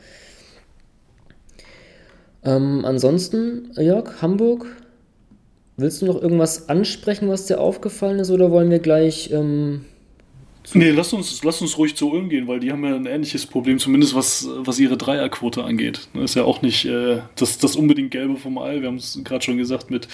Ähm, 2.43 2.86
ansonsten, 2.86 3.71
Jörg, 3.78 4.21
Hamburg, 4.21 4.65
willst 5.78 6.02
du 6.02 6.06
noch 6.06 6.21
irgendwas 6.21 6.69
ansprechen, 6.69 7.30
was 7.30 7.45
dir 7.45 7.60
aufgefallen 7.60 8.19
ist, 8.19 8.32
oder 8.32 8.52
wollen 8.52 8.69
wir 8.69 8.80
gleich 8.80 9.32
ähm, 9.32 9.86
Nee, 10.74 10.91
lass 10.91 11.13
uns, 11.13 11.43
lass 11.43 11.62
uns 11.62 11.78
ruhig 11.78 11.95
zu 11.95 12.12
Ulm 12.12 12.30
gehen, 12.30 12.48
weil 12.48 12.60
die 12.60 12.72
haben 12.72 12.84
ja 12.84 12.95
ein 12.95 13.06
ähnliches 13.06 13.45
Problem, 13.45 13.80
zumindest 13.80 14.13
was, 14.13 14.48
was 14.58 14.80
ihre 14.80 14.98
Dreierquote 14.98 15.63
angeht. 15.63 16.10
Ist 16.13 16.36
ja 16.36 16.43
auch 16.43 16.62
nicht 16.62 16.86
äh, 16.86 17.22
das, 17.36 17.58
das 17.58 17.76
unbedingt 17.76 18.12
Gelbe 18.12 18.36
vom 18.36 18.58
Ei. 18.60 18.82
Wir 18.82 18.88
haben 18.88 18.98
es 18.98 19.19
gerade 19.24 19.43
schon 19.43 19.58
gesagt, 19.58 19.89
mit 19.89 20.08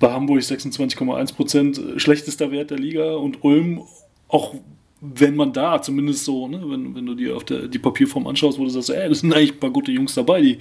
bei 0.00 0.12
Hamburg 0.12 0.40
26,1 0.40 1.34
Prozent 1.34 1.78
äh, 1.78 1.98
schlechtester 1.98 2.50
Wert 2.50 2.70
der 2.70 2.78
Liga 2.78 3.14
und 3.14 3.44
Ulm 3.44 3.82
auch 4.28 4.54
wenn 5.14 5.36
man 5.36 5.52
da 5.52 5.82
zumindest 5.82 6.24
so, 6.24 6.48
ne, 6.48 6.62
wenn, 6.66 6.94
wenn 6.94 7.04
du 7.04 7.14
dir 7.14 7.36
auf 7.36 7.44
der, 7.44 7.68
die 7.68 7.78
Papierform 7.78 8.26
anschaust, 8.26 8.58
wo 8.58 8.64
du 8.64 8.70
sagst, 8.70 8.90
ey, 8.90 9.08
das 9.08 9.20
sind 9.20 9.32
eigentlich 9.32 9.52
ein 9.52 9.60
paar 9.60 9.70
gute 9.70 9.92
Jungs 9.92 10.14
dabei, 10.14 10.40
die, 10.40 10.58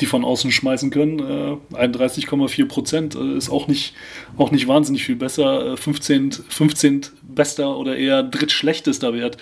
die 0.00 0.06
von 0.06 0.24
außen 0.24 0.52
schmeißen 0.52 0.90
können. 0.90 1.18
Äh, 1.18 1.76
31,4 1.76 2.66
Prozent 2.66 3.14
äh, 3.14 3.36
ist 3.36 3.50
auch 3.50 3.66
nicht, 3.66 3.94
auch 4.36 4.50
nicht 4.50 4.68
wahnsinnig 4.68 5.04
viel 5.04 5.16
besser. 5.16 5.72
Äh, 5.72 5.76
15, 5.76 6.32
15 6.32 7.06
bester 7.22 7.76
oder 7.76 7.96
eher 7.96 8.22
drittschlechtester 8.22 9.14
Wert 9.14 9.36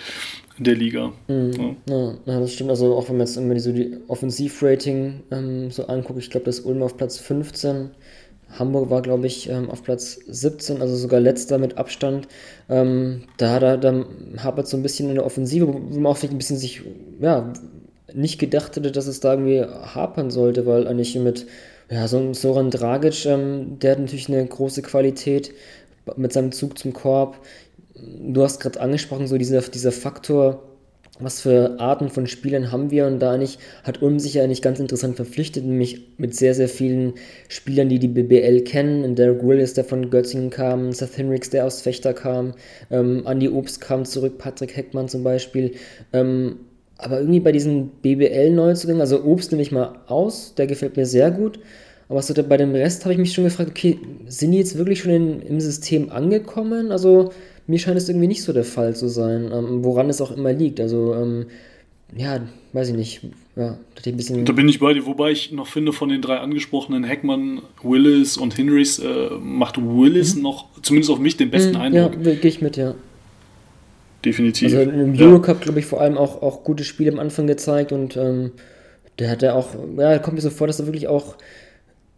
der 0.57 0.75
Liga. 0.75 1.13
Mhm. 1.27 1.77
Ja. 1.87 2.13
ja. 2.25 2.39
das 2.39 2.53
stimmt. 2.53 2.69
Also 2.69 2.95
auch 2.95 3.09
wenn 3.09 3.17
man 3.17 3.27
jetzt 3.27 3.37
immer 3.37 3.59
so 3.59 3.71
die 3.71 3.97
Offensivrating 4.07 5.21
ähm, 5.31 5.71
so 5.71 5.87
anguckt, 5.87 6.19
ich 6.19 6.29
glaube, 6.29 6.45
das 6.45 6.61
Ulm 6.61 6.81
auf 6.83 6.97
Platz 6.97 7.17
15 7.17 7.91
Hamburg 8.57 8.89
war, 8.89 9.01
glaube 9.01 9.27
ich, 9.27 9.49
ähm, 9.49 9.69
auf 9.69 9.83
Platz 9.83 10.19
17, 10.27 10.81
also 10.81 10.95
sogar 10.95 11.19
letzter 11.19 11.57
mit 11.57 11.77
Abstand. 11.77 12.27
Ähm, 12.69 13.23
da, 13.37 13.77
da 13.77 14.05
hapert 14.37 14.67
so 14.67 14.77
ein 14.77 14.83
bisschen 14.83 15.09
in 15.09 15.15
der 15.15 15.25
Offensive, 15.25 15.67
wo 15.67 15.99
man 15.99 16.05
auch 16.05 16.17
vielleicht 16.17 16.33
ein 16.33 16.37
bisschen 16.37 16.57
sich, 16.57 16.81
ja, 17.19 17.51
nicht 18.13 18.39
gedacht 18.39 18.75
hätte, 18.75 18.91
dass 18.91 19.07
es 19.07 19.19
da 19.19 19.33
irgendwie 19.33 19.63
hapern 19.63 20.31
sollte, 20.31 20.65
weil 20.65 20.87
eigentlich 20.87 21.15
mit, 21.15 21.47
ja, 21.89 22.07
so 22.07 22.17
ein 22.17 22.33
Soran 22.33 22.71
Dragic, 22.71 23.25
ähm, 23.25 23.79
der 23.79 23.91
hat 23.93 23.99
natürlich 23.99 24.29
eine 24.29 24.45
große 24.45 24.81
Qualität 24.81 25.53
mit 26.17 26.33
seinem 26.33 26.51
Zug 26.51 26.77
zum 26.77 26.93
Korb. 26.93 27.37
Du 27.95 28.43
hast 28.43 28.59
gerade 28.59 28.81
angesprochen, 28.81 29.27
so 29.27 29.37
dieser, 29.37 29.61
dieser 29.61 29.91
Faktor, 29.91 30.63
was 31.21 31.41
für 31.41 31.79
Arten 31.79 32.09
von 32.09 32.27
Spielern 32.27 32.71
haben 32.71 32.91
wir 32.91 33.07
und 33.07 33.19
da 33.19 33.33
eigentlich 33.33 33.59
hat 33.83 34.01
Ulm 34.01 34.19
sich 34.19 34.35
ja 34.35 34.43
eigentlich 34.43 34.61
ganz 34.61 34.79
interessant 34.79 35.15
verpflichtet, 35.15 35.65
nämlich 35.65 36.07
mit 36.17 36.35
sehr, 36.35 36.53
sehr 36.53 36.69
vielen 36.69 37.13
Spielern, 37.47 37.89
die 37.89 37.99
die 37.99 38.07
BBL 38.07 38.61
kennen. 38.61 39.15
Derek 39.15 39.43
Willis, 39.43 39.73
der 39.73 39.83
von 39.83 40.09
Götzingen 40.09 40.49
kam, 40.49 40.91
Seth 40.91 41.17
Henricks, 41.17 41.49
der 41.49 41.65
aus 41.65 41.81
Fechter 41.81 42.13
kam, 42.13 42.53
ähm, 42.89 43.23
Andy 43.25 43.49
Obst 43.49 43.81
kam 43.81 44.05
zurück, 44.05 44.37
Patrick 44.37 44.75
Heckmann 44.75 45.07
zum 45.07 45.23
Beispiel. 45.23 45.73
Ähm, 46.13 46.57
aber 46.97 47.19
irgendwie 47.19 47.39
bei 47.39 47.51
diesen 47.51 47.89
BBL-Neuzugängen, 48.01 49.01
also 49.01 49.23
Obst 49.23 49.51
nehme 49.51 49.63
ich 49.63 49.71
mal 49.71 49.95
aus, 50.07 50.53
der 50.55 50.67
gefällt 50.67 50.97
mir 50.97 51.05
sehr 51.05 51.31
gut. 51.31 51.59
Aber 52.09 52.21
so 52.21 52.33
bei 52.43 52.57
dem 52.57 52.75
Rest 52.75 53.05
habe 53.05 53.13
ich 53.13 53.19
mich 53.19 53.33
schon 53.33 53.45
gefragt, 53.45 53.69
okay, 53.69 53.97
sind 54.27 54.51
die 54.51 54.57
jetzt 54.57 54.77
wirklich 54.77 54.99
schon 54.99 55.13
in, 55.13 55.41
im 55.41 55.61
System 55.61 56.11
angekommen? 56.11 56.91
Also 56.91 57.31
mir 57.67 57.79
scheint 57.79 57.97
es 57.97 58.09
irgendwie 58.09 58.27
nicht 58.27 58.43
so 58.43 58.53
der 58.53 58.63
Fall 58.63 58.95
zu 58.95 59.07
sein, 59.07 59.49
ähm, 59.53 59.83
woran 59.83 60.09
es 60.09 60.21
auch 60.21 60.31
immer 60.31 60.53
liegt. 60.53 60.79
Also, 60.79 61.13
ähm, 61.15 61.45
ja, 62.15 62.41
weiß 62.73 62.89
ich 62.89 62.95
nicht. 62.95 63.21
Ja, 63.55 63.77
da 64.45 64.53
bin 64.53 64.69
ich 64.69 64.79
bei 64.79 64.93
dir, 64.93 65.05
wobei 65.05 65.31
ich 65.31 65.51
noch 65.51 65.67
finde, 65.67 65.91
von 65.91 66.07
den 66.07 66.21
drei 66.21 66.37
angesprochenen 66.37 67.03
Heckmann, 67.03 67.61
Willis 67.83 68.37
und 68.37 68.53
Hinrys 68.53 68.99
äh, 68.99 69.29
macht 69.41 69.77
Willis 69.77 70.35
mhm. 70.35 70.43
noch, 70.43 70.67
zumindest 70.81 71.11
auf 71.11 71.19
mich, 71.19 71.35
den 71.35 71.51
besten 71.51 71.73
mhm, 71.73 71.81
Eindruck. 71.81 72.13
Ja, 72.23 72.33
gehe 72.35 72.49
ich 72.49 72.61
mit, 72.61 72.77
ja. 72.77 72.95
Definitiv. 74.23 74.73
Also 74.73 74.89
im 74.89 75.19
Eurocup, 75.19 75.59
ja. 75.59 75.63
glaube 75.65 75.79
ich, 75.79 75.85
vor 75.85 75.99
allem 75.99 76.17
auch, 76.17 76.41
auch 76.41 76.63
gute 76.63 76.85
Spiele 76.85 77.11
am 77.11 77.19
Anfang 77.19 77.45
gezeigt 77.45 77.91
und 77.91 78.15
ähm, 78.15 78.51
der 79.19 79.29
hat 79.29 79.41
ja 79.41 79.53
auch, 79.53 79.75
ja, 79.97 80.17
kommt 80.19 80.35
mir 80.35 80.41
so 80.41 80.49
vor, 80.49 80.67
dass 80.67 80.79
er 80.79 80.85
wirklich 80.85 81.07
auch 81.07 81.35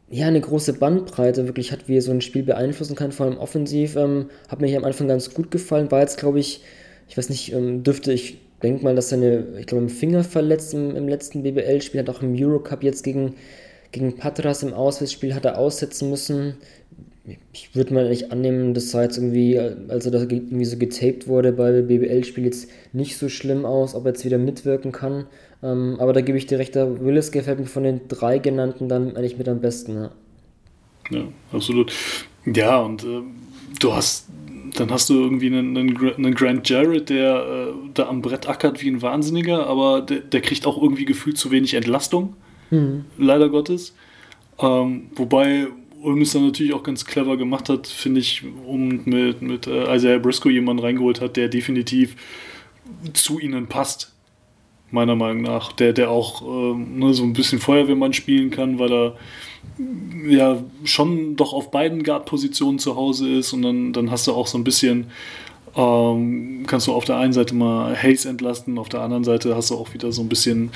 ja, 0.10 0.28
eine 0.28 0.42
große 0.42 0.74
Bandbreite 0.74 1.48
wirklich 1.48 1.72
hat, 1.72 1.88
wie 1.88 1.98
er 1.98 2.02
so 2.02 2.12
ein 2.12 2.22
Spiel 2.22 2.44
beeinflussen 2.44 2.96
kann, 2.96 3.12
vor 3.12 3.26
allem 3.26 3.38
offensiv. 3.38 3.96
Ähm, 3.96 4.30
hat 4.48 4.62
mir 4.62 4.68
hier 4.68 4.78
am 4.78 4.86
Anfang 4.86 5.08
ganz 5.08 5.34
gut 5.34 5.50
gefallen. 5.52 5.92
War 5.92 6.02
jetzt, 6.02 6.18
glaube 6.18 6.40
ich, 6.40 6.62
ich 7.08 7.18
weiß 7.18 7.30
nicht, 7.30 7.54
ähm, 7.54 7.84
dürfte 7.84 8.14
ich 8.14 8.40
denke 8.64 8.84
mal, 8.84 8.96
dass 8.96 9.12
er 9.12 9.58
ich 9.58 9.68
glaube, 9.68 9.84
im 9.84 9.90
Finger 9.90 10.24
verletzt 10.24 10.74
im, 10.74 10.96
im 10.96 11.08
letzten 11.08 11.44
BBL-Spiel, 11.44 12.00
hat 12.00 12.10
auch 12.10 12.22
im 12.22 12.34
Eurocup 12.36 12.84
jetzt 12.84 13.04
gegen, 13.04 13.36
gegen 13.92 14.16
Patras 14.16 14.64
im 14.64 14.74
Auswärtsspiel 14.74 15.36
hat 15.36 15.46
er 15.46 15.58
aussetzen 15.58 16.10
müssen. 16.10 16.56
Ich 17.54 17.74
würde 17.76 17.94
mal 17.94 18.10
nicht 18.10 18.32
annehmen, 18.32 18.74
das 18.74 18.92
sah 18.92 19.04
jetzt 19.04 19.18
irgendwie, 19.18 19.58
als 19.60 20.06
er 20.06 20.12
da 20.12 20.20
irgendwie 20.20 20.66
so 20.66 20.78
getaped 20.78 21.28
wurde 21.28 21.54
bei 21.54 21.82
BBL-Spiel 21.82 22.46
jetzt 22.46 22.70
nicht 22.92 23.18
so 23.18 23.30
schlimm 23.30 23.66
aus, 23.66 23.96
ob 23.96 24.06
er 24.06 24.12
jetzt 24.12 24.26
wieder 24.26 24.38
mitwirken 24.38 24.92
kann. 24.92 25.26
Ähm, 25.64 25.96
aber 26.00 26.12
da 26.14 26.22
gebe 26.22 26.38
ich 26.38 26.46
dir 26.46 26.60
recht, 26.60 26.76
der 26.76 27.00
Willis 27.04 27.32
gefällt 27.32 27.60
mir 27.60 27.66
von 27.66 27.84
den 27.84 28.02
drei 28.10 28.38
genannten 28.38 28.90
dann 28.90 29.16
eigentlich 29.16 29.38
mit 29.38 29.48
am 29.48 29.62
besten. 29.62 29.96
Ja, 29.96 30.12
ja 31.10 31.24
absolut. 31.54 31.94
Ja, 32.46 32.80
und 32.80 33.04
äh, 33.04 33.22
du 33.80 33.94
hast, 33.94 34.28
dann 34.76 34.92
hast 34.92 35.10
du 35.10 35.14
irgendwie 35.14 35.48
einen, 35.48 35.78
einen 35.78 36.36
Grant 36.36 36.68
Jarrett, 36.68 37.10
der 37.10 37.70
äh, 37.70 37.74
da 37.94 38.10
am 38.10 38.22
Brett 38.22 38.50
ackert 38.50 38.82
wie 38.82 38.90
ein 38.90 39.02
Wahnsinniger, 39.02 39.66
aber 39.68 40.02
der, 40.02 40.20
der 40.20 40.42
kriegt 40.42 40.68
auch 40.68 40.82
irgendwie 40.82 41.06
gefühlt 41.06 41.38
zu 41.38 41.52
wenig 41.52 41.74
Entlastung, 41.76 42.36
mhm. 42.70 43.06
leider 43.18 43.48
Gottes. 43.48 43.96
Ähm, 44.60 45.08
wobei 45.16 45.68
Ulm 46.02 46.22
es 46.22 46.34
dann 46.34 46.46
natürlich 46.46 46.74
auch 46.74 46.84
ganz 46.84 47.06
clever 47.06 47.38
gemacht 47.38 47.70
hat, 47.70 47.88
finde 47.88 48.20
ich, 48.20 48.44
um 48.66 49.06
mit, 49.06 49.42
mit 49.42 49.68
äh, 49.68 49.96
Isaiah 49.96 50.20
Briscoe 50.20 50.50
jemanden 50.50 50.84
reingeholt 50.84 51.22
hat, 51.22 51.38
der 51.38 51.48
definitiv 51.48 52.18
zu 53.14 53.40
ihnen 53.40 53.68
passt 53.68 54.13
meiner 54.94 55.16
Meinung 55.16 55.42
nach, 55.42 55.72
der, 55.72 55.92
der 55.92 56.10
auch 56.12 56.42
ähm, 56.42 57.00
ne, 57.00 57.14
so 57.14 57.24
ein 57.24 57.34
bisschen 57.34 57.60
Feuerwehrmann 57.60 58.14
spielen 58.14 58.52
kann, 58.52 58.80
weil 58.80 58.94
er 58.94 59.16
ja 60.28 60.64
schon 60.84 61.36
doch 61.36 61.54
auf 61.54 61.72
beiden 61.72 62.04
Guard-Positionen 62.04 62.80
zu 62.80 62.96
Hause 62.96 63.30
ist 63.30 63.54
und 63.54 63.64
dann, 63.64 63.92
dann 63.92 64.12
hast 64.12 64.28
du 64.28 64.34
auch 64.34 64.46
so 64.46 64.58
ein 64.58 64.64
bisschen, 64.64 65.08
ähm, 65.76 66.66
kannst 66.68 66.86
du 66.86 66.94
auf 66.94 67.06
der 67.06 67.18
einen 67.18 67.34
Seite 67.34 67.56
mal 67.56 67.96
Hayes 68.02 68.26
entlasten, 68.26 68.78
auf 68.78 68.90
der 68.90 69.02
anderen 69.02 69.24
Seite 69.24 69.56
hast 69.56 69.72
du 69.72 69.76
auch 69.76 69.94
wieder 69.94 70.12
so 70.12 70.22
ein 70.22 70.30
bisschen 70.30 70.72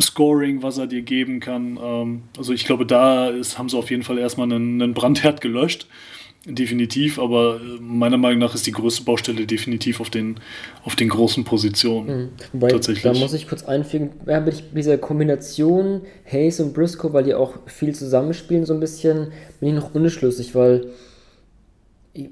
Scoring, 0.00 0.62
was 0.62 0.76
er 0.76 0.86
dir 0.86 1.02
geben 1.02 1.40
kann. 1.40 1.78
Ähm, 1.82 2.22
also 2.36 2.52
ich 2.52 2.66
glaube, 2.66 2.84
da 2.84 3.28
ist, 3.28 3.58
haben 3.58 3.70
sie 3.70 3.78
auf 3.78 3.90
jeden 3.90 4.02
Fall 4.02 4.18
erstmal 4.18 4.52
einen, 4.52 4.82
einen 4.82 4.92
Brandherd 4.92 5.40
gelöscht 5.40 5.86
definitiv, 6.46 7.18
aber 7.18 7.60
äh, 7.60 7.80
meiner 7.80 8.18
Meinung 8.18 8.40
nach 8.40 8.54
ist 8.54 8.66
die 8.66 8.72
größte 8.72 9.04
Baustelle 9.04 9.46
definitiv 9.46 10.00
auf 10.00 10.10
den, 10.10 10.36
auf 10.84 10.96
den 10.96 11.08
großen 11.08 11.44
Positionen. 11.44 12.06
Mhm. 12.06 12.28
Wobei, 12.52 12.68
tatsächlich. 12.68 13.02
Da 13.02 13.18
muss 13.18 13.32
ich 13.32 13.48
kurz 13.48 13.64
einfügen, 13.64 14.10
ja, 14.26 14.40
mit 14.40 14.62
dieser 14.74 14.98
Kombination 14.98 16.02
Hayes 16.30 16.60
und 16.60 16.74
Briscoe, 16.74 17.12
weil 17.12 17.24
die 17.24 17.34
auch 17.34 17.54
viel 17.66 17.94
zusammenspielen, 17.94 18.66
so 18.66 18.74
ein 18.74 18.80
bisschen, 18.80 19.28
bin 19.60 19.70
ich 19.70 19.74
noch 19.74 19.94
unschlüssig, 19.94 20.54
weil 20.54 20.88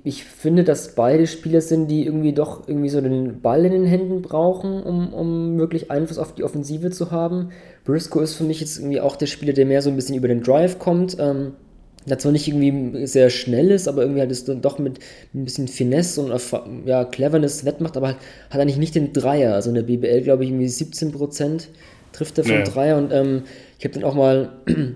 ich 0.05 0.23
finde, 0.23 0.63
dass 0.63 0.95
beide 0.95 1.27
Spieler 1.27 1.61
sind, 1.61 1.89
die 1.89 2.07
irgendwie 2.07 2.33
doch 2.33 2.69
irgendwie 2.69 2.89
so 2.89 3.01
den 3.01 3.41
Ball 3.41 3.65
in 3.65 3.73
den 3.73 3.85
Händen 3.85 4.23
brauchen, 4.23 4.81
um, 4.81 5.13
um 5.13 5.59
wirklich 5.59 5.91
Einfluss 5.91 6.19
auf 6.19 6.37
die 6.37 6.45
Offensive 6.45 6.93
zu 6.93 7.11
haben. 7.11 7.49
Briscoe 7.85 8.23
ist 8.23 8.35
für 8.35 8.45
mich 8.45 8.61
jetzt 8.61 8.79
irgendwie 8.79 9.01
auch 9.01 9.17
der 9.17 9.27
Spieler, 9.27 9.53
der 9.55 9.67
mehr 9.67 9.83
so 9.83 9.91
ein 9.91 9.97
bisschen 9.97 10.15
über 10.15 10.29
den 10.29 10.43
Drive 10.43 10.79
kommt. 10.79 11.17
Ähm, 11.19 11.55
der 12.07 12.19
zwar 12.19 12.33
nicht 12.33 12.49
irgendwie 12.49 13.07
sehr 13.07 13.31
schnell 13.31 13.71
ist, 13.71 13.89
aber 13.89 14.03
irgendwie 14.03 14.21
halt 14.21 14.31
es 14.31 14.45
dann 14.45 14.61
doch 14.61 14.79
mit 14.79 14.99
ein 15.35 15.45
bisschen 15.45 15.69
Finesse 15.69 16.21
und 16.21 16.33
ja, 16.87 17.05
Cleverness 17.05 17.65
wettmacht, 17.65 17.97
aber 17.97 18.09
halt, 18.09 18.17
hat 18.51 18.61
eigentlich 18.61 18.79
nicht 18.79 18.95
den 18.95 19.13
Dreier. 19.13 19.55
Also 19.55 19.71
in 19.71 19.77
der 19.77 19.83
BBL, 19.83 20.23
glaube 20.23 20.45
ich, 20.45 20.51
irgendwie 20.51 20.67
17% 20.67 21.69
trifft 22.13 22.39
er 22.39 22.45
vom 22.45 22.53
ja. 22.55 22.65
Dreier 22.65 22.99
und 22.99 23.13
ähm, 23.13 23.43
ich 23.79 23.85
habe 23.85 23.95
dann 23.95 24.05
auch 24.05 24.15
mal 24.15 24.51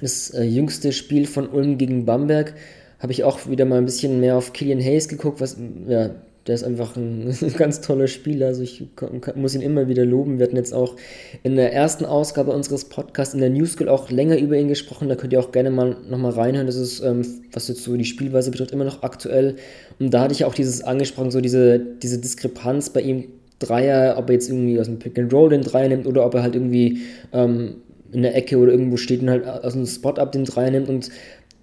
das 0.00 0.30
äh, 0.30 0.44
jüngste 0.44 0.92
Spiel 0.92 1.26
von 1.26 1.48
Ulm 1.48 1.78
gegen 1.78 2.04
Bamberg, 2.04 2.54
habe 2.98 3.12
ich 3.12 3.24
auch 3.24 3.48
wieder 3.48 3.64
mal 3.64 3.78
ein 3.78 3.84
bisschen 3.84 4.20
mehr 4.20 4.36
auf 4.36 4.52
Killian 4.52 4.80
Hayes 4.80 5.08
geguckt, 5.08 5.40
was 5.40 5.56
ja, 5.88 6.10
der 6.46 6.54
ist 6.56 6.64
einfach 6.64 6.96
ein, 6.96 7.34
ganz 7.56 7.80
toller 7.80 8.08
Spieler. 8.08 8.48
Also 8.48 8.62
ich 8.62 8.84
muss 9.34 9.54
ihn 9.54 9.62
immer 9.62 9.88
wieder 9.88 10.04
loben. 10.04 10.38
Wir 10.38 10.46
hatten 10.46 10.56
jetzt 10.56 10.74
auch 10.74 10.96
in 11.42 11.56
der 11.56 11.72
ersten 11.72 12.04
Ausgabe 12.04 12.52
unseres 12.52 12.86
Podcasts 12.86 13.34
in 13.34 13.40
der 13.40 13.50
New 13.50 13.66
School 13.66 13.88
auch 13.88 14.10
länger 14.10 14.38
über 14.38 14.56
ihn 14.56 14.68
gesprochen. 14.68 15.08
Da 15.08 15.14
könnt 15.14 15.32
ihr 15.32 15.40
auch 15.40 15.52
gerne 15.52 15.70
mal 15.70 15.96
nochmal 16.08 16.32
reinhören. 16.32 16.66
Das 16.66 16.76
ist, 16.76 17.00
ähm, 17.00 17.24
was 17.52 17.68
jetzt 17.68 17.84
so 17.84 17.96
die 17.96 18.04
Spielweise 18.04 18.50
betrifft, 18.50 18.72
immer 18.72 18.84
noch 18.84 19.02
aktuell. 19.02 19.56
Und 19.98 20.12
da 20.12 20.22
hatte 20.22 20.34
ich 20.34 20.44
auch 20.44 20.54
dieses 20.54 20.82
angesprochen, 20.82 21.30
so 21.30 21.40
diese, 21.40 21.78
diese 21.78 22.18
Diskrepanz 22.18 22.90
bei 22.90 23.00
ihm. 23.00 23.24
Dreier, 23.58 24.18
ob 24.18 24.28
er 24.28 24.34
jetzt 24.34 24.48
irgendwie 24.48 24.80
aus 24.80 24.86
dem 24.86 24.98
Pick 24.98 25.16
and 25.16 25.32
Roll 25.32 25.50
den 25.50 25.62
Dreier 25.62 25.88
nimmt 25.88 26.08
oder 26.08 26.26
ob 26.26 26.34
er 26.34 26.42
halt 26.42 26.56
irgendwie 26.56 27.02
ähm, 27.32 27.76
in 28.12 28.22
der 28.22 28.34
Ecke 28.34 28.58
oder 28.58 28.72
irgendwo 28.72 28.96
steht 28.96 29.22
und 29.22 29.30
halt 29.30 29.46
aus 29.46 29.72
dem 29.72 29.86
Spot-Up 29.86 30.32
den 30.32 30.44
Dreier 30.44 30.70
nimmt. 30.70 30.88
Und 30.88 31.10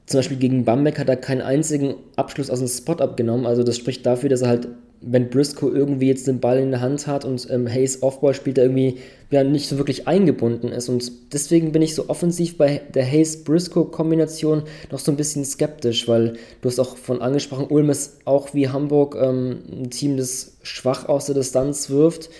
zum 0.09 0.17
Beispiel 0.17 0.37
gegen 0.37 0.65
Bamberg 0.65 0.97
hat 0.97 1.07
er 1.07 1.17
keinen 1.17 1.41
einzigen 1.41 1.93
Abschluss 2.15 2.49
aus 2.49 2.59
dem 2.59 2.67
Spot 2.67 2.93
abgenommen. 2.93 3.45
Also 3.45 3.61
das 3.61 3.77
spricht 3.77 4.07
dafür, 4.07 4.27
dass 4.27 4.41
er 4.41 4.47
halt, 4.47 4.67
wenn 5.01 5.29
Briscoe 5.29 5.69
irgendwie 5.69 6.07
jetzt 6.07 6.25
den 6.25 6.39
Ball 6.39 6.57
in 6.57 6.71
der 6.71 6.81
Hand 6.81 7.05
hat 7.05 7.25
und 7.25 7.47
ähm, 7.51 7.67
Hayes 7.67 8.01
Offball 8.01 8.33
spielt, 8.33 8.57
er 8.57 8.63
irgendwie 8.63 8.97
ja, 9.29 9.43
nicht 9.43 9.69
so 9.69 9.77
wirklich 9.77 10.07
eingebunden 10.07 10.69
ist. 10.69 10.89
Und 10.89 11.11
deswegen 11.31 11.73
bin 11.73 11.83
ich 11.83 11.93
so 11.93 12.09
offensiv 12.09 12.57
bei 12.57 12.81
der 12.91 13.05
Hayes-Briscoe-Kombination 13.05 14.63
noch 14.91 14.97
so 14.97 15.11
ein 15.11 15.15
bisschen 15.15 15.45
skeptisch, 15.45 16.07
weil 16.07 16.37
du 16.61 16.69
hast 16.69 16.79
auch 16.79 16.97
von 16.97 17.21
angesprochen, 17.21 17.67
Ulm 17.69 17.91
ist 17.91 18.17
auch 18.25 18.55
wie 18.55 18.67
Hamburg 18.67 19.15
ähm, 19.15 19.59
ein 19.71 19.89
Team, 19.91 20.17
das 20.17 20.53
schwach 20.63 21.07
aus 21.07 21.27
der 21.27 21.35
Distanz 21.35 21.91
wirft. 21.91 22.31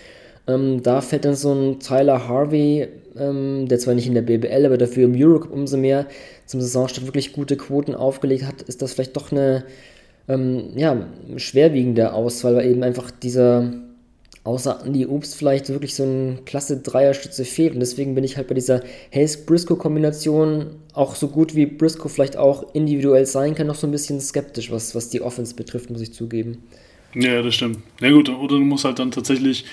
Ähm, 0.48 0.82
da 0.82 1.02
fällt 1.02 1.26
dann 1.26 1.36
so 1.36 1.54
ein 1.54 1.80
Tyler 1.80 2.28
Harvey, 2.28 2.88
ähm, 3.20 3.68
der 3.68 3.80
zwar 3.80 3.94
nicht 3.94 4.08
in 4.08 4.14
der 4.14 4.22
BBL, 4.22 4.66
aber 4.66 4.78
dafür 4.78 5.06
im 5.06 5.16
Eurocup 5.16 5.52
umso 5.52 5.78
mehr 5.78 6.08
zum 6.46 6.62
Saisonstart 6.62 7.06
wirklich 7.06 7.34
gute 7.34 7.58
Quoten 7.58 7.96
aufgelegt 7.96 8.46
hat, 8.46 8.62
ist 8.64 8.82
das 8.82 8.94
vielleicht 8.94 9.16
doch 9.16 9.32
eine 9.32 9.66
ähm, 10.28 10.70
ja, 10.76 11.08
schwerwiegende 11.38 12.14
Auswahl, 12.14 12.56
weil 12.56 12.68
eben 12.70 12.84
einfach 12.84 13.12
dieser, 13.12 13.74
außer 14.44 14.84
Andy 14.86 15.06
Obst 15.06 15.36
vielleicht 15.36 15.70
wirklich 15.70 15.96
so 15.96 16.04
ein 16.04 16.40
klasse 16.46 16.78
Dreierstütze 16.78 17.44
fehlt. 17.44 17.74
Und 17.74 17.80
deswegen 17.80 18.16
bin 18.16 18.24
ich 18.24 18.38
halt 18.38 18.48
bei 18.48 18.56
dieser 18.56 18.82
Hayes-Briscoe-Kombination 19.14 20.68
auch 20.94 21.16
so 21.16 21.28
gut 21.28 21.56
wie 21.56 21.66
Briscoe 21.66 22.10
vielleicht 22.10 22.38
auch 22.38 22.74
individuell 22.74 23.26
sein 23.26 23.56
kann, 23.56 23.68
noch 23.68 23.76
so 23.76 23.88
ein 23.88 23.92
bisschen 23.92 24.22
skeptisch, 24.22 24.72
was, 24.72 24.96
was 24.96 25.10
die 25.10 25.22
Offense 25.22 25.56
betrifft, 25.56 25.90
muss 25.90 26.02
ich 26.02 26.14
zugeben. 26.14 26.64
Ja, 27.16 27.42
das 27.42 27.56
stimmt. 27.56 27.80
Na 28.00 28.12
gut, 28.12 28.30
oder 28.30 28.58
du 28.58 28.60
musst 28.60 28.86
halt 28.86 29.00
dann 29.00 29.10
tatsächlich, 29.10 29.66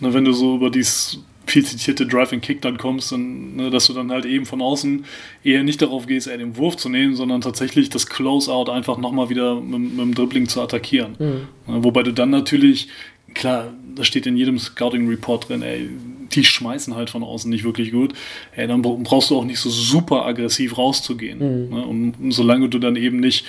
na, 0.00 0.12
wenn 0.12 0.24
du 0.24 0.32
so 0.32 0.56
über 0.56 0.70
dieses 0.70 1.18
viel 1.52 1.64
zitierte 1.66 2.06
Drive 2.06 2.32
and 2.32 2.42
Kick 2.42 2.62
dann 2.62 2.78
kommst, 2.78 3.12
und, 3.12 3.56
ne, 3.56 3.68
dass 3.68 3.86
du 3.86 3.92
dann 3.92 4.10
halt 4.10 4.24
eben 4.24 4.46
von 4.46 4.62
außen 4.62 5.04
eher 5.44 5.62
nicht 5.62 5.82
darauf 5.82 6.06
gehst, 6.06 6.26
eher 6.26 6.38
den 6.38 6.56
Wurf 6.56 6.76
zu 6.76 6.88
nehmen, 6.88 7.14
sondern 7.14 7.42
tatsächlich 7.42 7.90
das 7.90 8.06
Closeout 8.06 8.70
einfach 8.70 8.96
nochmal 8.96 9.28
wieder 9.28 9.60
mit, 9.60 9.80
mit, 9.80 9.98
dem 9.98 10.14
Dribbling 10.14 10.48
zu 10.48 10.62
attackieren. 10.62 11.14
Mhm. 11.18 11.72
Ne, 11.74 11.84
wobei 11.84 12.02
du 12.02 12.12
dann 12.12 12.30
natürlich, 12.30 12.88
klar, 13.34 13.74
das 13.94 14.06
steht 14.06 14.26
in 14.26 14.36
jedem 14.36 14.58
Scouting 14.58 15.06
Report 15.08 15.48
drin, 15.48 15.60
ey, 15.60 15.90
die 16.32 16.44
schmeißen 16.44 16.94
halt 16.96 17.10
von 17.10 17.22
außen 17.22 17.50
nicht 17.50 17.64
wirklich 17.64 17.92
gut, 17.92 18.14
ey, 18.56 18.66
dann 18.66 18.80
brauchst 18.80 19.28
du 19.28 19.36
auch 19.36 19.44
nicht 19.44 19.60
so 19.60 19.68
super 19.68 20.24
aggressiv 20.24 20.78
rauszugehen. 20.78 21.38
Mhm. 21.38 21.76
Ne, 21.76 21.86
und 21.86 22.32
solange 22.32 22.70
du 22.70 22.78
dann 22.78 22.96
eben 22.96 23.20
nicht 23.20 23.44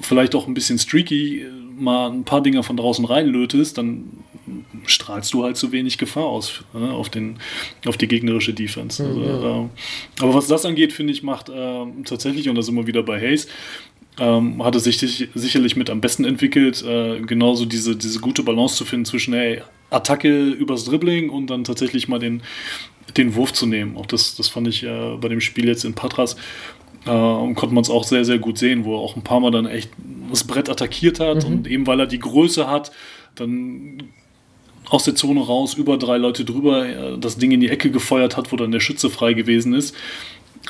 vielleicht 0.00 0.34
auch 0.34 0.48
ein 0.48 0.54
bisschen 0.54 0.80
streaky 0.80 1.42
äh, 1.42 1.50
mal 1.78 2.10
ein 2.10 2.24
paar 2.24 2.42
Dinger 2.42 2.64
von 2.64 2.76
draußen 2.76 3.04
reinlötest, 3.04 3.78
dann 3.78 4.24
strahlst 4.86 5.32
du 5.34 5.44
halt 5.44 5.56
zu 5.56 5.72
wenig 5.72 5.98
Gefahr 5.98 6.26
aus 6.26 6.64
ne, 6.72 6.90
auf, 6.90 7.08
den, 7.08 7.38
auf 7.86 7.96
die 7.96 8.08
gegnerische 8.08 8.54
Defense. 8.54 9.04
Also, 9.04 9.20
ja. 9.20 9.60
äh, 9.62 9.68
aber 10.20 10.34
was 10.34 10.46
das 10.46 10.64
angeht, 10.64 10.92
finde 10.92 11.12
ich, 11.12 11.22
macht 11.22 11.48
äh, 11.48 11.86
tatsächlich, 12.04 12.48
und 12.48 12.54
da 12.54 12.62
sind 12.62 12.74
wir 12.74 12.86
wieder 12.86 13.02
bei 13.02 13.20
Hayes, 13.20 13.48
ähm, 14.18 14.64
hat 14.64 14.74
er 14.74 14.80
sich 14.80 14.98
sicherlich 15.34 15.76
mit 15.76 15.90
am 15.90 16.00
besten 16.00 16.24
entwickelt, 16.24 16.82
äh, 16.82 17.20
genauso 17.20 17.66
diese, 17.66 17.96
diese 17.96 18.20
gute 18.20 18.42
Balance 18.42 18.76
zu 18.76 18.84
finden 18.84 19.04
zwischen 19.04 19.34
hey, 19.34 19.62
Attacke 19.90 20.50
übers 20.50 20.84
Dribbling 20.84 21.28
und 21.30 21.48
dann 21.48 21.64
tatsächlich 21.64 22.08
mal 22.08 22.18
den, 22.18 22.42
den 23.16 23.34
Wurf 23.34 23.52
zu 23.52 23.66
nehmen. 23.66 23.96
Auch 23.96 24.06
das, 24.06 24.36
das 24.36 24.48
fand 24.48 24.68
ich 24.68 24.84
äh, 24.84 25.16
bei 25.20 25.28
dem 25.28 25.40
Spiel 25.40 25.66
jetzt 25.66 25.84
in 25.84 25.94
Patras 25.94 26.36
äh, 27.04 27.10
und 27.10 27.54
konnte 27.54 27.74
man 27.74 27.82
es 27.82 27.90
auch 27.90 28.04
sehr, 28.04 28.24
sehr 28.24 28.38
gut 28.38 28.58
sehen, 28.58 28.84
wo 28.84 28.96
er 28.96 29.00
auch 29.00 29.16
ein 29.16 29.22
paar 29.22 29.40
Mal 29.40 29.50
dann 29.50 29.66
echt 29.66 29.90
das 30.30 30.44
Brett 30.44 30.68
attackiert 30.68 31.20
hat 31.20 31.46
mhm. 31.46 31.52
und 31.54 31.66
eben 31.66 31.86
weil 31.86 32.00
er 32.00 32.06
die 32.06 32.18
Größe 32.18 32.68
hat, 32.68 32.92
dann 33.34 34.02
aus 34.88 35.04
der 35.04 35.14
Zone 35.14 35.40
raus, 35.40 35.74
über 35.74 35.96
drei 35.96 36.16
Leute 36.16 36.44
drüber, 36.44 36.86
äh, 36.86 37.18
das 37.18 37.38
Ding 37.38 37.50
in 37.50 37.60
die 37.60 37.68
Ecke 37.68 37.90
gefeuert 37.90 38.36
hat, 38.36 38.52
wo 38.52 38.56
dann 38.56 38.70
der 38.70 38.80
Schütze 38.80 39.10
frei 39.10 39.32
gewesen 39.32 39.74
ist. 39.74 39.94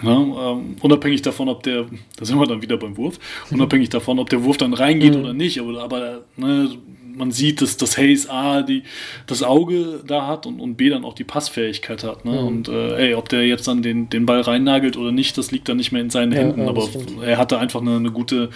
Ja, 0.03 0.13
ähm, 0.13 0.77
unabhängig 0.83 1.23
davon, 1.23 1.49
ob 1.49 1.63
der, 1.63 1.87
da 2.17 2.25
sind 2.25 2.39
wir 2.39 2.47
dann 2.47 2.61
wieder 2.61 2.77
beim 2.77 2.97
Wurf, 2.97 3.19
unabhängig 3.51 3.89
davon, 3.89 4.19
ob 4.19 4.29
der 4.29 4.45
Wurf 4.45 4.59
dann 4.59 4.75
reingeht 4.75 5.15
mhm. 5.15 5.21
oder 5.21 5.33
nicht, 5.33 5.59
aber, 5.59 5.83
aber 5.83 6.23
ne, 6.37 6.71
man 7.17 7.33
sieht, 7.33 7.63
dass 7.63 7.77
das 7.77 7.97
Hayes 7.97 8.29
A 8.29 8.63
die, 8.63 8.83
das 9.27 9.43
Auge 9.43 10.01
da 10.07 10.27
hat 10.27 10.47
und, 10.47 10.61
und 10.61 10.77
B 10.77 10.91
dann 10.91 11.05
auch 11.05 11.15
die 11.15 11.25
Passfähigkeit 11.25 12.05
hat. 12.05 12.25
Ne? 12.25 12.33
Mhm. 12.33 12.47
Und 12.47 12.69
äh, 12.69 13.09
ey, 13.09 13.15
ob 13.15 13.29
der 13.29 13.47
jetzt 13.47 13.67
dann 13.67 13.83
den, 13.83 14.09
den 14.11 14.27
Ball 14.27 14.41
reinnagelt 14.41 14.97
oder 14.97 15.13
nicht, 15.13 15.39
das 15.39 15.51
liegt 15.51 15.69
dann 15.69 15.79
nicht 15.79 15.93
mehr 15.93 16.03
in 16.03 16.11
seinen 16.11 16.33
ja, 16.33 16.39
Händen. 16.39 16.63
Ja, 16.63 16.69
aber 16.69 16.89
er 17.25 17.39
hatte 17.39 17.59
einfach 17.59 17.81
eine, 17.81 17.97
eine, 17.97 18.11
gute, 18.11 18.51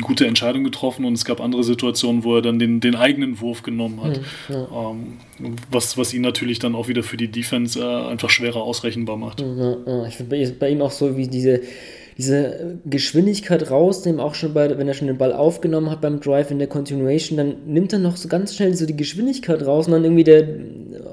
gute 0.00 0.26
Entscheidung 0.26 0.64
getroffen 0.64 1.04
und 1.04 1.14
es 1.14 1.24
gab 1.24 1.40
andere 1.40 1.64
Situationen, 1.64 2.24
wo 2.24 2.36
er 2.36 2.42
dann 2.42 2.58
den, 2.58 2.80
den 2.80 2.94
eigenen 2.94 3.40
Wurf 3.40 3.62
genommen 3.62 4.02
hat. 4.02 4.20
Mhm, 4.48 4.54
ja. 4.54 4.90
ähm, 5.40 5.56
was, 5.70 5.98
was 5.98 6.14
ihn 6.14 6.22
natürlich 6.22 6.58
dann 6.58 6.74
auch 6.74 6.88
wieder 6.88 7.02
für 7.02 7.16
die 7.16 7.28
Defense 7.28 7.80
äh, 7.80 8.10
einfach 8.10 8.30
schwerer 8.30 8.62
ausrechenbar 8.62 9.16
macht. 9.16 9.40
ich 10.08 10.16
finde 10.16 10.56
bei 10.58 10.70
ihm 10.70 10.80
auch 10.80 10.92
so, 10.92 11.16
wie 11.16 11.28
diese 11.28 11.60
diese 12.18 12.78
Geschwindigkeit 12.86 13.70
rausnehmen, 13.70 14.20
auch 14.20 14.34
schon 14.34 14.54
bei, 14.54 14.78
wenn 14.78 14.88
er 14.88 14.94
schon 14.94 15.06
den 15.06 15.18
Ball 15.18 15.34
aufgenommen 15.34 15.90
hat 15.90 16.00
beim 16.00 16.20
Drive 16.20 16.50
in 16.50 16.58
der 16.58 16.68
Continuation, 16.68 17.36
dann 17.36 17.56
nimmt 17.66 17.92
er 17.92 17.98
noch 17.98 18.16
so 18.16 18.28
ganz 18.28 18.54
schnell 18.54 18.74
so 18.74 18.86
die 18.86 18.96
Geschwindigkeit 18.96 19.66
raus 19.66 19.86
und 19.86 19.92
dann 19.92 20.04
irgendwie 20.04 20.24
der, 20.24 20.48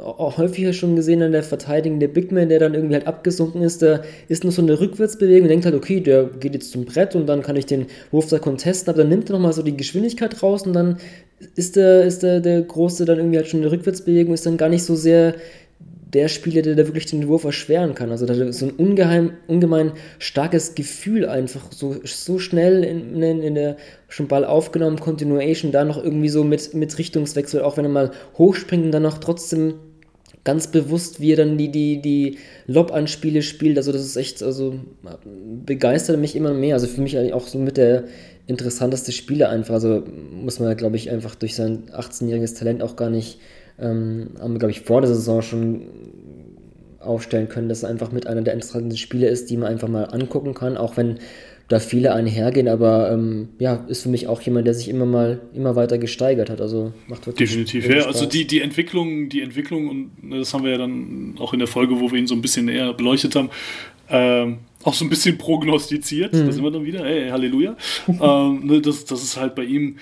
auch 0.02 0.38
häufiger 0.38 0.72
schon 0.72 0.96
gesehen, 0.96 1.20
dann 1.20 1.34
der 1.34 1.44
verteidigende 1.44 2.08
Big 2.08 2.32
Man, 2.32 2.48
der 2.48 2.60
dann 2.60 2.74
irgendwie 2.74 2.96
halt 2.96 3.06
abgesunken 3.06 3.62
ist, 3.64 3.82
da 3.82 4.02
ist 4.30 4.46
noch 4.46 4.54
so 4.54 4.62
eine 4.62 4.80
Rückwärtsbewegung 4.80 5.44
und 5.44 5.50
denkt 5.50 5.66
halt, 5.66 5.76
okay, 5.76 6.00
der 6.00 6.26
geht 6.26 6.54
jetzt 6.54 6.72
zum 6.72 6.86
Brett 6.86 7.16
und 7.16 7.28
dann 7.28 7.42
kann 7.42 7.58
ich 7.58 7.66
den 7.66 7.88
Wurf 8.12 8.28
da 8.28 8.40
contesten, 8.40 8.90
aber 8.90 9.00
dann 9.00 9.10
nimmt 9.10 9.30
er 9.30 9.34
nochmal 9.34 9.54
so 9.54 9.62
die 9.62 9.76
Geschwindigkeit 9.76 10.42
raus 10.42 10.66
und 10.66 10.72
dann 10.72 10.98
ist 11.56 11.76
der, 11.76 12.06
ist 12.06 12.24
der, 12.24 12.40
der 12.40 12.62
Große 12.62 13.04
dann 13.04 13.18
irgendwie 13.18 13.38
halt 13.38 13.48
schon 13.48 13.60
eine 13.60 13.72
Rückwärtsbewegung, 13.72 14.34
ist 14.34 14.46
dann 14.46 14.56
gar 14.56 14.70
nicht 14.70 14.84
so 14.84 14.96
sehr 14.96 15.36
der 16.14 16.28
Spieler, 16.28 16.62
der 16.62 16.76
da 16.76 16.86
wirklich 16.88 17.08
den 17.08 17.28
Wurf 17.28 17.44
erschweren 17.44 17.96
kann. 17.96 18.12
Also 18.12 18.26
da 18.26 18.52
so 18.52 18.66
ein 18.66 18.72
ungeheim, 18.72 19.32
ungemein 19.48 19.94
starkes 20.20 20.76
Gefühl 20.76 21.26
einfach, 21.28 21.72
so, 21.72 21.96
so 22.04 22.40
schnell 22.40 22.84
in, 22.84 23.22
in, 23.22 23.42
in 23.42 23.56
der 23.56 23.78
schon 24.10 24.28
Ball 24.28 24.46
aufgenommen, 24.46 25.00
Continuation, 25.00 25.72
da 25.72 25.84
noch 25.84 26.04
irgendwie 26.04 26.30
so 26.30 26.44
mit, 26.44 26.74
mit 26.74 26.98
Richtungswechsel, 26.98 27.62
auch 27.62 27.78
wenn 27.78 27.86
er 27.86 27.92
mal 27.92 28.12
hochspringt 28.38 28.86
und 28.86 28.92
dann 28.92 29.04
noch 29.04 29.18
trotzdem 29.18 29.76
ganz 30.44 30.68
bewusst, 30.68 31.22
wie 31.22 31.32
er 31.32 31.38
dann 31.38 31.58
die, 31.58 31.72
die, 31.72 32.02
die 32.02 32.38
Lob-Anspiele 32.68 33.42
spielt. 33.42 33.78
Also 33.78 33.92
das 33.92 34.02
ist 34.04 34.18
echt, 34.18 34.44
also 34.44 34.76
begeistert 35.66 36.20
mich 36.20 36.36
immer 36.36 36.54
mehr. 36.54 36.76
Also 36.76 36.88
für 36.88 37.02
mich 37.02 37.18
eigentlich 37.18 37.34
auch 37.34 37.48
so 37.48 37.58
mit 37.58 37.78
der 37.78 38.06
interessanteste 38.46 39.14
Spieler 39.14 39.50
einfach. 39.50 39.76
Also 39.76 40.04
muss 40.32 40.60
man, 40.60 40.76
glaube 40.76 40.98
ich, 40.98 41.10
einfach 41.10 41.36
durch 41.36 41.56
sein 41.56 41.84
18-jähriges 41.92 42.58
Talent 42.58 42.84
auch 42.84 42.96
gar 42.96 43.10
nicht 43.10 43.40
ähm, 43.80 44.30
haben 44.40 44.60
glaube 44.60 44.72
ich, 44.72 44.82
vor 44.82 45.02
der 45.02 45.10
Saison 45.10 45.42
schon 45.42 45.82
aufstellen 47.00 47.50
können, 47.50 47.70
dass 47.70 47.84
er 47.84 47.90
einfach 47.90 48.12
mit 48.12 48.28
einer 48.28 48.42
der 48.42 48.54
interessanten 48.54 48.96
Spiele 48.98 49.28
ist, 49.28 49.50
die 49.50 49.58
man 49.58 49.70
einfach 49.70 49.88
mal 49.88 50.06
angucken 50.06 50.54
kann, 50.54 50.78
auch 50.78 50.98
wenn 50.98 51.20
da 51.70 51.80
viele 51.80 52.14
einhergehen, 52.14 52.68
aber 52.68 53.12
ähm, 53.12 53.50
ja, 53.58 53.86
ist 53.88 54.04
für 54.04 54.10
mich 54.10 54.28
auch 54.28 54.42
jemand, 54.42 54.68
der 54.68 54.74
sich 54.74 54.90
immer 54.90 55.06
mal 55.06 55.40
immer 55.54 55.76
weiter 55.76 55.98
gesteigert 55.98 56.50
hat. 56.50 56.60
Also 56.60 56.94
macht 57.08 57.26
wirklich 57.26 57.50
Definitiv, 57.50 57.88
ja. 57.90 58.06
Also 58.06 58.26
die, 58.26 58.46
die 58.46 58.60
Entwicklung, 58.62 59.30
die 59.30 59.42
Entwicklung, 59.42 59.88
und 59.88 60.24
ne, 60.24 60.40
das 60.40 60.54
haben 60.54 60.64
wir 60.64 60.72
ja 60.72 60.78
dann 60.78 61.36
auch 61.40 61.54
in 61.54 61.60
der 61.60 61.68
Folge, 61.68 62.00
wo 62.00 62.12
wir 62.12 62.20
ihn 62.20 62.28
so 62.28 62.36
ein 62.36 62.42
bisschen 62.42 62.66
näher 62.66 62.94
beleuchtet 62.94 63.36
haben, 63.36 63.50
ähm, 64.10 64.58
auch 64.84 64.94
so 64.94 65.06
ein 65.06 65.10
bisschen 65.10 65.38
prognostiziert. 65.38 66.34
Mhm. 66.34 66.46
Da 66.46 66.52
sind 66.52 66.64
wir 66.64 66.72
dann 66.72 66.86
wieder, 66.86 67.06
hey, 67.06 67.30
Halleluja. 67.30 67.78
ähm, 68.08 68.66
ne, 68.66 68.82
das, 68.82 69.06
das 69.06 69.24
ist 69.24 69.38
halt 69.38 69.56
bei 69.56 69.64
ihm, 69.64 69.98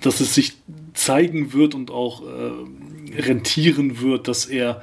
dass 0.00 0.20
es 0.20 0.34
sich 0.34 0.54
zeigen 0.94 1.52
wird 1.52 1.74
und 1.74 1.90
auch 1.90 2.22
äh, 2.22 3.20
rentieren 3.20 4.00
wird, 4.00 4.28
dass 4.28 4.46
er 4.46 4.82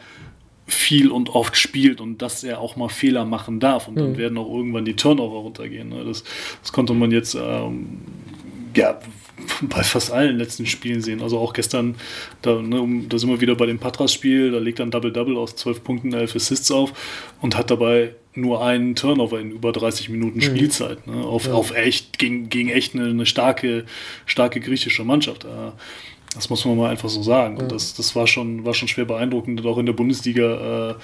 viel 0.68 1.12
und 1.12 1.30
oft 1.30 1.56
spielt 1.56 2.02
und 2.02 2.22
dass 2.22 2.44
er 2.44 2.60
auch 2.60 2.76
mal 2.76 2.90
Fehler 2.90 3.24
machen 3.26 3.60
darf. 3.60 3.88
Und 3.88 3.96
dann 3.96 4.12
mhm. 4.12 4.18
werden 4.18 4.38
auch 4.38 4.54
irgendwann 4.54 4.86
die 4.86 4.96
Turnover 4.96 5.38
runtergehen. 5.38 5.90
Ne? 5.90 6.04
Das, 6.04 6.24
das 6.62 6.74
konnte 6.74 6.94
man 6.94 7.12
jetzt, 7.12 7.36
ähm, 7.36 8.00
ja, 8.76 9.00
bei 9.62 9.84
fast 9.84 10.12
allen 10.12 10.38
letzten 10.38 10.66
Spielen 10.66 11.02
sehen. 11.02 11.22
Also 11.22 11.38
auch 11.40 11.54
gestern, 11.54 11.96
da, 12.42 12.62
ne, 12.62 13.06
da 13.08 13.18
sind 13.18 13.30
wir 13.30 13.42
wieder 13.42 13.56
bei 13.56 13.66
dem 13.66 13.80
Patras-Spiel, 13.80 14.52
da 14.52 14.60
legt 14.60 14.80
er 14.80 14.86
ein 14.86 14.92
Double-Double 14.92 15.38
aus 15.38 15.56
12 15.56 15.84
Punkten, 15.84 16.14
11 16.14 16.36
Assists 16.36 16.72
auf 16.72 16.94
und 17.42 17.56
hat 17.58 17.72
dabei 17.72 18.16
nur 18.34 18.64
einen 18.64 18.96
Turnover 18.96 19.40
in 19.40 19.52
über 19.52 19.72
30 19.72 20.10
Minuten 20.10 20.38
mhm. 20.38 20.44
Spielzeit. 20.44 21.08
Ne, 21.08 21.24
auf, 21.24 21.48
ja. 21.48 21.54
auf 21.54 21.76
echt, 21.76 22.20
gegen, 22.20 22.50
gegen 22.50 22.70
echt 22.70 22.96
eine, 22.96 23.10
eine, 23.10 23.26
starke, 23.26 23.86
starke 24.26 24.60
griechische 24.60 25.04
Mannschaft. 25.04 25.46
Das 26.36 26.50
muss 26.50 26.66
man 26.66 26.78
mal 26.78 26.92
einfach 26.92 27.10
so 27.10 27.24
sagen. 27.24 27.58
Ja. 27.58 27.66
Das, 27.66 27.96
das 27.96 28.16
war, 28.16 28.28
schon, 28.28 28.64
war 28.64 28.74
schon 28.74 28.88
schwer 28.88 29.06
beeindruckend. 29.06 29.62
Und 29.62 29.68
auch 29.68 29.78
in 29.78 29.88
der 29.88 29.94
Bundesliga 29.94 30.92
äh, 30.92 30.96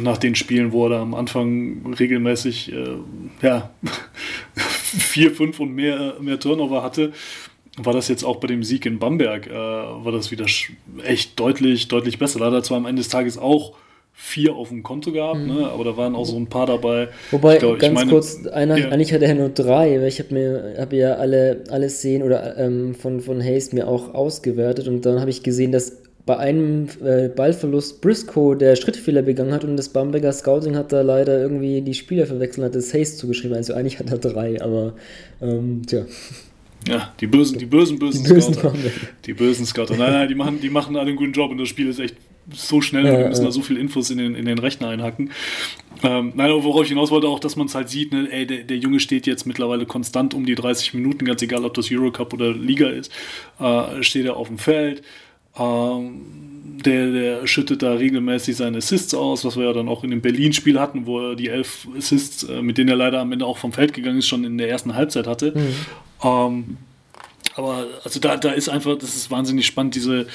nach 0.00 0.18
den 0.18 0.34
Spielen, 0.34 0.72
wo 0.72 0.86
er 0.86 0.90
da 0.90 1.02
am 1.02 1.14
Anfang 1.14 1.94
regelmäßig 1.98 2.72
äh, 2.72 2.96
ja, 3.42 3.70
vier, 4.54 5.34
fünf 5.34 5.60
und 5.60 5.74
mehr, 5.74 6.16
mehr 6.20 6.40
Turnover 6.40 6.82
hatte, 6.82 7.12
war 7.84 7.92
das 7.92 8.08
jetzt 8.08 8.24
auch 8.24 8.36
bei 8.36 8.46
dem 8.46 8.62
Sieg 8.62 8.86
in 8.86 8.98
Bamberg, 8.98 9.46
äh, 9.46 9.52
war 9.52 10.12
das 10.12 10.30
wieder 10.30 10.46
echt 11.04 11.38
deutlich, 11.38 11.88
deutlich 11.88 12.18
besser. 12.18 12.40
Da 12.40 12.46
hat 12.46 12.54
er 12.54 12.62
zwar 12.62 12.78
am 12.78 12.86
Ende 12.86 13.00
des 13.00 13.08
Tages 13.08 13.38
auch 13.38 13.74
vier 14.20 14.56
auf 14.56 14.70
dem 14.70 14.82
Konto 14.82 15.12
gehabt, 15.12 15.38
mhm. 15.38 15.46
ne? 15.46 15.68
aber 15.68 15.84
da 15.84 15.96
waren 15.96 16.16
auch 16.16 16.26
so 16.26 16.36
ein 16.36 16.48
paar 16.48 16.66
dabei. 16.66 17.08
Wobei, 17.30 17.58
glaub, 17.58 17.78
ganz 17.78 17.94
meine, 17.94 18.10
kurz, 18.10 18.44
einer, 18.48 18.76
ja. 18.76 18.88
eigentlich 18.88 19.12
hatte 19.12 19.26
er 19.26 19.34
nur 19.36 19.50
drei, 19.50 20.00
weil 20.00 20.08
ich 20.08 20.18
habe 20.18 20.34
mir 20.34 20.74
hab 20.76 20.92
ja 20.92 21.14
alle, 21.14 21.62
alle 21.70 21.88
Szenen 21.88 22.24
oder 22.24 22.58
ähm, 22.58 22.96
von, 22.96 23.20
von 23.20 23.40
Hayes 23.40 23.72
mir 23.72 23.86
auch 23.86 24.14
ausgewertet 24.14 24.88
und 24.88 25.06
dann 25.06 25.20
habe 25.20 25.30
ich 25.30 25.44
gesehen, 25.44 25.70
dass 25.70 25.98
bei 26.26 26.36
einem 26.36 26.88
äh, 27.02 27.28
Ballverlust 27.28 28.02
Briscoe 28.02 28.54
der 28.54 28.74
Schrittfehler 28.74 29.22
begangen 29.22 29.54
hat 29.54 29.64
und 29.64 29.76
das 29.76 29.88
Bamberger 29.88 30.32
Scouting 30.32 30.76
hat 30.76 30.92
da 30.92 31.00
leider 31.00 31.40
irgendwie 31.40 31.80
die 31.80 31.94
Spieler 31.94 32.26
verwechselt 32.26 32.58
und 32.58 32.64
hat 32.64 32.74
das 32.74 32.92
Hayes 32.92 33.16
zugeschrieben. 33.16 33.56
Also 33.56 33.72
eigentlich 33.72 33.98
hat 33.98 34.10
er 34.10 34.18
drei, 34.18 34.60
aber 34.60 34.94
ähm, 35.40 35.82
tja. 35.86 36.04
Ja, 36.88 37.12
die 37.20 37.26
bösen, 37.26 37.58
die 37.58 37.66
bösen, 37.66 37.98
bösen 37.98 38.24
die 38.24 38.32
bösen 38.32 38.54
Scouter. 38.54 38.78
Die 39.24 39.32
bösen 39.34 39.66
Scouter. 39.66 39.96
Nein, 39.96 40.12
nein, 40.12 40.28
die 40.28 40.34
machen, 40.34 40.60
die 40.60 40.70
machen 40.70 40.96
alle 40.96 41.08
einen 41.08 41.16
guten 41.16 41.32
Job 41.32 41.50
und 41.50 41.58
das 41.58 41.68
Spiel 41.68 41.88
ist 41.88 41.98
echt 41.98 42.16
so 42.52 42.80
schnell 42.80 43.04
ja, 43.04 43.12
und 43.12 43.18
wir 43.18 43.28
müssen 43.28 43.42
ja. 43.42 43.48
da 43.48 43.52
so 43.52 43.62
viel 43.62 43.76
Infos 43.76 44.10
in 44.10 44.18
den, 44.18 44.34
in 44.34 44.46
den 44.46 44.58
Rechner 44.58 44.88
einhacken. 44.88 45.30
Ähm, 46.02 46.32
nein, 46.34 46.50
aber 46.50 46.64
worauf 46.64 46.84
ich 46.84 46.88
hinaus 46.88 47.10
wollte, 47.10 47.28
auch, 47.28 47.40
dass 47.40 47.56
man 47.56 47.66
es 47.66 47.74
halt 47.74 47.88
sieht, 47.88 48.12
ne, 48.12 48.28
ey, 48.30 48.46
der, 48.46 48.64
der, 48.64 48.78
Junge 48.78 49.00
steht 49.00 49.26
jetzt 49.26 49.46
mittlerweile 49.46 49.84
konstant 49.84 50.32
um 50.32 50.46
die 50.46 50.54
30 50.54 50.94
Minuten, 50.94 51.24
ganz 51.24 51.42
egal, 51.42 51.64
ob 51.64 51.74
das 51.74 51.88
Eurocup 51.90 52.32
oder 52.32 52.52
Liga 52.52 52.88
ist, 52.88 53.12
äh, 53.58 54.02
steht 54.02 54.24
er 54.24 54.36
auf 54.36 54.48
dem 54.48 54.58
Feld. 54.58 55.02
Ähm, 55.58 56.20
der, 56.84 57.10
der 57.10 57.46
schüttet 57.46 57.82
da 57.82 57.94
regelmäßig 57.94 58.56
seine 58.56 58.78
Assists 58.78 59.14
aus, 59.14 59.44
was 59.44 59.56
wir 59.56 59.64
ja 59.64 59.72
dann 59.72 59.88
auch 59.88 60.04
in 60.04 60.10
dem 60.10 60.20
Berlin-Spiel 60.20 60.78
hatten, 60.78 61.06
wo 61.06 61.30
er 61.30 61.36
die 61.36 61.48
elf 61.48 61.88
Assists, 61.96 62.44
äh, 62.44 62.62
mit 62.62 62.78
denen 62.78 62.88
er 62.88 62.96
leider 62.96 63.20
am 63.20 63.32
Ende 63.32 63.46
auch 63.46 63.58
vom 63.58 63.72
Feld 63.72 63.92
gegangen 63.92 64.18
ist, 64.18 64.28
schon 64.28 64.44
in 64.44 64.58
der 64.58 64.68
ersten 64.68 64.94
Halbzeit 64.94 65.26
hatte. 65.26 65.52
Mhm. 65.54 65.74
Ähm, 66.22 66.76
aber 67.54 67.86
also 68.04 68.20
da, 68.20 68.36
da 68.36 68.52
ist 68.52 68.68
einfach, 68.68 68.96
das 68.96 69.16
ist 69.16 69.30
wahnsinnig 69.30 69.66
spannend, 69.66 69.96
diese, 69.96 70.28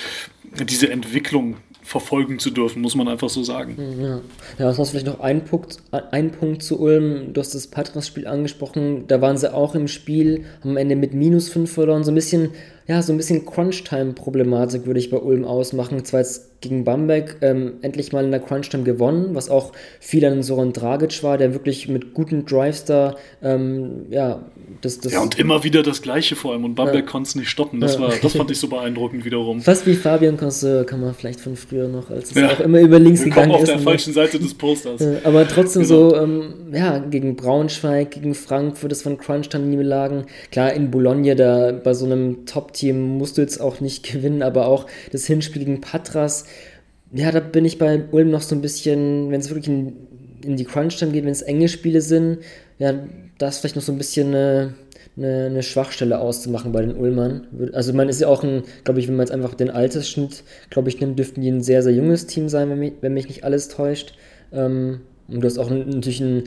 diese 0.67 0.89
Entwicklung 0.91 1.55
verfolgen 1.83 2.39
zu 2.39 2.49
dürfen, 2.49 2.81
muss 2.81 2.95
man 2.95 3.07
einfach 3.07 3.29
so 3.29 3.43
sagen. 3.43 3.77
Ja, 3.99 4.21
ja 4.57 4.77
was 4.77 4.89
vielleicht 4.89 5.05
noch 5.05 5.19
ein 5.19 5.43
Punkt, 5.43 5.77
ein 5.91 6.31
Punkt 6.31 6.63
zu 6.63 6.79
Ulm. 6.79 7.33
Du 7.33 7.41
hast 7.41 7.53
das 7.53 7.67
Patras-Spiel 7.67 8.25
angesprochen. 8.25 9.05
Da 9.07 9.21
waren 9.21 9.37
sie 9.37 9.53
auch 9.53 9.75
im 9.75 9.87
Spiel, 9.87 10.45
haben 10.61 10.71
am 10.71 10.77
Ende 10.77 10.95
mit 10.95 11.13
minus 11.13 11.49
5 11.49 11.71
verloren. 11.71 12.03
So 12.03 12.11
ein 12.11 12.15
bisschen, 12.15 12.51
ja, 12.87 13.01
so 13.01 13.13
ein 13.13 13.17
bisschen 13.17 13.45
Crunch-Time-Problematik 13.45 14.85
würde 14.85 14.99
ich 14.99 15.09
bei 15.09 15.17
Ulm 15.17 15.45
ausmachen. 15.45 16.03
Zwar 16.05 16.21
jetzt 16.21 16.61
gegen 16.61 16.85
Bamberg 16.85 17.37
ähm, 17.41 17.73
endlich 17.81 18.13
mal 18.13 18.23
in 18.23 18.31
der 18.31 18.39
Crunch-Time 18.39 18.83
gewonnen, 18.83 19.35
was 19.35 19.49
auch 19.49 19.73
viel 19.99 20.25
an 20.25 20.41
Soran 20.41 20.73
Dragic 20.73 21.21
war, 21.21 21.37
der 21.37 21.53
wirklich 21.53 21.89
mit 21.89 22.13
guten 22.13 22.45
Drives 22.45 22.85
da, 22.85 23.15
ähm, 23.43 24.05
ja, 24.09 24.43
das, 24.81 24.99
das. 24.99 25.13
Ja, 25.13 25.21
und 25.21 25.39
immer 25.39 25.63
wieder 25.63 25.83
das 25.83 26.01
Gleiche 26.01 26.35
vor 26.35 26.51
allem 26.51 26.65
und 26.65 26.75
Bamberg 26.75 27.05
ja. 27.05 27.11
konnte 27.11 27.27
es 27.29 27.35
nicht 27.35 27.49
stoppen. 27.49 27.79
Das, 27.79 27.95
ja. 27.95 28.01
war, 28.01 28.13
das 28.21 28.33
fand 28.33 28.51
ich 28.51 28.57
so 28.59 28.67
beeindruckend 28.67 29.25
wiederum. 29.25 29.61
Fast 29.61 29.85
wie 29.85 29.93
Fabian 29.93 30.37
Conce 30.37 30.85
kann 30.85 31.01
man 31.01 31.13
vielleicht 31.13 31.39
von 31.39 31.55
früher 31.55 31.87
noch, 31.87 32.09
als 32.09 32.31
es 32.31 32.35
ja. 32.35 32.51
auch 32.51 32.59
immer 32.59 32.79
über 32.79 32.99
links 32.99 33.21
Wir 33.21 33.29
gegangen 33.29 33.51
auf 33.51 33.63
ist. 33.63 33.69
auf 33.69 33.75
der 33.75 33.83
falschen 33.83 34.13
Seite 34.13 34.39
des 34.39 34.53
Posters. 34.53 35.01
aber 35.23 35.47
trotzdem 35.47 35.83
genau. 35.83 36.09
so, 36.09 36.15
ähm, 36.15 36.53
ja, 36.73 36.99
gegen 36.99 37.35
Braunschweig, 37.35 38.11
gegen 38.11 38.35
Frankfurt, 38.35 38.91
das 38.91 39.01
von 39.01 39.17
Crunch-Time 39.17 39.65
nie 39.65 39.81
lagen. 39.81 40.25
Klar, 40.51 40.73
in 40.73 40.91
Bologna, 40.91 41.35
da 41.35 41.71
bei 41.71 41.93
so 41.93 42.05
einem 42.05 42.45
Top-Team 42.45 43.17
musst 43.17 43.37
du 43.37 43.41
jetzt 43.41 43.61
auch 43.61 43.79
nicht 43.79 44.03
gewinnen, 44.11 44.41
aber 44.41 44.67
auch 44.67 44.87
das 45.11 45.25
Hinspiel 45.25 45.63
gegen 45.65 45.81
Patras, 45.81 46.45
ja, 47.13 47.31
da 47.31 47.39
bin 47.39 47.63
ich 47.63 47.77
bei 47.77 48.03
Ulm 48.11 48.31
noch 48.31 48.41
so 48.41 48.55
ein 48.55 48.61
bisschen, 48.61 49.29
wenn 49.31 49.39
es 49.39 49.49
wirklich 49.49 49.67
in, 49.67 49.93
in 50.43 50.57
die 50.57 50.65
Crunch-Time 50.65 51.11
geht, 51.11 51.25
wenn 51.25 51.31
es 51.31 51.43
enge 51.43 51.69
Spiele 51.69 52.01
sind, 52.01 52.39
ja, 52.79 52.93
da 53.43 53.49
ist 53.49 53.59
vielleicht 53.59 53.75
noch 53.75 53.83
so 53.83 53.91
ein 53.91 53.97
bisschen 53.97 54.29
eine, 54.29 54.73
eine, 55.17 55.47
eine, 55.47 55.63
Schwachstelle 55.63 56.17
auszumachen 56.17 56.71
bei 56.71 56.81
den 56.81 56.95
Ulmern. 56.95 57.45
Also 57.73 57.91
man 57.91 58.07
ist 58.07 58.21
ja 58.21 58.29
auch 58.29 58.41
ein, 58.41 58.63
glaube 58.85 59.01
ich, 59.01 59.09
wenn 59.09 59.17
man 59.17 59.25
jetzt 59.25 59.33
einfach 59.33 59.53
den 59.53 59.69
Altersschnitt, 59.69 60.43
glaube 60.69 60.87
ich, 60.87 61.01
nimmt, 61.01 61.19
dürften 61.19 61.41
die 61.41 61.49
ein 61.49 61.61
sehr, 61.61 61.83
sehr 61.83 61.91
junges 61.91 62.25
Team 62.25 62.47
sein, 62.47 62.69
wenn 62.69 62.79
mich, 62.79 62.93
wenn 63.01 63.13
mich 63.13 63.27
nicht 63.27 63.43
alles 63.43 63.67
täuscht. 63.67 64.13
Ähm, 64.53 65.01
und 65.27 65.41
du 65.41 65.45
hast 65.45 65.57
auch 65.57 65.69
natürlich 65.69 66.21
ein 66.21 66.45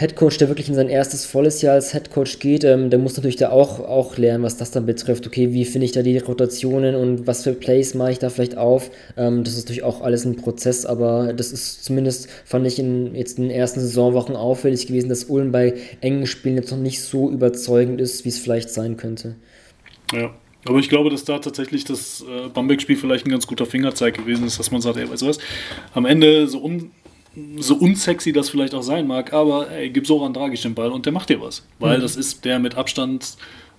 Headcoach, 0.00 0.38
der 0.38 0.48
wirklich 0.48 0.70
in 0.70 0.74
sein 0.74 0.88
erstes 0.88 1.26
volles 1.26 1.60
Jahr 1.60 1.74
als 1.74 1.92
Headcoach 1.92 2.38
geht, 2.38 2.64
ähm, 2.64 2.88
der 2.88 2.98
muss 2.98 3.18
natürlich 3.18 3.36
da 3.36 3.50
auch, 3.50 3.80
auch 3.80 4.16
lernen, 4.16 4.42
was 4.42 4.56
das 4.56 4.70
dann 4.70 4.86
betrifft. 4.86 5.26
Okay, 5.26 5.52
wie 5.52 5.66
finde 5.66 5.84
ich 5.84 5.92
da 5.92 6.00
die 6.00 6.16
Rotationen 6.16 6.94
und 6.94 7.26
was 7.26 7.44
für 7.44 7.52
Plays 7.52 7.92
mache 7.92 8.12
ich 8.12 8.18
da 8.18 8.30
vielleicht 8.30 8.56
auf? 8.56 8.90
Ähm, 9.18 9.44
das 9.44 9.58
ist 9.58 9.64
natürlich 9.64 9.82
auch 9.82 10.00
alles 10.00 10.24
ein 10.24 10.36
Prozess, 10.36 10.86
aber 10.86 11.34
das 11.34 11.52
ist 11.52 11.84
zumindest, 11.84 12.30
fand 12.46 12.66
ich 12.66 12.78
in 12.78 13.14
jetzt 13.14 13.36
in 13.36 13.48
den 13.48 13.50
ersten 13.50 13.80
Saisonwochen 13.80 14.36
auffällig 14.36 14.86
gewesen, 14.86 15.10
dass 15.10 15.24
Ulm 15.24 15.52
bei 15.52 15.74
engen 16.00 16.26
Spielen 16.26 16.56
jetzt 16.56 16.70
noch 16.70 16.78
nicht 16.78 17.02
so 17.02 17.30
überzeugend 17.30 18.00
ist, 18.00 18.24
wie 18.24 18.30
es 18.30 18.38
vielleicht 18.38 18.70
sein 18.70 18.96
könnte. 18.96 19.36
Ja. 20.14 20.30
Aber 20.66 20.78
ich 20.78 20.88
glaube, 20.90 21.08
dass 21.08 21.24
da 21.24 21.38
tatsächlich 21.38 21.84
das 21.84 22.22
äh, 22.22 22.48
Bamberg-Spiel 22.48 22.96
vielleicht 22.96 23.26
ein 23.26 23.30
ganz 23.30 23.46
guter 23.46 23.64
Fingerzeig 23.64 24.14
gewesen 24.14 24.46
ist, 24.46 24.58
dass 24.58 24.70
man 24.70 24.82
sagt, 24.82 24.98
ey, 24.98 25.10
weißt 25.10 25.22
du 25.22 25.26
was, 25.26 25.38
am 25.94 26.04
Ende 26.04 26.48
so 26.48 26.62
un 26.62 26.90
so 27.58 27.74
unsexy 27.76 28.32
das 28.32 28.50
vielleicht 28.50 28.74
auch 28.74 28.82
sein 28.82 29.06
mag, 29.06 29.32
aber 29.32 29.70
ey, 29.70 29.90
gib 29.90 30.06
Soran 30.06 30.32
Dragic 30.32 30.62
den 30.62 30.74
Ball 30.74 30.90
und 30.90 31.06
der 31.06 31.12
macht 31.12 31.28
dir 31.28 31.40
was. 31.40 31.66
Weil 31.78 31.98
mhm. 31.98 32.02
das 32.02 32.16
ist 32.16 32.44
der 32.44 32.58
mit 32.58 32.76
Abstand 32.76 33.36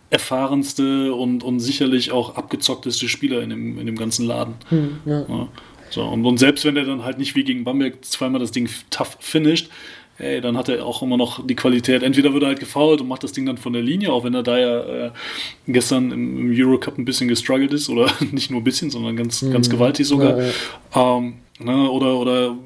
erfahrenste 0.10 1.14
und, 1.14 1.44
und 1.44 1.60
sicherlich 1.60 2.12
auch 2.12 2.36
abgezockteste 2.36 3.08
Spieler 3.08 3.42
in 3.42 3.50
dem, 3.50 3.80
in 3.80 3.86
dem 3.86 3.96
ganzen 3.96 4.28
Laden. 4.28 4.56
Mhm, 4.70 4.98
ja. 5.06 5.20
Ja. 5.28 5.48
So, 5.90 6.04
und, 6.04 6.26
und 6.26 6.38
selbst 6.38 6.64
wenn 6.66 6.78
er 6.78 6.86
dann 6.86 7.04
halt 7.04 7.18
nicht 7.18 7.36
wie 7.36 7.44
gegen 7.44 7.64
Bamberg 7.64 8.04
zweimal 8.06 8.40
das 8.40 8.52
Ding 8.52 8.70
tough 8.90 9.18
finisht, 9.20 9.70
ey, 10.18 10.40
dann 10.42 10.58
hat 10.58 10.70
er 10.70 10.86
auch 10.86 11.02
immer 11.02 11.18
noch 11.18 11.46
die 11.46 11.56
Qualität. 11.56 12.04
Entweder 12.04 12.34
wird 12.34 12.44
er 12.44 12.48
halt 12.50 12.60
gefault 12.60 13.02
und 13.02 13.08
macht 13.08 13.24
das 13.24 13.32
Ding 13.32 13.46
dann 13.46 13.58
von 13.58 13.74
der 13.74 13.82
Linie, 13.82 14.12
auch 14.12 14.24
wenn 14.24 14.34
er 14.34 14.44
da 14.44 14.58
ja 14.58 15.08
äh, 15.08 15.12
gestern 15.68 16.12
im, 16.12 16.52
im 16.52 16.54
Eurocup 16.54 16.98
ein 16.98 17.06
bisschen 17.06 17.28
gestruggelt 17.28 17.74
ist, 17.74 17.90
oder 17.90 18.12
nicht 18.32 18.52
nur 18.52 18.62
ein 18.62 18.64
bisschen, 18.64 18.90
sondern 18.90 19.16
ganz, 19.16 19.42
mhm. 19.42 19.52
ganz 19.52 19.70
gewaltig 19.70 20.08
sogar. 20.08 20.40
Ja, 20.40 21.18
ähm, 21.18 21.36
ne, 21.60 21.90
oder, 21.90 22.18
oder 22.18 22.58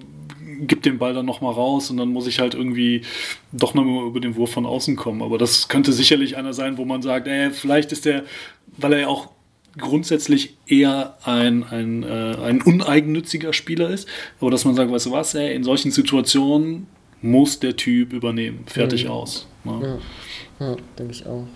gibt 0.61 0.85
den 0.85 0.97
Ball 0.97 1.13
dann 1.13 1.25
nochmal 1.25 1.53
raus 1.53 1.89
und 1.89 1.97
dann 1.97 2.09
muss 2.09 2.27
ich 2.27 2.39
halt 2.39 2.53
irgendwie 2.53 3.01
doch 3.51 3.73
nochmal 3.73 4.07
über 4.07 4.19
den 4.19 4.35
Wurf 4.35 4.51
von 4.51 4.65
außen 4.65 4.95
kommen. 4.95 5.21
Aber 5.21 5.37
das 5.37 5.67
könnte 5.67 5.93
sicherlich 5.93 6.37
einer 6.37 6.53
sein, 6.53 6.77
wo 6.77 6.85
man 6.85 7.01
sagt, 7.01 7.27
ey, 7.27 7.51
vielleicht 7.51 7.91
ist 7.91 8.05
der, 8.05 8.23
weil 8.77 8.93
er 8.93 8.99
ja 9.01 9.07
auch 9.07 9.29
grundsätzlich 9.77 10.57
eher 10.67 11.17
ein, 11.23 11.63
ein, 11.63 12.03
äh, 12.03 12.35
ein 12.41 12.61
uneigennütziger 12.61 13.53
Spieler 13.53 13.89
ist, 13.89 14.07
aber 14.39 14.51
dass 14.51 14.65
man 14.65 14.75
sagt, 14.75 14.91
weißt 14.91 15.07
du 15.07 15.11
was, 15.11 15.35
ey, 15.35 15.53
in 15.53 15.63
solchen 15.63 15.91
Situationen 15.91 16.87
muss 17.21 17.59
der 17.59 17.75
Typ 17.75 18.13
übernehmen. 18.13 18.63
Fertig 18.67 19.05
mhm. 19.05 19.11
aus. 19.11 19.47
Ne? 19.63 19.99
Ja, 20.59 20.67
ja 20.67 20.75
denke 20.97 21.13
ich 21.13 21.25
auch. 21.25 21.47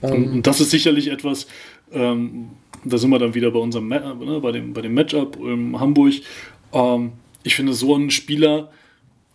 Und, 0.00 0.12
ähm, 0.12 0.32
und, 0.34 0.46
das 0.46 0.60
ist 0.60 0.70
sicherlich 0.70 1.08
etwas, 1.08 1.46
ähm, 1.92 2.50
da 2.84 2.98
sind 2.98 3.10
wir 3.10 3.18
dann 3.18 3.34
wieder 3.34 3.50
bei 3.50 3.58
unserem 3.58 3.88
ne, 3.88 4.38
bei 4.40 4.52
dem, 4.52 4.72
bei 4.72 4.82
dem 4.82 4.94
Matchup 4.94 5.36
in 5.36 5.78
Hamburg. 5.78 6.14
Ähm, 6.72 7.12
ich 7.42 7.54
finde, 7.54 7.72
so 7.72 7.94
einen 7.94 8.10
Spieler 8.10 8.70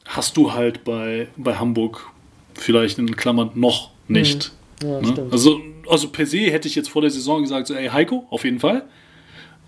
hast 0.05 0.37
du 0.37 0.53
halt 0.53 0.83
bei, 0.83 1.27
bei 1.37 1.55
Hamburg 1.55 2.11
vielleicht 2.53 2.99
in 2.99 3.15
Klammern 3.15 3.51
noch 3.55 3.91
nicht. 4.07 4.51
Mhm. 4.81 4.87
Ja, 4.87 5.01
ne? 5.01 5.27
also, 5.31 5.61
also 5.87 6.09
per 6.09 6.25
se 6.25 6.39
hätte 6.51 6.67
ich 6.67 6.75
jetzt 6.75 6.89
vor 6.89 7.01
der 7.01 7.11
Saison 7.11 7.41
gesagt, 7.41 7.67
so, 7.67 7.73
ey, 7.73 7.87
Heiko, 7.89 8.25
auf 8.29 8.43
jeden 8.43 8.59
Fall. 8.59 8.83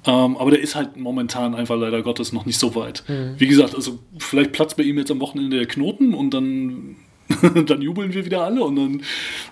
Ähm, 0.07 0.37
aber 0.37 0.51
der 0.51 0.61
ist 0.61 0.75
halt 0.75 0.97
momentan 0.97 1.55
einfach 1.55 1.77
leider 1.77 2.03
Gottes 2.03 2.31
noch 2.31 2.45
nicht 2.45 2.59
so 2.59 2.75
weit. 2.75 3.03
Mhm. 3.07 3.35
Wie 3.37 3.47
gesagt, 3.47 3.73
also 3.73 3.99
vielleicht 4.19 4.51
platzt 4.51 4.77
bei 4.77 4.83
ihm 4.83 4.97
jetzt 4.97 5.09
am 5.09 5.19
Wochenende 5.19 5.57
der 5.57 5.65
Knoten 5.65 6.13
und 6.13 6.31
dann, 6.31 6.97
dann 7.65 7.81
jubeln 7.81 8.13
wir 8.13 8.25
wieder 8.25 8.43
alle 8.43 8.63
und 8.63 8.75
dann 8.75 9.01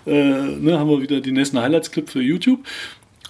äh, 0.05 0.57
ne, 0.59 0.77
haben 0.77 0.89
wir 0.89 1.01
wieder 1.01 1.21
die 1.21 1.31
nächsten 1.31 1.59
Highlights-Clip 1.59 2.07
für 2.07 2.21
YouTube. 2.21 2.59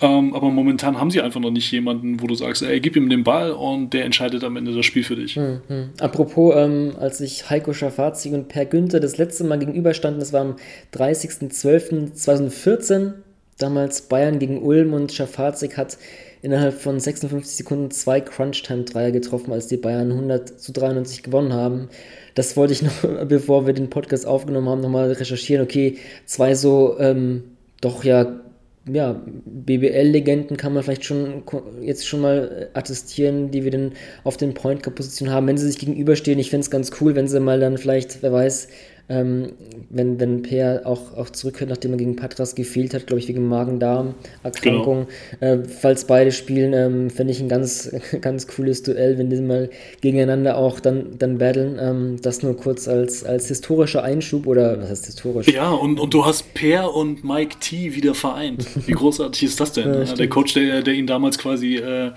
Ähm, 0.03 0.35
aber 0.35 0.51
momentan 0.51 0.99
haben 0.99 1.09
sie 1.11 1.21
einfach 1.21 1.39
noch 1.39 1.49
nicht 1.49 1.71
jemanden, 1.71 2.21
wo 2.21 2.27
du 2.27 2.35
sagst, 2.35 2.61
ey, 2.61 2.81
gib 2.81 2.97
ihm 2.97 3.09
den 3.09 3.23
Ball 3.23 3.51
und 3.51 3.93
der 3.93 4.03
entscheidet 4.03 4.43
am 4.43 4.57
Ende 4.57 4.75
das 4.75 4.85
Spiel 4.85 5.05
für 5.05 5.15
dich. 5.15 5.37
Hm, 5.37 5.61
hm. 5.67 5.91
Apropos, 5.97 6.53
ähm, 6.57 6.91
als 6.99 7.19
sich 7.19 7.49
Heiko 7.49 7.71
Schafazi 7.71 8.33
und 8.33 8.49
Per 8.49 8.65
Günther 8.65 8.99
das 8.99 9.17
letzte 9.17 9.45
Mal 9.45 9.59
gegenüberstanden, 9.59 10.19
das 10.19 10.33
war 10.33 10.41
am 10.41 10.57
30.12.2014, 10.93 13.13
damals 13.57 14.01
Bayern 14.01 14.39
gegen 14.39 14.61
Ulm 14.61 14.93
und 14.93 15.13
Schafazik 15.13 15.77
hat 15.77 15.97
innerhalb 16.41 16.73
von 16.73 16.99
56 16.99 17.55
Sekunden 17.55 17.89
zwei 17.89 18.19
Crunch-Time-Dreier 18.19 19.11
getroffen, 19.11 19.53
als 19.53 19.67
die 19.67 19.77
Bayern 19.77 20.11
100 20.11 20.59
zu 20.59 20.73
93 20.73 21.23
gewonnen 21.23 21.53
haben. 21.53 21.87
Das 22.35 22.57
wollte 22.57 22.73
ich 22.73 22.81
noch, 22.81 22.91
bevor 23.29 23.65
wir 23.65 23.73
den 23.73 23.89
Podcast 23.89 24.27
aufgenommen 24.27 24.67
haben, 24.67 24.81
nochmal 24.81 25.13
recherchieren. 25.13 25.63
Okay, 25.63 25.95
zwei 26.25 26.55
so 26.55 26.99
ähm, 26.99 27.45
doch 27.79 28.03
ja 28.03 28.42
ja, 28.85 29.21
BBL-Legenden 29.45 30.57
kann 30.57 30.73
man 30.73 30.83
vielleicht 30.83 31.05
schon 31.05 31.43
jetzt 31.81 32.05
schon 32.05 32.21
mal 32.21 32.69
attestieren, 32.73 33.49
die 33.49 33.63
wir 33.63 33.71
dann 33.71 33.93
auf 34.25 34.35
den 34.35 34.53
Point 34.53 34.83
Guard-Positionen 34.83 35.33
haben, 35.33 35.47
wenn 35.47 35.57
sie 35.57 35.67
sich 35.67 35.79
gegenüberstehen. 35.79 36.39
Ich 36.39 36.49
fände 36.49 36.65
es 36.65 36.71
ganz 36.71 36.91
cool, 36.99 37.15
wenn 37.15 37.27
sie 37.27 37.39
mal 37.39 37.59
dann 37.59 37.77
vielleicht, 37.77 38.21
wer 38.21 38.33
weiß, 38.33 38.67
ähm, 39.09 39.51
wenn, 39.89 40.19
wenn 40.19 40.43
Peer 40.43 40.83
auch, 40.85 41.17
auch 41.17 41.29
zurückhört, 41.29 41.69
nachdem 41.69 41.91
er 41.91 41.97
gegen 41.97 42.15
Patras 42.15 42.55
gefehlt 42.55 42.93
hat, 42.93 43.05
glaube 43.05 43.19
ich, 43.19 43.27
wegen 43.27 43.47
Magen-Darm-Erkrankung. 43.49 45.07
Genau. 45.39 45.53
Äh, 45.53 45.67
falls 45.67 46.05
beide 46.05 46.31
spielen, 46.31 46.73
ähm, 46.73 47.09
fände 47.09 47.33
ich 47.33 47.41
ein 47.41 47.49
ganz, 47.49 47.91
ganz 48.21 48.47
cooles 48.47 48.81
Duell, 48.83 49.17
wenn 49.17 49.29
die 49.29 49.41
mal 49.41 49.69
gegeneinander 49.99 50.57
auch 50.57 50.79
dann, 50.79 51.17
dann 51.19 51.37
battlen. 51.37 51.77
Ähm, 51.81 52.21
das 52.21 52.43
nur 52.43 52.55
kurz 52.55 52.87
als, 52.87 53.25
als 53.25 53.49
historischer 53.49 54.03
Einschub 54.03 54.47
oder 54.47 54.79
was 54.81 54.89
heißt 54.89 55.05
historisch? 55.07 55.47
Ja, 55.49 55.71
und, 55.71 55.99
und 55.99 56.13
du 56.13 56.25
hast 56.25 56.53
Peer 56.53 56.93
und 56.93 57.25
Mike 57.25 57.57
T 57.59 57.95
wieder 57.95 58.15
vereint. 58.15 58.65
Wie 58.87 58.91
großartig 58.93 59.43
ist 59.43 59.59
das 59.59 59.73
denn? 59.73 59.93
ja, 59.93 60.15
der 60.15 60.29
Coach, 60.29 60.53
der, 60.53 60.81
der 60.81 60.93
ihn 60.93 61.07
damals 61.07 61.37
quasi 61.37 61.75
äh, 61.75 62.11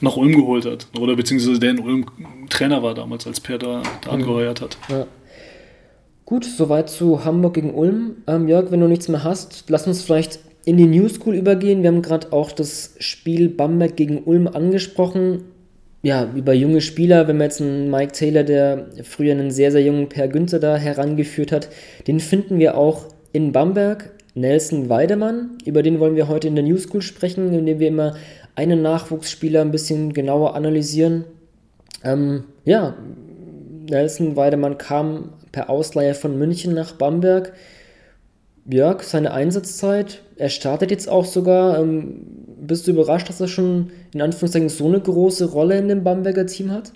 nach 0.00 0.16
Ulm 0.16 0.32
geholt 0.32 0.64
hat. 0.64 0.86
Oder 0.98 1.16
beziehungsweise 1.16 1.60
der 1.60 1.72
in 1.72 1.80
Ulm 1.80 2.06
Trainer 2.48 2.82
war 2.82 2.94
damals, 2.94 3.26
als 3.26 3.40
Peer 3.40 3.58
da, 3.58 3.82
da 4.02 4.08
mhm. 4.08 4.22
angeheuert 4.22 4.62
hat. 4.62 4.78
Ja. 4.88 5.06
Gut, 6.30 6.44
soweit 6.44 6.88
zu 6.88 7.24
Hamburg 7.24 7.54
gegen 7.54 7.74
Ulm. 7.74 8.18
Ähm, 8.28 8.46
Jörg, 8.46 8.70
wenn 8.70 8.78
du 8.78 8.86
nichts 8.86 9.08
mehr 9.08 9.24
hast, 9.24 9.64
lass 9.66 9.88
uns 9.88 10.02
vielleicht 10.02 10.38
in 10.64 10.76
die 10.76 10.86
New 10.86 11.08
School 11.08 11.34
übergehen. 11.34 11.82
Wir 11.82 11.90
haben 11.90 12.02
gerade 12.02 12.32
auch 12.32 12.52
das 12.52 12.94
Spiel 13.00 13.48
Bamberg 13.48 13.96
gegen 13.96 14.22
Ulm 14.22 14.46
angesprochen. 14.46 15.42
Ja, 16.02 16.30
über 16.32 16.52
junge 16.52 16.82
Spieler, 16.82 17.26
wenn 17.26 17.36
man 17.36 17.46
jetzt 17.46 17.60
einen 17.60 17.90
Mike 17.90 18.12
Taylor, 18.12 18.44
der 18.44 18.86
früher 19.02 19.32
einen 19.32 19.50
sehr, 19.50 19.72
sehr 19.72 19.82
jungen 19.82 20.08
Per 20.08 20.28
Günther 20.28 20.60
da 20.60 20.76
herangeführt 20.76 21.50
hat, 21.50 21.68
den 22.06 22.20
finden 22.20 22.60
wir 22.60 22.78
auch 22.78 23.06
in 23.32 23.50
Bamberg. 23.50 24.12
Nelson 24.36 24.88
Weidemann, 24.88 25.58
über 25.64 25.82
den 25.82 25.98
wollen 25.98 26.14
wir 26.14 26.28
heute 26.28 26.46
in 26.46 26.54
der 26.54 26.62
New 26.62 26.78
School 26.78 27.02
sprechen, 27.02 27.52
indem 27.52 27.80
wir 27.80 27.88
immer 27.88 28.14
einen 28.54 28.82
Nachwuchsspieler 28.82 29.62
ein 29.62 29.72
bisschen 29.72 30.12
genauer 30.12 30.54
analysieren. 30.54 31.24
Ähm, 32.04 32.44
ja, 32.64 32.94
Nelson 33.90 34.36
Weidemann 34.36 34.78
kam 34.78 35.30
per 35.52 35.70
Ausleihe 35.70 36.14
von 36.14 36.38
München 36.38 36.74
nach 36.74 36.92
Bamberg. 36.92 37.52
Jörg, 38.68 39.02
seine 39.02 39.32
Einsatzzeit, 39.32 40.22
er 40.36 40.48
startet 40.48 40.90
jetzt 40.90 41.08
auch 41.08 41.24
sogar. 41.24 41.80
Ähm, 41.80 42.26
bist 42.60 42.86
du 42.86 42.92
überrascht, 42.92 43.28
dass 43.28 43.40
er 43.40 43.48
schon 43.48 43.90
in 44.12 44.22
Anführungszeichen 44.22 44.68
so 44.68 44.86
eine 44.86 45.00
große 45.00 45.50
Rolle 45.50 45.78
in 45.78 45.88
dem 45.88 46.04
Bamberger 46.04 46.46
Team 46.46 46.70
hat? 46.70 46.92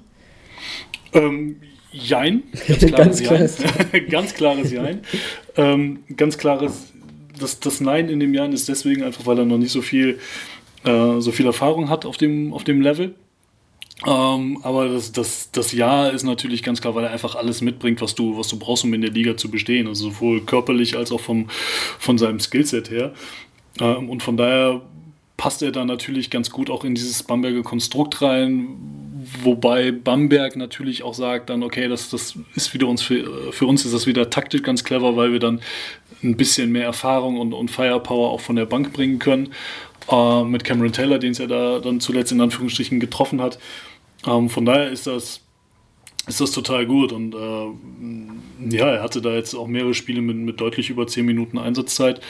Ähm, 1.13 1.57
jein, 1.91 2.43
ganz 2.91 3.23
klares 3.23 3.59
Jein. 3.59 4.09
ganz 4.11 4.35
klares 4.35 4.73
Jein. 4.73 5.01
ähm, 5.57 6.01
ganz 6.17 6.39
klares, 6.39 6.93
das, 7.39 7.61
das 7.61 7.81
Nein 7.81 8.09
in 8.09 8.21
dem 8.21 8.35
Jahr 8.35 8.49
ist 8.51 8.69
deswegen 8.69 9.03
einfach, 9.03 9.27
weil 9.27 9.39
er 9.39 9.45
noch 9.45 9.59
nicht 9.59 9.73
so 9.73 9.83
viel, 9.83 10.19
äh, 10.85 11.21
so 11.21 11.33
viel 11.33 11.47
Erfahrung 11.47 11.89
hat 11.89 12.05
auf 12.05 12.17
dem, 12.17 12.53
auf 12.53 12.65
dem 12.65 12.81
Level. 12.81 13.15
Ähm, 14.07 14.59
aber 14.63 14.89
das, 14.89 15.13
das, 15.13 15.51
das 15.53 15.73
Ja 15.73 16.09
ist 16.09 16.25
natürlich 16.25 16.63
ganz 16.63 16.81
klar, 16.81 16.95
weil 16.95 17.05
er 17.05 17.11
einfach 17.11 17.37
alles 17.37 17.61
mitbringt, 17.61 18.01
was 18.01 18.15
du, 18.15 18.37
was 18.37 18.49
du 18.49 18.59
brauchst, 18.59 18.85
um 18.85 18.93
in 18.93 19.01
der 19.01 19.11
Liga 19.11 19.37
zu 19.37 19.51
bestehen. 19.51 19.87
Also 19.87 20.11
sowohl 20.11 20.41
körperlich 20.43 20.97
als 20.97 21.13
auch 21.13 21.21
vom, 21.21 21.49
von 21.99 22.19
seinem 22.19 22.41
Skillset 22.41 22.91
her. 22.91 23.13
Ähm, 23.81 24.11
und 24.11 24.23
von 24.23 24.37
daher 24.37 24.83
passt 25.37 25.63
er 25.63 25.73
da 25.73 25.85
natürlich 25.85 26.31
ganz 26.31 26.51
gut 26.51 26.71
auch 26.71 26.85
in 26.85 26.95
dieses 26.95 27.23
Bamberger 27.23 27.63
Konstrukt 27.63 28.23
rein, 28.23 28.69
wobei 29.43 29.91
Bamberg 29.91 30.57
natürlich 30.57 31.03
auch 31.03 31.15
sagt 31.15 31.51
dann, 31.51 31.63
okay, 31.63 31.89
das, 31.89 32.09
das 32.11 32.39
ist 32.55 32.73
wieder 32.75 32.87
uns, 32.87 33.03
für, 33.03 33.53
für 33.53 33.67
uns 33.67 33.85
ist 33.85 33.95
das 33.95 34.07
wieder 34.07 34.31
taktisch 34.31 34.63
ganz 34.63 34.85
clever, 34.85 35.17
weil 35.17 35.33
wir 35.33 35.41
dann 35.41 35.61
ein 36.23 36.37
bisschen 36.37 36.73
mehr 36.73 36.85
Erfahrung 36.85 37.39
und, 37.39 37.53
und 37.53 37.71
Firepower 37.71 38.31
auch 38.31 38.41
von 38.41 38.57
der 38.57 38.67
Bank 38.67 38.93
bringen 38.93 39.19
können. 39.19 39.51
Äh, 40.11 40.45
mit 40.45 40.65
Cameron 40.65 40.93
Taylor, 40.93 41.19
den 41.19 41.33
es 41.33 41.39
ja 41.39 41.47
da 41.47 41.79
dann 41.79 42.01
zuletzt 42.01 42.33
in 42.33 42.41
Anführungsstrichen 42.41 43.01
getroffen 43.01 43.41
hat. 43.41 43.59
Ähm, 44.27 44.51
von 44.51 44.65
daher 44.65 44.91
ist 44.91 45.07
das, 45.07 45.41
ist 46.27 46.41
das 46.41 46.51
total 46.53 46.87
gut. 46.87 47.13
Und 47.13 47.35
äh, 47.35 48.77
ja, 48.77 48.87
er 48.87 49.03
hatte 49.03 49.23
da 49.23 49.31
jetzt 49.31 49.55
auch 49.55 49.67
mehrere 49.67 49.95
Spiele 49.95 50.21
mit, 50.21 50.37
mit 50.37 50.61
deutlich 50.61 50.91
über 50.91 51.07
10 51.07 51.25
Minuten 51.25 51.59
Einsatzzeit. 51.59 52.21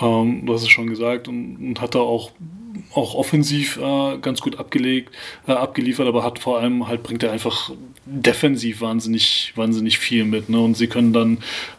Ähm, 0.00 0.46
du 0.46 0.54
hast 0.54 0.62
es 0.62 0.68
schon 0.68 0.88
gesagt 0.88 1.28
und, 1.28 1.56
und 1.56 1.80
hat 1.80 1.94
da 1.94 2.00
auch, 2.00 2.30
auch 2.92 3.14
offensiv 3.14 3.78
äh, 3.78 4.18
ganz 4.18 4.40
gut 4.40 4.58
abgelegt, 4.58 5.14
äh, 5.46 5.52
abgeliefert, 5.52 6.06
aber 6.06 6.24
hat 6.24 6.38
vor 6.38 6.58
allem 6.58 6.88
halt 6.88 7.02
bringt 7.02 7.22
er 7.22 7.32
einfach 7.32 7.70
defensiv 8.04 8.80
wahnsinnig, 8.80 9.52
wahnsinnig 9.56 9.98
viel 9.98 10.24
mit. 10.24 10.48
Ne? 10.48 10.60
Und 10.60 10.76
sie 10.76 10.86
können 10.86 11.12
dann, 11.12 11.38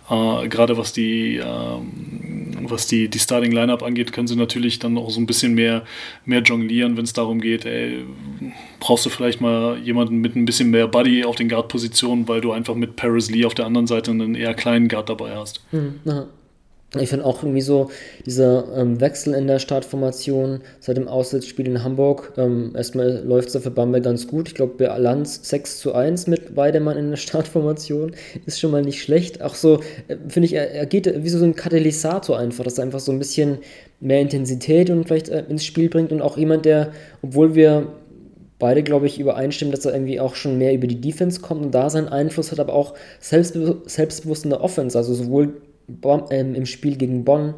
äh, 0.09 0.47
gerade 0.47 0.77
was 0.77 0.93
die, 0.93 1.37
ähm, 1.37 2.55
was 2.63 2.87
die, 2.87 3.09
die 3.09 3.19
Starting 3.19 3.51
Lineup 3.51 3.83
angeht, 3.83 4.11
können 4.13 4.27
sie 4.27 4.35
natürlich 4.35 4.79
dann 4.79 4.97
auch 4.97 5.09
so 5.09 5.19
ein 5.19 5.25
bisschen 5.25 5.53
mehr, 5.53 5.83
mehr 6.25 6.41
jonglieren, 6.41 6.97
wenn 6.97 7.05
es 7.05 7.13
darum 7.13 7.41
geht, 7.41 7.65
ey, 7.65 8.05
brauchst 8.79 9.05
du 9.05 9.09
vielleicht 9.09 9.41
mal 9.41 9.77
jemanden 9.79 10.17
mit 10.17 10.35
ein 10.35 10.45
bisschen 10.45 10.71
mehr 10.71 10.87
Buddy 10.87 11.23
auf 11.25 11.35
den 11.35 11.49
Guard-Positionen, 11.49 12.27
weil 12.27 12.41
du 12.41 12.51
einfach 12.51 12.75
mit 12.75 12.95
Paris 12.95 13.29
Lee 13.29 13.45
auf 13.45 13.53
der 13.53 13.65
anderen 13.65 13.87
Seite 13.87 14.11
einen 14.11 14.35
eher 14.35 14.53
kleinen 14.53 14.87
Guard 14.87 15.09
dabei 15.09 15.35
hast. 15.35 15.61
Mhm, 15.71 15.99
ich 16.99 17.09
finde 17.09 17.25
auch 17.25 17.43
irgendwie 17.43 17.61
so 17.61 17.89
dieser 18.25 18.65
ähm, 18.75 18.99
Wechsel 18.99 19.33
in 19.33 19.47
der 19.47 19.59
Startformation 19.59 20.61
seit 20.79 20.97
dem 20.97 21.07
Auswärtsspiel 21.07 21.67
in 21.67 21.83
Hamburg. 21.83 22.33
Ähm, 22.37 22.73
erstmal 22.75 23.23
läuft 23.25 23.53
es 23.53 23.61
für 23.61 23.71
Bamberg 23.71 24.03
ganz 24.03 24.27
gut. 24.27 24.47
Ich 24.47 24.55
glaube, 24.55 24.73
bei 24.77 24.89
Allianz 24.89 25.49
6 25.49 25.79
zu 25.79 25.93
1 25.93 26.27
mit 26.27 26.55
Weidemann 26.55 26.97
in 26.97 27.09
der 27.09 27.17
Startformation 27.17 28.13
ist 28.45 28.59
schon 28.59 28.71
mal 28.71 28.81
nicht 28.81 29.01
schlecht. 29.01 29.41
Auch 29.41 29.55
so, 29.55 29.81
äh, 30.07 30.17
finde 30.27 30.45
ich, 30.45 30.53
er, 30.53 30.71
er, 30.71 30.85
geht 30.85 31.23
wie 31.23 31.29
so 31.29 31.43
ein 31.43 31.55
Katalysator 31.55 32.37
einfach, 32.37 32.63
dass 32.63 32.77
er 32.77 32.83
einfach 32.83 32.99
so 32.99 33.11
ein 33.11 33.19
bisschen 33.19 33.59
mehr 33.99 34.21
Intensität 34.21 34.89
und 34.89 35.05
vielleicht 35.05 35.29
äh, 35.29 35.43
ins 35.49 35.65
Spiel 35.65 35.89
bringt 35.89 36.11
und 36.11 36.21
auch 36.21 36.37
jemand, 36.37 36.65
der, 36.65 36.91
obwohl 37.21 37.55
wir 37.55 37.87
beide, 38.59 38.83
glaube 38.83 39.07
ich, 39.07 39.19
übereinstimmen, 39.19 39.73
dass 39.73 39.85
er 39.85 39.93
irgendwie 39.93 40.19
auch 40.19 40.35
schon 40.35 40.57
mehr 40.57 40.73
über 40.73 40.87
die 40.87 41.01
Defense 41.01 41.41
kommt 41.41 41.65
und 41.65 41.71
da 41.71 41.89
seinen 41.89 42.07
Einfluss 42.07 42.51
hat, 42.51 42.59
aber 42.59 42.73
auch 42.73 42.93
selbstbe 43.19 43.81
selbstbewusst 43.85 44.45
in 44.45 44.51
der 44.51 44.61
Offense. 44.61 44.97
Also 44.97 45.13
sowohl 45.13 45.61
Bonn, 45.88 46.23
ähm, 46.29 46.55
im 46.55 46.65
Spiel 46.65 46.97
gegen 46.97 47.23
Bonn, 47.23 47.55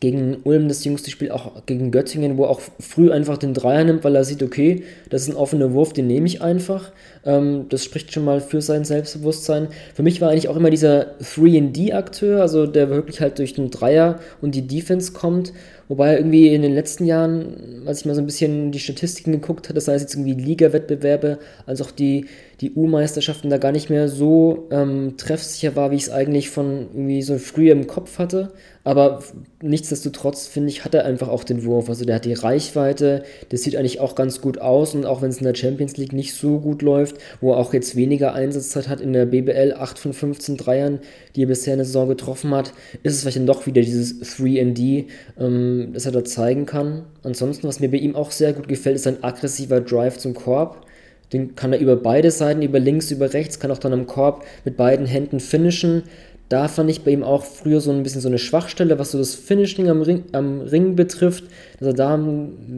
gegen 0.00 0.36
Ulm 0.44 0.68
das 0.68 0.84
jüngste 0.84 1.10
Spiel, 1.10 1.32
auch 1.32 1.66
gegen 1.66 1.90
Göttingen, 1.90 2.36
wo 2.36 2.44
er 2.44 2.50
auch 2.50 2.60
früh 2.78 3.10
einfach 3.10 3.36
den 3.36 3.52
Dreier 3.52 3.82
nimmt, 3.84 4.04
weil 4.04 4.14
er 4.14 4.24
sieht, 4.24 4.42
okay, 4.42 4.84
das 5.10 5.22
ist 5.22 5.30
ein 5.30 5.36
offener 5.36 5.72
Wurf, 5.72 5.92
den 5.92 6.06
nehme 6.06 6.26
ich 6.26 6.40
einfach. 6.40 6.92
Ähm, 7.24 7.66
das 7.68 7.84
spricht 7.84 8.12
schon 8.12 8.24
mal 8.24 8.40
für 8.40 8.62
sein 8.62 8.84
Selbstbewusstsein. 8.84 9.68
Für 9.94 10.04
mich 10.04 10.20
war 10.20 10.30
eigentlich 10.30 10.48
auch 10.48 10.56
immer 10.56 10.70
dieser 10.70 11.18
3D-Akteur, 11.20 12.40
also 12.40 12.66
der 12.66 12.90
wirklich 12.90 13.20
halt 13.20 13.38
durch 13.38 13.54
den 13.54 13.70
Dreier 13.70 14.20
und 14.40 14.54
die 14.54 14.66
Defense 14.66 15.12
kommt. 15.12 15.52
Wobei 15.88 16.16
irgendwie 16.16 16.54
in 16.54 16.62
den 16.62 16.74
letzten 16.74 17.06
Jahren, 17.06 17.82
als 17.86 18.00
ich 18.00 18.06
mal 18.06 18.14
so 18.14 18.20
ein 18.20 18.26
bisschen 18.26 18.72
die 18.72 18.78
Statistiken 18.78 19.32
geguckt 19.32 19.68
hatte, 19.68 19.80
sei 19.80 19.94
es 19.94 20.02
jetzt 20.02 20.14
irgendwie 20.14 20.34
Liga-Wettbewerbe, 20.34 21.38
als 21.64 21.80
auch 21.80 21.90
die, 21.90 22.26
die 22.60 22.72
U-Meisterschaften 22.74 23.48
da 23.48 23.56
gar 23.56 23.72
nicht 23.72 23.88
mehr 23.88 24.08
so 24.08 24.68
ähm, 24.70 25.14
treffsicher 25.16 25.76
war, 25.76 25.90
wie 25.90 25.96
ich 25.96 26.02
es 26.02 26.10
eigentlich 26.10 26.50
von 26.50 26.88
irgendwie 26.92 27.22
so 27.22 27.38
früher 27.38 27.72
im 27.72 27.86
Kopf 27.86 28.18
hatte. 28.18 28.52
Aber 28.88 29.22
nichtsdestotrotz, 29.60 30.46
finde 30.46 30.70
ich, 30.70 30.84
hat 30.84 30.94
er 30.94 31.04
einfach 31.04 31.28
auch 31.28 31.44
den 31.44 31.64
Wurf. 31.64 31.90
Also 31.90 32.06
der 32.06 32.16
hat 32.16 32.24
die 32.24 32.32
Reichweite, 32.32 33.22
das 33.50 33.62
sieht 33.62 33.76
eigentlich 33.76 34.00
auch 34.00 34.14
ganz 34.14 34.40
gut 34.40 34.62
aus 34.62 34.94
und 34.94 35.04
auch 35.04 35.20
wenn 35.20 35.28
es 35.28 35.38
in 35.38 35.44
der 35.44 35.54
Champions 35.54 35.98
League 35.98 36.14
nicht 36.14 36.32
so 36.34 36.58
gut 36.58 36.80
läuft, 36.80 37.16
wo 37.42 37.52
er 37.52 37.58
auch 37.58 37.74
jetzt 37.74 37.96
weniger 37.96 38.32
Einsatzzeit 38.32 38.88
hat 38.88 39.02
in 39.02 39.12
der 39.12 39.26
BBL, 39.26 39.74
8 39.78 39.98
von 39.98 40.12
15 40.14 40.56
Dreiern, 40.56 41.00
die 41.36 41.42
er 41.42 41.48
bisher 41.48 41.74
in 41.74 41.78
der 41.78 41.84
Saison 41.84 42.08
getroffen 42.08 42.54
hat, 42.54 42.72
ist 43.02 43.12
es 43.12 43.20
vielleicht 43.20 43.36
dann 43.36 43.46
doch 43.46 43.66
wieder 43.66 43.82
dieses 43.82 44.22
3D, 44.22 45.04
ähm, 45.38 45.77
das 45.86 46.06
er 46.06 46.12
da 46.12 46.24
zeigen 46.24 46.66
kann. 46.66 47.04
Ansonsten, 47.22 47.66
was 47.68 47.80
mir 47.80 47.90
bei 47.90 47.98
ihm 47.98 48.16
auch 48.16 48.30
sehr 48.30 48.52
gut 48.52 48.68
gefällt, 48.68 48.96
ist 48.96 49.04
sein 49.04 49.22
aggressiver 49.22 49.80
Drive 49.80 50.18
zum 50.18 50.34
Korb. 50.34 50.86
Den 51.32 51.54
kann 51.54 51.72
er 51.72 51.80
über 51.80 51.96
beide 51.96 52.30
Seiten, 52.30 52.62
über 52.62 52.78
links, 52.78 53.10
über 53.10 53.32
rechts, 53.32 53.60
kann 53.60 53.70
auch 53.70 53.78
dann 53.78 53.92
am 53.92 54.06
Korb 54.06 54.44
mit 54.64 54.76
beiden 54.76 55.06
Händen 55.06 55.40
finishen. 55.40 56.04
Da 56.48 56.66
fand 56.66 56.88
ich 56.88 57.02
bei 57.02 57.10
ihm 57.10 57.22
auch 57.22 57.44
früher 57.44 57.82
so 57.82 57.90
ein 57.90 58.02
bisschen 58.02 58.22
so 58.22 58.28
eine 58.28 58.38
Schwachstelle, 58.38 58.98
was 58.98 59.10
so 59.10 59.18
das 59.18 59.34
Finishing 59.34 59.90
am 59.90 60.00
Ring, 60.00 60.24
am 60.32 60.62
Ring 60.62 60.96
betrifft. 60.96 61.44
Dass 61.78 61.88
er 61.88 61.94
da, 61.94 62.18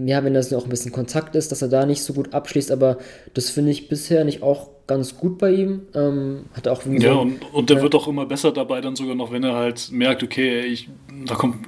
ja, 0.06 0.24
wenn 0.24 0.34
das 0.34 0.52
auch 0.52 0.64
ein 0.64 0.70
bisschen 0.70 0.90
Kontakt 0.90 1.36
ist, 1.36 1.52
dass 1.52 1.62
er 1.62 1.68
da 1.68 1.86
nicht 1.86 2.02
so 2.02 2.12
gut 2.12 2.34
abschließt. 2.34 2.72
Aber 2.72 2.98
das 3.34 3.50
finde 3.50 3.70
ich 3.70 3.88
bisher 3.88 4.24
nicht 4.24 4.42
auch 4.42 4.70
ganz 4.88 5.16
gut 5.16 5.38
bei 5.38 5.52
ihm. 5.52 5.82
Ähm, 5.94 6.46
hat 6.52 6.66
auch 6.66 6.82
ja, 6.84 7.12
so, 7.12 7.20
und, 7.20 7.38
und 7.52 7.70
der 7.70 7.76
ja. 7.76 7.82
wird 7.84 7.94
auch 7.94 8.08
immer 8.08 8.26
besser 8.26 8.50
dabei, 8.50 8.80
dann 8.80 8.96
sogar 8.96 9.14
noch, 9.14 9.30
wenn 9.30 9.44
er 9.44 9.54
halt 9.54 9.92
merkt, 9.92 10.24
okay, 10.24 10.62
ich, 10.62 10.88
da 11.26 11.36
kommt 11.36 11.58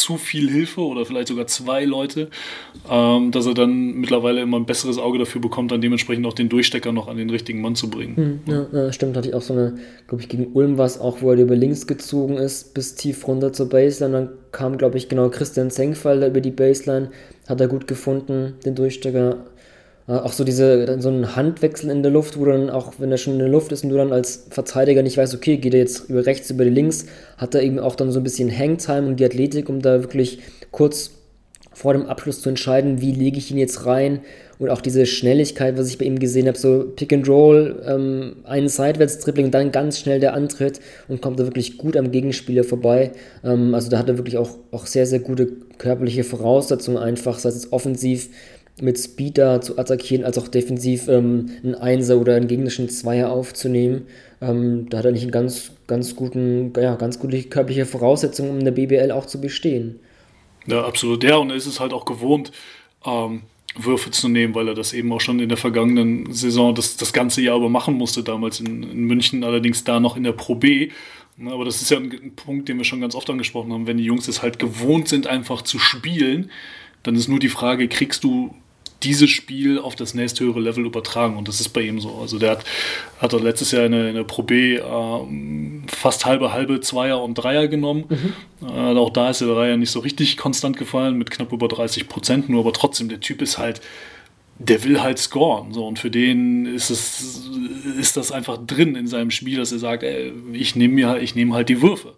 zu 0.00 0.16
viel 0.16 0.50
Hilfe 0.50 0.80
oder 0.80 1.04
vielleicht 1.04 1.28
sogar 1.28 1.46
zwei 1.46 1.84
Leute, 1.84 2.28
ähm, 2.90 3.30
dass 3.30 3.46
er 3.46 3.54
dann 3.54 3.94
mittlerweile 3.94 4.40
immer 4.40 4.58
ein 4.58 4.66
besseres 4.66 4.98
Auge 4.98 5.18
dafür 5.18 5.40
bekommt, 5.40 5.72
dann 5.72 5.80
dementsprechend 5.80 6.26
auch 6.26 6.32
den 6.32 6.48
Durchstecker 6.48 6.92
noch 6.92 7.08
an 7.08 7.16
den 7.16 7.30
richtigen 7.30 7.60
Mann 7.60 7.74
zu 7.74 7.90
bringen. 7.90 8.16
Hm, 8.16 8.40
ja, 8.46 8.66
ja, 8.72 8.92
stimmt, 8.92 9.16
hatte 9.16 9.28
ich 9.28 9.34
auch 9.34 9.42
so 9.42 9.54
eine, 9.54 9.76
glaube 10.06 10.22
ich, 10.22 10.28
gegen 10.28 10.52
Ulm 10.52 10.78
war 10.78 10.86
es 10.86 11.00
auch, 11.00 11.22
wo 11.22 11.30
er 11.30 11.38
über 11.38 11.56
links 11.56 11.86
gezogen 11.86 12.36
ist, 12.36 12.74
bis 12.74 12.94
tief 12.94 13.26
runter 13.26 13.52
zur 13.52 13.68
Baseline. 13.68 14.12
Dann 14.12 14.28
kam, 14.52 14.78
glaube 14.78 14.98
ich, 14.98 15.08
genau 15.08 15.28
Christian 15.28 15.70
Senkfall 15.70 16.22
über 16.22 16.40
die 16.40 16.50
Baseline, 16.50 17.10
hat 17.48 17.60
er 17.60 17.68
gut 17.68 17.86
gefunden, 17.86 18.54
den 18.64 18.74
Durchstecker 18.74 19.46
auch 20.12 20.32
so 20.32 20.44
diese, 20.44 21.00
so 21.00 21.08
ein 21.08 21.34
Handwechsel 21.34 21.90
in 21.90 22.02
der 22.02 22.12
Luft, 22.12 22.38
wo 22.38 22.44
dann 22.44 22.70
auch, 22.70 22.94
wenn 22.98 23.10
er 23.10 23.18
schon 23.18 23.34
in 23.34 23.38
der 23.40 23.48
Luft 23.48 23.72
ist 23.72 23.82
und 23.82 23.90
du 23.90 23.96
dann 23.96 24.12
als 24.12 24.46
Verteidiger 24.50 25.02
nicht 25.02 25.16
weißt, 25.16 25.34
okay, 25.34 25.56
geht 25.56 25.74
er 25.74 25.80
jetzt 25.80 26.08
über 26.08 26.24
rechts, 26.26 26.50
über 26.50 26.64
die 26.64 26.70
links, 26.70 27.06
hat 27.36 27.54
er 27.54 27.62
eben 27.62 27.78
auch 27.80 27.96
dann 27.96 28.12
so 28.12 28.20
ein 28.20 28.22
bisschen 28.24 28.56
Hangtime 28.56 29.08
und 29.08 29.18
die 29.18 29.24
Athletik, 29.24 29.68
um 29.68 29.82
da 29.82 30.02
wirklich 30.02 30.38
kurz 30.70 31.10
vor 31.72 31.92
dem 31.92 32.06
Abschluss 32.06 32.40
zu 32.40 32.48
entscheiden, 32.48 33.00
wie 33.02 33.12
lege 33.12 33.36
ich 33.36 33.50
ihn 33.50 33.58
jetzt 33.58 33.84
rein 33.84 34.20
und 34.58 34.70
auch 34.70 34.80
diese 34.80 35.04
Schnelligkeit, 35.04 35.76
was 35.76 35.88
ich 35.88 35.98
bei 35.98 36.06
ihm 36.06 36.18
gesehen 36.18 36.46
habe, 36.46 36.56
so 36.56 36.90
Pick 36.96 37.12
and 37.12 37.28
Roll, 37.28 37.82
ähm, 37.86 38.36
einen 38.44 38.68
Seitwärts-Dribbling, 38.68 39.50
dann 39.50 39.72
ganz 39.72 39.98
schnell 40.00 40.18
der 40.18 40.32
Antritt 40.32 40.80
und 41.08 41.20
kommt 41.20 41.38
da 41.38 41.44
wirklich 41.44 41.76
gut 41.76 41.96
am 41.96 42.10
Gegenspieler 42.10 42.64
vorbei. 42.64 43.12
Ähm, 43.44 43.74
also 43.74 43.90
da 43.90 43.98
hat 43.98 44.08
er 44.08 44.16
wirklich 44.16 44.38
auch, 44.38 44.56
auch 44.70 44.86
sehr, 44.86 45.06
sehr 45.06 45.18
gute 45.18 45.48
körperliche 45.76 46.24
Voraussetzungen 46.24 46.96
einfach, 46.96 47.38
sei 47.38 47.50
es 47.50 47.72
offensiv 47.72 48.30
mit 48.80 48.98
Speed 48.98 49.38
da 49.38 49.60
zu 49.60 49.78
attackieren, 49.78 50.24
als 50.24 50.36
auch 50.38 50.48
defensiv 50.48 51.08
ähm, 51.08 51.50
einen 51.62 51.74
Einser 51.74 52.18
oder 52.18 52.34
einen 52.34 52.48
gegnerischen 52.48 52.88
Zweier 52.88 53.30
aufzunehmen. 53.30 54.06
Ähm, 54.40 54.88
da 54.90 54.98
hat 54.98 55.06
er 55.06 55.12
nicht 55.12 55.22
einen 55.22 55.30
ganz, 55.30 55.72
ganz 55.86 56.14
guten, 56.14 56.72
ja, 56.76 56.94
ganz 56.96 57.18
gute 57.18 57.42
körperliche 57.44 57.86
Voraussetzungen, 57.86 58.50
um 58.50 58.58
in 58.58 58.64
der 58.64 58.72
BBL 58.72 59.10
auch 59.12 59.26
zu 59.26 59.40
bestehen. 59.40 59.98
Ja, 60.66 60.84
absolut. 60.84 61.24
Ja, 61.24 61.36
und 61.36 61.50
er 61.50 61.56
ist 61.56 61.66
es 61.66 61.80
halt 61.80 61.92
auch 61.92 62.04
gewohnt, 62.04 62.52
ähm, 63.04 63.42
Würfe 63.78 64.10
zu 64.10 64.28
nehmen, 64.28 64.54
weil 64.54 64.68
er 64.68 64.74
das 64.74 64.92
eben 64.92 65.12
auch 65.12 65.20
schon 65.20 65.40
in 65.40 65.48
der 65.48 65.58
vergangenen 65.58 66.32
Saison 66.32 66.74
das, 66.74 66.96
das 66.96 67.12
ganze 67.12 67.42
Jahr 67.42 67.56
über 67.56 67.68
machen 67.68 67.94
musste, 67.94 68.22
damals 68.22 68.60
in, 68.60 68.82
in 68.82 69.04
München, 69.04 69.44
allerdings 69.44 69.84
da 69.84 70.00
noch 70.00 70.16
in 70.16 70.22
der 70.22 70.32
Pro 70.32 70.54
B. 70.54 70.90
Aber 71.46 71.64
das 71.64 71.82
ist 71.82 71.90
ja 71.90 71.98
ein, 71.98 72.10
ein 72.10 72.34
Punkt, 72.34 72.68
den 72.68 72.78
wir 72.78 72.84
schon 72.84 73.00
ganz 73.00 73.14
oft 73.14 73.28
angesprochen 73.28 73.72
haben. 73.72 73.86
Wenn 73.86 73.98
die 73.98 74.04
Jungs 74.04 74.28
es 74.28 74.42
halt 74.42 74.58
gewohnt 74.58 75.08
sind, 75.08 75.26
einfach 75.26 75.62
zu 75.62 75.78
spielen, 75.78 76.50
dann 77.02 77.14
ist 77.14 77.28
nur 77.28 77.38
die 77.38 77.48
Frage, 77.48 77.88
kriegst 77.88 78.24
du 78.24 78.54
dieses 79.02 79.30
Spiel 79.30 79.78
auf 79.78 79.94
das 79.94 80.14
nächsthöhere 80.14 80.60
Level 80.60 80.86
übertragen. 80.86 81.36
Und 81.36 81.48
das 81.48 81.60
ist 81.60 81.70
bei 81.70 81.82
ihm 81.82 82.00
so. 82.00 82.14
Also 82.20 82.38
der 82.38 82.52
hat, 82.52 82.64
hat 83.18 83.32
er 83.32 83.40
letztes 83.40 83.72
Jahr 83.72 83.86
in 83.86 83.92
der, 83.92 84.08
in 84.08 84.14
der 84.14 84.24
Pro 84.24 84.42
B 84.42 84.76
äh, 84.76 84.82
fast 85.88 86.26
halbe, 86.26 86.52
halbe 86.52 86.80
Zweier 86.80 87.22
und 87.22 87.34
Dreier 87.34 87.68
genommen. 87.68 88.04
Mhm. 88.08 88.68
Äh, 88.68 88.96
auch 88.96 89.10
da 89.10 89.30
ist 89.30 89.40
der 89.40 89.48
Dreier 89.48 89.76
nicht 89.76 89.90
so 89.90 90.00
richtig 90.00 90.36
konstant 90.36 90.76
gefallen, 90.76 91.16
mit 91.18 91.30
knapp 91.30 91.52
über 91.52 91.68
30 91.68 92.08
Prozent. 92.08 92.48
Nur 92.48 92.60
aber 92.60 92.72
trotzdem, 92.72 93.08
der 93.08 93.20
Typ 93.20 93.42
ist 93.42 93.58
halt, 93.58 93.80
der 94.58 94.82
will 94.84 95.02
halt 95.02 95.18
scoren. 95.18 95.72
So, 95.72 95.86
und 95.86 95.98
für 95.98 96.10
den 96.10 96.66
ist 96.66 96.90
es, 96.90 97.48
ist 97.98 98.16
das 98.16 98.32
einfach 98.32 98.58
drin 98.66 98.96
in 98.96 99.06
seinem 99.06 99.30
Spiel, 99.30 99.58
dass 99.58 99.72
er 99.72 99.78
sagt, 99.78 100.02
ey, 100.02 100.32
ich 100.52 100.76
nehme 100.76 101.18
ich 101.20 101.34
nehme 101.34 101.54
halt 101.54 101.68
die 101.68 101.82
Würfe. 101.82 102.14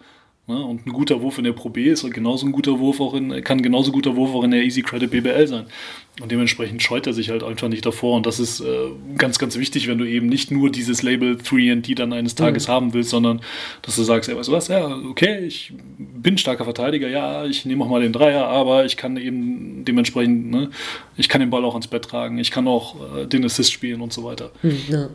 Ne? 0.49 0.65
Und 0.65 0.87
ein 0.87 0.93
guter 0.95 1.21
Wurf 1.21 1.37
in 1.37 1.45
der 1.45 1.53
Pro 1.53 1.69
B 1.69 1.85
ist 1.85 2.11
genauso 2.11 2.47
ein 2.47 2.53
guter 2.53 2.79
Wurf 2.79 3.01
auch 3.01 3.13
in, 3.13 3.45
kann 3.45 3.61
genauso 3.61 3.93
guter 3.93 4.17
Wurf 4.17 4.35
auch 4.35 4.45
in 4.45 4.51
der 4.51 4.63
Easy 4.63 4.81
Credit 4.81 5.11
BBL 5.11 5.47
sein. 5.47 5.67
Und 6.23 6.33
dementsprechend 6.33 6.83
scheut 6.83 7.07
er 7.07 7.13
sich 7.13 7.29
halt 7.29 7.45
einfach 7.45 7.69
nicht 7.69 7.85
davor. 7.85 8.17
Und 8.17 8.25
das 8.25 8.41
ist 8.41 8.61
äh, 8.61 8.65
ganz, 9.19 9.39
ganz 9.39 9.59
wichtig, 9.59 9.89
wenn 9.89 9.99
du 9.99 10.05
eben 10.05 10.27
nicht 10.27 10.51
nur 10.51 10.71
dieses 10.71 11.03
Label 11.03 11.37
3D 11.37 11.95
dann 11.95 12.15
eines 12.15 12.35
Tages 12.35 12.67
mhm. 12.67 12.73
haben 12.73 12.95
willst, 12.95 13.11
sondern 13.11 13.43
dass 13.83 13.97
du 13.97 14.03
sagst, 14.03 14.31
ey, 14.31 14.37
weißt 14.37 14.49
du 14.49 14.53
was, 14.53 14.69
ja, 14.69 14.89
okay, 14.89 15.45
ich 15.45 15.75
bin 15.99 16.39
starker 16.39 16.65
Verteidiger, 16.65 17.09
ja, 17.09 17.45
ich 17.45 17.67
nehme 17.67 17.85
auch 17.85 17.89
mal 17.89 18.01
den 18.01 18.15
Dreier, 18.15 18.47
aber 18.47 18.87
ich 18.87 18.97
kann 18.97 19.19
eben 19.19 19.85
dementsprechend, 19.85 20.51
ne, 20.51 20.71
ich 21.17 21.29
kann 21.29 21.41
den 21.41 21.51
Ball 21.51 21.65
auch 21.65 21.75
ans 21.75 21.89
Bett 21.89 22.07
tragen, 22.07 22.39
ich 22.39 22.51
kann 22.51 22.67
auch 22.67 22.97
äh, 23.17 23.27
den 23.27 23.45
Assist 23.45 23.73
spielen 23.73 24.01
und 24.01 24.13
so 24.13 24.25
weiter. 24.25 24.51
Mhm, 24.63 24.81
ja. 24.89 25.09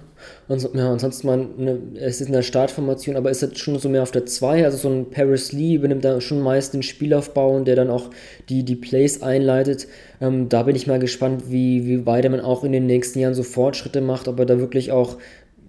Und, 0.47 0.69
ja, 0.74 0.91
ansonsten 0.91 1.28
mal, 1.28 1.47
eine, 1.57 1.80
es 1.95 2.21
ist 2.21 2.28
in 2.28 2.34
der 2.34 2.41
Startformation, 2.41 3.15
aber 3.15 3.32
ist 3.32 3.41
jetzt 3.41 3.59
schon 3.59 3.80
so 3.80 3.89
mehr 3.89 4.03
auf 4.03 4.11
der 4.11 4.26
2, 4.26 4.65
also 4.65 4.78
so 4.78 4.89
ein 4.89 5.09
Paris 5.09 5.51
Lee 5.51 5.76
übernimmt 5.76 6.05
da 6.05 6.19
schon 6.21 6.41
meist 6.41 6.74
den 6.74 6.84
Spielaufbau 6.84 7.55
und 7.55 7.65
der 7.65 7.76
dann 7.76 7.89
auch 7.89 8.09
die, 8.49 8.63
die 8.63 8.76
Plays 8.76 9.21
einleitet. 9.21 9.88
Ähm, 10.21 10.49
da 10.49 10.63
bin 10.63 10.76
ich 10.76 10.88
mal 10.88 10.99
gespannt, 10.99 11.43
wie, 11.49 11.86
wie 11.86 12.05
weit 12.05 12.30
man 12.30 12.39
auch 12.39 12.63
in 12.63 12.71
den 12.71 12.86
nächsten 12.86 13.19
Jahren 13.19 13.34
so 13.34 13.43
Fortschritte 13.43 14.01
macht, 14.01 14.28
ob 14.28 14.39
er 14.39 14.45
da 14.45 14.59
wirklich 14.59 14.91
auch 14.91 15.17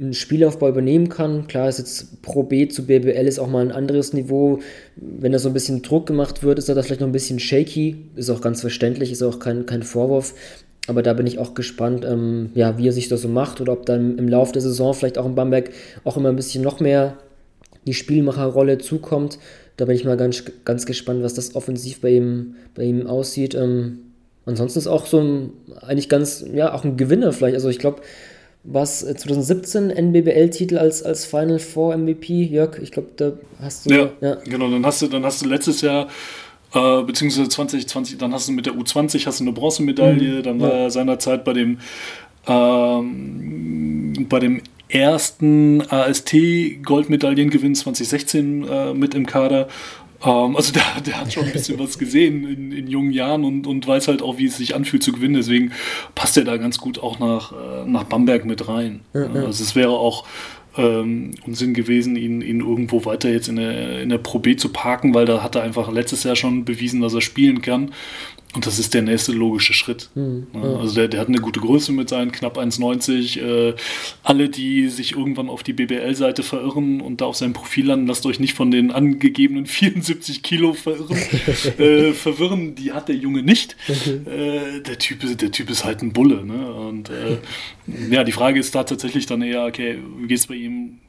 einen 0.01 0.15
Spielaufbau 0.15 0.69
übernehmen 0.69 1.09
kann. 1.09 1.47
Klar 1.47 1.69
ist 1.69 1.79
jetzt 1.79 2.23
Pro 2.23 2.43
B 2.43 2.69
zu 2.69 2.87
BBL 2.87 3.27
ist 3.27 3.39
auch 3.39 3.49
mal 3.49 3.65
ein 3.65 3.73
anderes 3.73 4.13
Niveau. 4.13 4.59
Wenn 4.97 5.33
da 5.33 5.39
so 5.39 5.49
ein 5.49 5.55
bisschen 5.55 5.83
Druck 5.83 6.07
gemacht 6.07 6.43
wird, 6.43 6.59
ist 6.59 6.69
er 6.69 6.75
da 6.75 6.83
vielleicht 6.83 7.01
noch 7.01 7.09
ein 7.09 7.13
bisschen 7.13 7.39
shaky. 7.39 7.97
Ist 8.17 8.31
auch 8.31 8.41
ganz 8.41 8.61
verständlich, 8.61 9.13
ist 9.13 9.23
auch 9.23 9.39
kein, 9.39 9.67
kein 9.67 9.83
Vorwurf. 9.83 10.35
Aber 10.87 11.03
da 11.03 11.15
bin 11.15 11.27
ich 11.27 11.39
auch 11.39 11.55
gespannt, 11.55 12.05
ähm, 12.05 12.51
ja, 12.55 12.77
wie 12.77 12.89
er 12.89 12.93
sich 12.93 13.09
das 13.09 13.23
so 13.23 13.29
macht 13.29 13.61
oder 13.61 13.73
ob 13.73 13.87
dann 13.87 14.19
im 14.19 14.29
Laufe 14.29 14.53
der 14.53 14.63
Saison 14.63 14.93
vielleicht 14.93 15.17
auch 15.17 15.27
in 15.27 15.35
Bamberg 15.35 15.71
auch 16.05 16.17
immer 16.17 16.29
ein 16.29 16.37
bisschen 16.37 16.63
noch 16.63 16.81
mehr 16.81 17.17
die 17.87 17.95
Spielmacherrolle 17.95 18.79
zukommt. 18.79 19.39
Da 19.77 19.87
bin 19.87 19.97
ich 19.97 20.05
mal 20.05 20.17
ganz, 20.17 20.45
ganz 20.65 20.87
gespannt, 20.87 21.23
was 21.23 21.35
das 21.35 21.55
offensiv 21.55 22.01
bei 22.01 22.11
ihm, 22.11 22.57
bei 22.75 22.85
ihm 22.85 23.07
aussieht. 23.07 23.55
Ähm, 23.55 24.01
ansonsten 24.45 24.79
ist 24.79 24.87
auch 24.87 25.07
so 25.07 25.21
ein, 25.21 25.51
eigentlich 25.81 26.09
ganz, 26.09 26.45
ja, 26.53 26.75
auch 26.75 26.85
ein 26.85 26.97
Gewinner 26.97 27.33
vielleicht. 27.33 27.55
Also 27.55 27.71
ich 27.71 27.79
glaube, 27.79 28.03
was 28.63 29.01
2017 29.01 29.91
NBBL-Titel 29.91 30.79
als, 30.79 31.03
als 31.03 31.25
Final 31.25 31.59
Four 31.59 31.97
MVP, 31.97 32.45
Jörg, 32.45 32.79
ich 32.81 32.93
glaube, 32.93 33.09
da 33.17 33.33
hast 33.61 33.87
du. 33.87 33.95
Ja, 33.95 34.11
ja, 34.21 34.35
genau, 34.45 34.71
dann 34.71 34.85
hast 34.85 35.03
du, 35.03 35.07
dann 35.07 35.25
hast 35.25 35.43
du 35.45 35.49
letztes 35.49 35.83
Jahr 35.83 36.09
äh, 36.75 37.03
beziehungsweise 37.03 37.49
2020, 37.49 38.19
dann 38.19 38.33
hast 38.33 38.49
du 38.49 38.53
mit 38.53 38.67
der 38.67 38.75
U20 38.75 39.27
hast 39.27 39.41
du 39.41 39.45
eine 39.45 39.53
Bronzemedaille, 39.53 40.39
mhm. 40.39 40.43
dann 40.43 40.61
war 40.61 40.73
er 40.73 40.91
seinerzeit 40.91 41.45
bei 41.45 41.53
dem 41.53 41.79
ähm, 42.47 44.27
bei 44.29 44.39
dem 44.39 44.61
ersten 44.89 45.83
AST-Goldmedaillengewinn 45.89 47.75
2016 47.75 48.69
äh, 48.69 48.95
mit 48.95 49.15
im 49.15 49.27
Kader. 49.27 49.69
Ähm, 50.25 50.57
also 50.57 50.73
der, 50.73 50.83
der 51.05 51.21
hat 51.21 51.33
schon 51.33 51.45
ein 51.45 51.53
bisschen 51.53 51.79
was 51.79 51.99
gesehen 51.99 52.47
in, 52.47 52.73
in, 52.73 52.87
jungen 52.87 53.13
Jahren 53.13 53.45
und, 53.45 53.67
und 53.67 53.87
weiß 53.87 54.09
halt 54.09 54.23
auch, 54.23 54.39
wie 54.39 54.47
es 54.47 54.57
sich 54.57 54.75
anfühlt 54.75 55.03
zu 55.03 55.13
gewinnen. 55.13 55.35
Deswegen 55.35 55.73
passt 56.15 56.37
er 56.37 56.45
da 56.45 56.57
ganz 56.57 56.79
gut 56.79 56.99
auch 57.03 57.19
nach, 57.19 57.53
äh, 57.53 57.87
nach 57.87 58.05
Bamberg 58.05 58.45
mit 58.45 58.69
rein. 58.69 59.01
Ja, 59.15 59.23
ja. 59.23 59.45
Also 59.47 59.65
es 59.65 59.75
wäre 59.75 59.91
auch 59.91 60.27
ähm, 60.77 61.33
Unsinn 61.47 61.75
gewesen, 61.75 62.17
ihn, 62.17 62.41
ihn 62.41 62.61
irgendwo 62.61 63.05
weiter 63.05 63.31
jetzt 63.31 63.49
in 63.49 63.57
der, 63.57 64.03
in 64.03 64.09
der 64.09 64.19
Pro 64.19 64.39
B 64.39 64.57
zu 64.57 64.71
parken, 64.71 65.15
weil 65.15 65.27
da 65.27 65.43
hat 65.43 65.55
er 65.55 65.63
einfach 65.63 65.91
letztes 65.91 66.25
Jahr 66.25 66.37
schon 66.37 66.65
bewiesen, 66.65 67.01
dass 67.01 67.15
er 67.15 67.21
spielen 67.21 67.63
kann. 67.63 67.93
Und 68.55 68.67
das 68.67 68.79
ist 68.79 68.95
der 68.95 69.03
nächste 69.03 69.33
logische 69.33 69.75
Schritt. 69.75 70.11
Mhm. 70.15 70.47
Also 70.55 70.95
der, 70.95 71.09
der 71.09 71.21
hat 71.21 71.29
eine 71.29 71.41
gute 71.41 71.59
Größe 71.59 71.91
mit 71.93 72.09
seinen 72.09 72.31
knapp 72.31 72.57
1,90. 72.57 73.41
Äh, 73.41 73.75
alle, 74.23 74.49
die 74.49 74.89
sich 74.89 75.13
irgendwann 75.13 75.49
auf 75.49 75.65
die 75.65 75.73
BBL-Seite 75.73 76.45
verirren 76.45 77.01
und 77.01 77.21
da 77.21 77.25
auf 77.25 77.37
sein 77.37 77.53
Profil 77.53 77.87
landen, 77.87 78.07
lasst 78.07 78.25
euch 78.27 78.39
nicht 78.39 78.55
von 78.55 78.71
den 78.71 78.93
angegebenen 78.93 79.67
74 79.75 80.45
Kilo 80.45 80.73
verirren, 80.73 81.17
äh, 81.79 82.13
verwirren. 82.13 82.77
Die 82.77 82.93
hat 82.93 83.09
der 83.09 83.17
Junge 83.17 83.43
nicht. 83.43 83.77
Äh, 83.89 84.81
der, 84.81 84.99
typ, 84.99 85.21
der 85.37 85.51
Typ 85.51 85.69
ist 85.69 85.85
halt 85.85 86.03
ein 86.03 86.13
Bulle. 86.13 86.45
Ne? 86.45 86.73
Und 86.73 87.11
äh, 87.11 87.39
ja, 88.11 88.23
die 88.23 88.33
Frage 88.33 88.61
ist 88.61 88.75
da 88.75 88.85
tatsächlich 88.85 89.27
dann 89.27 89.43
eher, 89.43 89.65
okay, 89.65 89.99
wie 90.19 90.29
geht 90.29 90.39
es 90.39 90.47
bei 90.47 90.55
ihm 90.55 91.01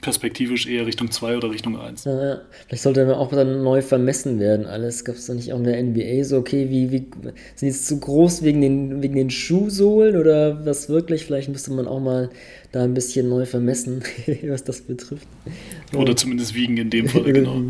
perspektivisch 0.00 0.66
eher 0.66 0.86
Richtung 0.86 1.10
2 1.10 1.36
oder 1.36 1.50
Richtung 1.50 1.78
1. 1.78 2.04
Ja, 2.04 2.40
vielleicht 2.66 2.82
sollte 2.82 3.04
dann 3.04 3.14
auch 3.14 3.30
dann 3.30 3.62
neu 3.62 3.82
vermessen 3.82 4.40
werden. 4.40 4.66
Alles 4.66 5.04
gab 5.04 5.16
es 5.16 5.26
da 5.26 5.34
nicht 5.34 5.52
auch 5.52 5.58
in 5.58 5.64
der 5.64 5.82
NBA 5.82 6.24
so, 6.24 6.38
okay, 6.38 6.70
wie, 6.70 6.90
wie 6.90 6.98
sind 6.98 7.34
die 7.60 7.66
jetzt 7.66 7.86
zu 7.86 7.98
groß 7.98 8.42
wegen 8.42 8.60
den, 8.60 9.02
wegen 9.02 9.14
den 9.14 9.30
Schuhsohlen 9.30 10.16
oder 10.16 10.64
was 10.64 10.88
wirklich? 10.88 11.24
Vielleicht 11.24 11.48
müsste 11.48 11.72
man 11.72 11.86
auch 11.86 12.00
mal 12.00 12.30
da 12.72 12.82
ein 12.82 12.94
bisschen 12.94 13.28
neu 13.28 13.46
vermessen, 13.46 14.02
was 14.44 14.64
das 14.64 14.82
betrifft. 14.82 15.28
Oder 15.94 16.16
zumindest 16.16 16.54
wiegen 16.54 16.76
in 16.76 16.90
dem 16.90 17.08
Fall, 17.08 17.22
genau. 17.32 17.62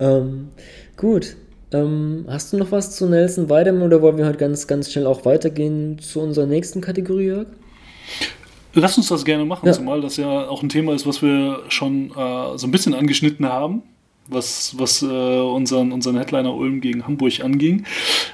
ähm, 0.00 0.48
gut. 0.96 1.36
Ähm, 1.72 2.26
hast 2.28 2.52
du 2.52 2.58
noch 2.58 2.70
was 2.70 2.94
zu 2.96 3.08
Nelson 3.08 3.48
Weidemann 3.48 3.82
oder 3.82 4.02
wollen 4.02 4.18
wir 4.18 4.26
halt 4.26 4.38
ganz, 4.38 4.66
ganz 4.66 4.92
schnell 4.92 5.06
auch 5.06 5.24
weitergehen 5.24 5.98
zu 5.98 6.20
unserer 6.20 6.46
nächsten 6.46 6.82
Kategorie, 6.82 7.26
Jörg? 7.26 7.46
Lass 8.74 8.96
uns 8.96 9.08
das 9.08 9.24
gerne 9.24 9.44
machen, 9.44 9.66
ja. 9.66 9.72
zumal 9.72 10.00
das 10.00 10.16
ja 10.16 10.48
auch 10.48 10.62
ein 10.62 10.68
Thema 10.68 10.94
ist, 10.94 11.06
was 11.06 11.22
wir 11.22 11.62
schon 11.68 12.10
äh, 12.10 12.58
so 12.58 12.66
ein 12.66 12.70
bisschen 12.70 12.94
angeschnitten 12.94 13.46
haben, 13.46 13.82
was, 14.28 14.78
was 14.78 15.02
äh, 15.02 15.06
unseren, 15.06 15.92
unseren 15.92 16.16
Headliner 16.16 16.54
Ulm 16.54 16.80
gegen 16.80 17.06
Hamburg 17.06 17.40
anging. 17.40 17.84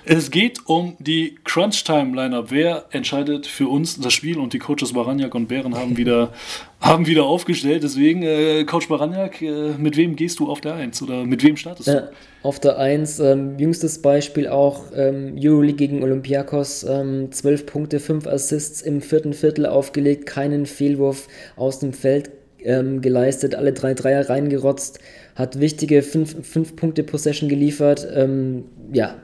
Es 0.04 0.30
geht 0.30 0.60
um 0.66 0.96
die 1.00 1.36
Crunch-Time-Lineup. 1.44 2.50
Wer 2.50 2.86
entscheidet 2.90 3.46
für 3.46 3.68
uns 3.68 3.98
das 4.00 4.12
Spiel? 4.12 4.38
Und 4.38 4.52
die 4.52 4.58
Coaches 4.58 4.92
Baranjak 4.92 5.34
und 5.34 5.48
Bären 5.48 5.74
haben 5.74 5.96
wieder, 5.96 6.32
haben 6.80 7.06
wieder 7.06 7.24
aufgestellt. 7.24 7.82
Deswegen, 7.82 8.22
äh, 8.22 8.64
Coach 8.64 8.88
Baranjak, 8.88 9.42
äh, 9.42 9.72
mit 9.78 9.96
wem 9.96 10.16
gehst 10.16 10.38
du 10.38 10.48
auf 10.48 10.60
der 10.60 10.74
1 10.74 11.02
oder 11.02 11.24
mit 11.24 11.42
wem 11.42 11.56
startest 11.56 11.88
du? 11.88 12.10
auf 12.42 12.60
der 12.60 12.78
1, 12.78 13.18
ähm, 13.18 13.58
jüngstes 13.58 14.00
Beispiel 14.00 14.46
auch 14.46 14.84
ähm, 14.94 15.34
Euroleague 15.36 15.76
gegen 15.76 16.02
Olympiakos, 16.02 16.84
ähm, 16.84 17.32
12 17.32 17.66
Punkte, 17.66 17.98
5 17.98 18.26
Assists 18.26 18.80
im 18.80 19.00
vierten 19.00 19.32
Viertel 19.32 19.66
aufgelegt, 19.66 20.26
keinen 20.26 20.66
Fehlwurf 20.66 21.26
aus 21.56 21.80
dem 21.80 21.92
Feld 21.92 22.30
ähm, 22.62 23.00
geleistet, 23.00 23.54
alle 23.54 23.72
drei 23.72 23.94
Dreier 23.94 24.28
reingerotzt, 24.28 25.00
hat 25.34 25.60
wichtige 25.60 26.02
5 26.02 26.76
Punkte 26.76 27.02
Possession 27.02 27.48
geliefert. 27.48 28.06
Ähm, 28.14 28.64
ja, 28.92 29.16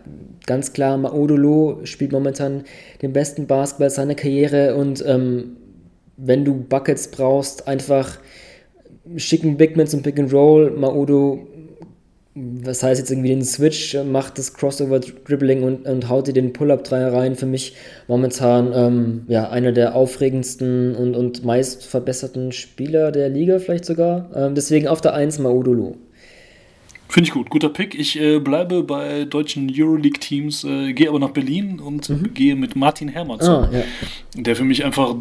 ganz 0.46 0.72
klar, 0.72 0.96
Maodolo 0.96 1.80
spielt 1.84 2.12
momentan 2.12 2.64
den 3.00 3.12
besten 3.12 3.46
Basketball 3.46 3.90
seiner 3.90 4.14
Karriere 4.14 4.74
und 4.74 5.04
ähm, 5.06 5.56
wenn 6.16 6.44
du 6.44 6.54
Buckets 6.54 7.10
brauchst, 7.10 7.68
einfach 7.68 8.18
schicken 9.16 9.56
Bigmans 9.56 9.94
und 9.94 10.02
Pick 10.02 10.18
and 10.18 10.32
Roll, 10.32 10.70
Maodo 10.70 11.46
was 12.36 12.82
heißt 12.82 13.00
jetzt 13.00 13.10
irgendwie 13.12 13.28
den 13.28 13.44
Switch, 13.44 13.96
macht 14.04 14.38
das 14.38 14.54
Crossover-Dribbling 14.54 15.62
und, 15.62 15.86
und 15.86 16.08
haut 16.08 16.26
dir 16.26 16.32
den 16.32 16.52
Pull-Up-Dreier 16.52 17.12
rein. 17.12 17.36
Für 17.36 17.46
mich 17.46 17.74
momentan 18.08 18.72
ähm, 18.74 19.22
ja, 19.28 19.50
einer 19.50 19.70
der 19.70 19.94
aufregendsten 19.94 20.96
und, 20.96 21.14
und 21.14 21.44
meist 21.44 21.84
verbesserten 21.84 22.50
Spieler 22.50 23.12
der 23.12 23.28
Liga, 23.28 23.60
vielleicht 23.60 23.84
sogar. 23.84 24.30
Ähm, 24.34 24.56
deswegen 24.56 24.88
auf 24.88 25.00
der 25.00 25.14
1 25.14 25.38
Maudolo. 25.38 25.96
Finde 27.08 27.28
ich 27.28 27.32
gut, 27.32 27.50
guter 27.50 27.68
Pick. 27.68 27.96
Ich 27.96 28.20
äh, 28.20 28.40
bleibe 28.40 28.82
bei 28.82 29.26
deutschen 29.26 29.70
Euroleague-Teams, 29.72 30.64
äh, 30.64 30.92
gehe 30.92 31.08
aber 31.08 31.20
nach 31.20 31.30
Berlin 31.30 31.78
und 31.78 32.08
mhm. 32.08 32.34
gehe 32.34 32.56
mit 32.56 32.74
Martin 32.74 33.06
Hermannsson, 33.06 33.64
ah, 33.64 33.70
ja. 33.72 33.82
der 34.34 34.56
für 34.56 34.64
mich 34.64 34.84
einfach 34.84 35.14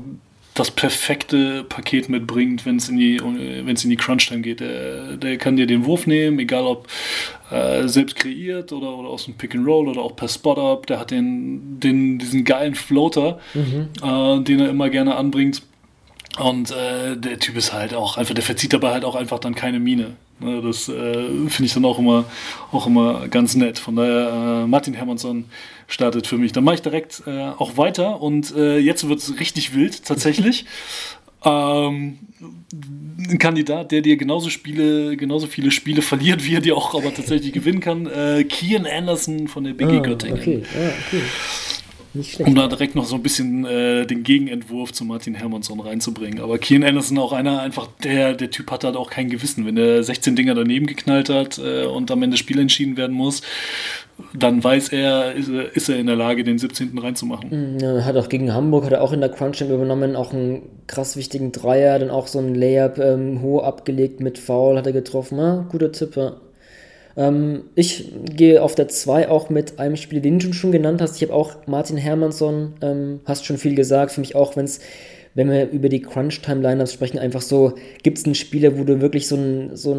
das 0.53 0.69
perfekte 0.69 1.63
Paket 1.63 2.09
mitbringt, 2.09 2.65
wenn 2.65 2.77
es 2.77 2.89
in 2.89 2.97
die 2.97 3.17
in 3.17 3.75
die 3.89 3.95
Crunch-Time 3.95 4.41
geht. 4.41 4.59
Der, 4.59 5.17
der 5.17 5.37
kann 5.37 5.55
dir 5.55 5.65
den 5.65 5.85
Wurf 5.85 6.05
nehmen, 6.05 6.37
egal 6.39 6.65
ob 6.65 6.87
äh, 7.49 7.87
selbst 7.87 8.15
kreiert 8.15 8.71
oder, 8.71 8.95
oder 8.95 9.09
aus 9.09 9.25
dem 9.25 9.33
Pick 9.35 9.55
and 9.55 9.65
Roll 9.65 9.87
oder 9.87 10.01
auch 10.01 10.15
per 10.15 10.27
Spot-Up. 10.27 10.85
Der 10.87 10.99
hat 10.99 11.11
den, 11.11 11.79
den, 11.79 12.19
diesen 12.19 12.43
geilen 12.43 12.75
Floater, 12.75 13.39
mhm. 13.53 13.89
äh, 14.03 14.43
den 14.43 14.59
er 14.59 14.69
immer 14.69 14.89
gerne 14.89 15.15
anbringt. 15.15 15.63
Und 16.39 16.71
äh, 16.71 17.15
der 17.15 17.39
Typ 17.39 17.57
ist 17.57 17.73
halt 17.73 17.93
auch 17.93 18.17
einfach, 18.17 18.33
der 18.33 18.43
verzieht 18.43 18.73
dabei 18.73 18.91
halt 18.91 19.05
auch 19.05 19.15
einfach 19.15 19.39
dann 19.39 19.55
keine 19.55 19.79
Miene. 19.79 20.15
Ne, 20.39 20.61
das 20.61 20.89
äh, 20.89 21.13
finde 21.47 21.63
ich 21.63 21.73
dann 21.73 21.85
auch 21.85 21.99
immer, 21.99 22.25
auch 22.71 22.87
immer 22.87 23.27
ganz 23.27 23.55
nett. 23.55 23.79
Von 23.79 23.95
daher, 23.95 24.63
äh, 24.63 24.67
Martin 24.67 24.93
Hermannsson 24.93 25.45
startet 25.87 26.27
für 26.27 26.37
mich. 26.37 26.51
Dann 26.51 26.63
mache 26.63 26.75
ich 26.75 26.81
direkt 26.81 27.23
äh, 27.25 27.49
auch 27.57 27.77
weiter 27.77 28.21
und 28.21 28.55
äh, 28.55 28.77
jetzt 28.77 29.07
wird 29.07 29.19
es 29.19 29.39
richtig 29.39 29.75
wild 29.75 30.05
tatsächlich. 30.05 30.65
ähm, 31.45 32.19
ein 33.29 33.37
Kandidat, 33.37 33.91
der 33.91 34.01
dir 34.01 34.17
genauso 34.17 34.49
Spiele, 34.49 35.15
genauso 35.17 35.47
viele 35.47 35.71
Spiele 35.71 36.01
verliert, 36.01 36.43
wie 36.45 36.55
er 36.55 36.61
dir 36.61 36.75
auch 36.75 36.93
aber 36.95 37.13
tatsächlich 37.13 37.53
gewinnen 37.53 37.79
kann. 37.79 38.07
Äh, 38.07 38.43
Kian 38.45 38.85
Anderson 38.85 39.47
von 39.47 39.63
der 39.63 39.73
BG 39.73 39.97
ah, 39.97 39.99
Göttingen. 39.99 40.39
Okay, 40.39 40.63
ja, 40.73 40.89
okay. 41.07 41.21
Nicht 42.13 42.33
schlecht. 42.33 42.47
Um 42.47 42.55
da 42.55 42.67
direkt 42.67 42.95
noch 42.95 43.05
so 43.05 43.15
ein 43.15 43.23
bisschen 43.23 43.65
äh, 43.65 44.05
den 44.05 44.23
Gegenentwurf 44.23 44.93
zu 44.93 45.03
Martin 45.03 45.33
Hermansson 45.33 45.79
reinzubringen. 45.79 46.39
Aber 46.41 46.59
Kian 46.59 46.83
Anderson 46.83 47.17
auch 47.17 47.33
einer, 47.33 47.61
einfach 47.61 47.87
der, 48.03 48.33
der 48.33 48.51
Typ 48.51 48.69
hat 48.69 48.83
halt 48.83 48.95
auch 48.95 49.09
kein 49.09 49.29
Gewissen. 49.29 49.65
Wenn 49.65 49.77
er 49.77 50.03
16 50.03 50.35
Dinger 50.35 50.53
daneben 50.53 50.85
geknallt 50.85 51.29
hat 51.29 51.57
äh, 51.57 51.85
und 51.85 52.11
am 52.11 52.21
Ende 52.21 52.37
Spiel 52.37 52.59
entschieden 52.59 52.97
werden 52.97 53.15
muss, 53.15 53.41
dann 54.33 54.63
weiß 54.63 54.89
er, 54.89 55.33
ist, 55.33 55.49
ist, 55.49 55.89
er 55.89 55.97
in 55.97 56.05
der 56.05 56.15
Lage, 56.15 56.43
den 56.43 56.59
17. 56.59 56.97
reinzumachen. 56.97 57.75
Mhm, 57.75 57.79
ja, 57.79 58.05
hat 58.05 58.15
auch 58.15 58.29
gegen 58.29 58.53
Hamburg, 58.53 58.85
hat 58.85 58.91
er 58.91 59.01
auch 59.01 59.11
in 59.11 59.21
der 59.21 59.29
Crunch 59.29 59.61
übernommen, 59.61 60.15
auch 60.15 60.33
einen 60.33 60.61
krass 60.85 61.17
wichtigen 61.17 61.51
Dreier, 61.51 61.97
dann 61.97 62.11
auch 62.11 62.27
so 62.27 62.39
ein 62.39 62.53
Layup 62.53 62.99
ähm, 62.99 63.41
hoch 63.41 63.63
abgelegt 63.63 64.19
mit 64.19 64.37
Foul 64.37 64.77
hat 64.77 64.85
er 64.85 64.93
getroffen. 64.93 65.39
Ja, 65.39 65.65
guter 65.69 65.91
Tipp, 65.91 66.15
ja. 66.15 66.33
Ähm, 67.15 67.63
ich 67.75 68.11
gehe 68.23 68.61
auf 68.61 68.75
der 68.75 68.87
2 68.87 69.29
auch 69.29 69.49
mit 69.49 69.79
einem 69.79 69.95
Spiel, 69.95 70.21
den 70.21 70.39
du 70.39 70.53
schon 70.53 70.71
genannt 70.71 71.01
hast. 71.01 71.15
Ich 71.15 71.23
habe 71.23 71.33
auch 71.33 71.67
Martin 71.67 71.97
Hermansson, 71.97 72.73
ähm, 72.81 73.19
hast 73.25 73.45
schon 73.45 73.57
viel 73.57 73.75
gesagt. 73.75 74.11
Für 74.11 74.21
mich 74.21 74.35
auch, 74.35 74.55
wenn 74.55 74.65
es 74.65 74.79
wenn 75.35 75.49
wir 75.49 75.69
über 75.71 75.89
die 75.89 76.01
Crunch-Time-Lineups 76.01 76.93
sprechen, 76.93 77.17
einfach 77.17 77.41
so, 77.41 77.73
gibt 78.03 78.19
es 78.19 78.25
einen 78.25 78.35
Spieler, 78.35 78.77
wo 78.77 78.83
du 78.83 79.01
wirklich 79.01 79.27
so 79.27 79.35
ein, 79.35 79.75
so 79.75 79.97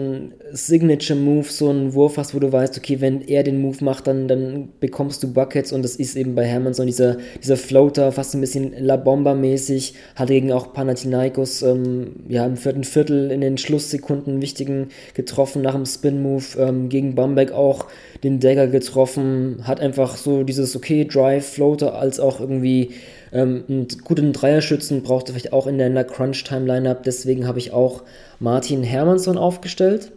Signature-Move, 0.53 1.49
so 1.49 1.71
einen 1.71 1.95
Wurf 1.95 2.17
hast, 2.19 2.35
wo 2.35 2.39
du 2.39 2.53
weißt, 2.53 2.79
okay, 2.79 3.01
wenn 3.01 3.21
er 3.23 3.43
den 3.43 3.61
Move 3.61 3.85
macht, 3.85 4.07
dann, 4.07 4.29
dann 4.29 4.69
bekommst 4.79 5.23
du 5.23 5.33
Buckets 5.33 5.73
und 5.73 5.83
das 5.83 5.97
ist 5.97 6.17
eben 6.17 6.35
bei 6.35 6.45
Hermannsson 6.45 6.87
dieser, 6.87 7.17
dieser 7.43 7.57
Floater, 7.57 8.13
fast 8.13 8.35
ein 8.35 8.41
bisschen 8.41 8.75
La 8.79 8.97
Bomba-mäßig, 8.97 9.95
hat 10.15 10.29
gegen 10.29 10.53
auch 10.53 10.73
Panathinaikos 10.73 11.63
ähm, 11.63 12.13
ja, 12.29 12.47
im 12.47 12.57
vierten 12.57 12.85
Viertel 12.85 13.33
in 13.33 13.41
den 13.41 13.59
Schlusssekunden 13.59 14.41
wichtigen 14.41 14.89
getroffen 15.15 15.63
nach 15.63 15.75
dem 15.75 15.87
Spin-Move, 15.87 16.45
ähm, 16.59 16.89
gegen 16.89 17.17
Bamberg 17.17 17.53
auch 17.53 17.87
den 18.23 18.39
Dagger 18.39 18.69
getroffen, 18.69 19.59
hat 19.65 19.81
einfach 19.81 20.17
so 20.17 20.45
dieses, 20.45 20.77
okay, 20.77 21.05
Drive, 21.05 21.47
Floater, 21.47 21.99
als 21.99 22.21
auch 22.21 22.41
irgendwie 22.41 22.91
ähm, 23.35 23.65
einen 23.69 23.89
guten 24.05 24.33
Dreierschützen 24.33 25.03
braucht 25.03 25.29
er 25.29 25.35
vielleicht 25.35 25.53
auch 25.53 25.67
in 25.67 25.77
der 25.77 26.05
Crunch-Time-Lineup. 26.05 27.03
Deswegen 27.03 27.47
habe 27.47 27.59
ich 27.59 27.73
auch 27.73 28.05
Martin 28.39 28.85
Hermansson 28.85 29.37
aufgestellt. 29.37 30.13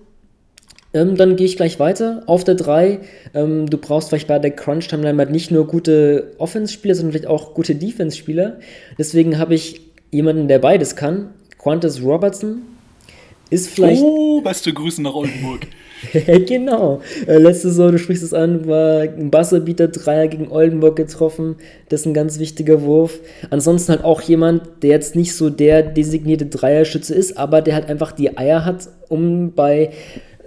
Ähm, 0.94 1.18
dann 1.18 1.36
gehe 1.36 1.48
ich 1.48 1.58
gleich 1.58 1.80
weiter. 1.80 2.24
Auf 2.28 2.44
der 2.44 2.56
3, 2.56 3.00
ähm, 3.34 3.70
du 3.70 3.78
brauchst 3.78 4.10
vielleicht 4.10 4.28
bei 4.28 4.38
der 4.38 4.52
Crunch-Time-Lineup 4.52 5.32
nicht 5.32 5.50
nur 5.50 5.66
gute 5.66 6.36
Offense-Spieler, 6.38 6.94
sondern 6.94 7.12
vielleicht 7.12 7.28
auch 7.28 7.56
gute 7.56 7.76
Defense-Spieler. 7.76 8.60
Deswegen 9.00 9.40
habe 9.40 9.56
ich 9.56 9.82
jemanden, 10.12 10.48
der 10.48 10.60
beides 10.60 10.96
kann. 10.96 11.32
Qantas 11.58 12.02
Robertson 12.04 12.62
ist 13.50 13.70
vielleicht. 13.70 14.02
Oh, 14.02 14.42
beste 14.42 14.72
Grüße 14.72 15.02
nach 15.02 15.16
Oldenburg. 15.16 15.68
genau. 16.48 17.02
Äh, 17.28 17.38
letzte 17.38 17.70
Saison, 17.70 17.92
du 17.92 17.98
sprichst 17.98 18.24
es 18.24 18.34
an, 18.34 18.68
war 18.68 19.02
ein 19.02 19.32
Wasserbieter 19.34 19.88
Dreier 19.88 20.28
gegen 20.28 20.52
Oldenburg 20.52 20.96
getroffen. 20.96 21.56
Das 21.90 22.02
ist 22.02 22.06
ein 22.06 22.14
ganz 22.14 22.40
wichtiger 22.40 22.82
Wurf. 22.82 23.20
Ansonsten 23.50 23.92
halt 23.92 24.04
auch 24.04 24.22
jemand, 24.22 24.84
der 24.84 24.92
jetzt 24.92 25.16
nicht 25.16 25.36
so 25.36 25.50
der 25.50 25.84
designierte 25.84 26.46
Dreierschütze 26.46 27.16
ist, 27.16 27.38
aber 27.38 27.62
der 27.62 27.76
halt 27.76 27.90
einfach 27.90 28.12
die 28.12 28.38
Eier 28.38 28.66
hat, 28.66 28.90
um 29.10 29.54
bei 29.54 29.92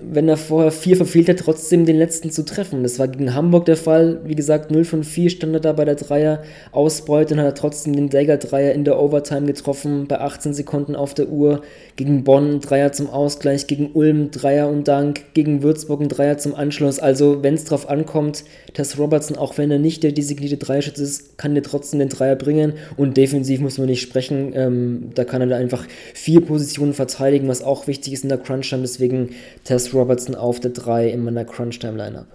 wenn 0.02 0.28
er 0.28 0.36
vorher 0.36 0.70
vier 0.70 0.96
verfehlt 0.96 1.28
hat, 1.28 1.38
trotzdem 1.38 1.84
den 1.86 1.96
letzten 1.96 2.30
zu 2.30 2.44
treffen. 2.44 2.82
Das 2.82 2.98
war 2.98 3.08
gegen 3.08 3.34
Hamburg 3.34 3.64
der 3.66 3.76
Fall. 3.76 4.20
Wie 4.24 4.34
gesagt, 4.34 4.70
0 4.70 4.84
von 4.84 5.04
4 5.04 5.30
stand 5.30 5.54
er 5.54 5.60
da 5.60 5.72
bei 5.72 5.84
der 5.84 5.94
Dreier-Ausbeute 5.94 7.34
und 7.34 7.40
hat 7.40 7.46
er 7.46 7.54
trotzdem 7.54 7.94
den 7.94 8.08
Dagger-Dreier 8.08 8.72
in 8.72 8.84
der 8.84 9.00
Overtime 9.00 9.46
getroffen, 9.46 10.06
bei 10.06 10.20
18 10.20 10.54
Sekunden 10.54 10.96
auf 10.96 11.14
der 11.14 11.28
Uhr. 11.28 11.62
Gegen 11.96 12.24
Bonn 12.24 12.60
Dreier 12.60 12.92
zum 12.92 13.10
Ausgleich, 13.10 13.66
gegen 13.66 13.90
Ulm 13.92 14.30
Dreier 14.30 14.68
und 14.68 14.88
Dank, 14.88 15.34
gegen 15.34 15.62
Würzburg 15.62 16.00
ein 16.00 16.08
Dreier 16.08 16.38
zum 16.38 16.54
Anschluss. 16.54 16.98
Also, 16.98 17.42
wenn 17.42 17.54
es 17.54 17.64
drauf 17.64 17.88
ankommt, 17.88 18.44
Tess 18.74 18.98
Robertson, 18.98 19.36
auch 19.36 19.58
wenn 19.58 19.70
er 19.70 19.78
nicht 19.78 20.02
der 20.02 20.12
designierte 20.12 20.56
Dreierschütze 20.56 21.02
ist, 21.02 21.38
kann 21.38 21.54
er 21.54 21.62
trotzdem 21.62 21.98
den 21.98 22.08
Dreier 22.08 22.36
bringen. 22.36 22.74
Und 22.96 23.16
defensiv 23.16 23.60
muss 23.60 23.78
man 23.78 23.86
nicht 23.86 24.00
sprechen. 24.00 24.52
Ähm, 24.54 25.10
da 25.14 25.24
kann 25.24 25.40
er 25.40 25.48
da 25.48 25.56
einfach 25.56 25.86
vier 26.14 26.40
Positionen 26.40 26.94
verteidigen, 26.94 27.48
was 27.48 27.62
auch 27.62 27.86
wichtig 27.86 28.12
ist 28.12 28.22
in 28.22 28.28
der 28.28 28.38
Crunch-Time. 28.38 28.82
Deswegen 28.82 29.30
Tess 29.64 29.89
Robertson 29.94 30.34
auf 30.34 30.60
der 30.60 30.70
3 30.70 31.08
in 31.10 31.24
meiner 31.24 31.44
Crunch-Time-Lineup. 31.44 32.26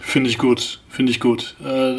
Finde 0.00 0.28
ich 0.28 0.38
gut, 0.38 0.80
finde 0.90 1.10
ich 1.12 1.18
gut. 1.18 1.56
Äh, 1.64 1.94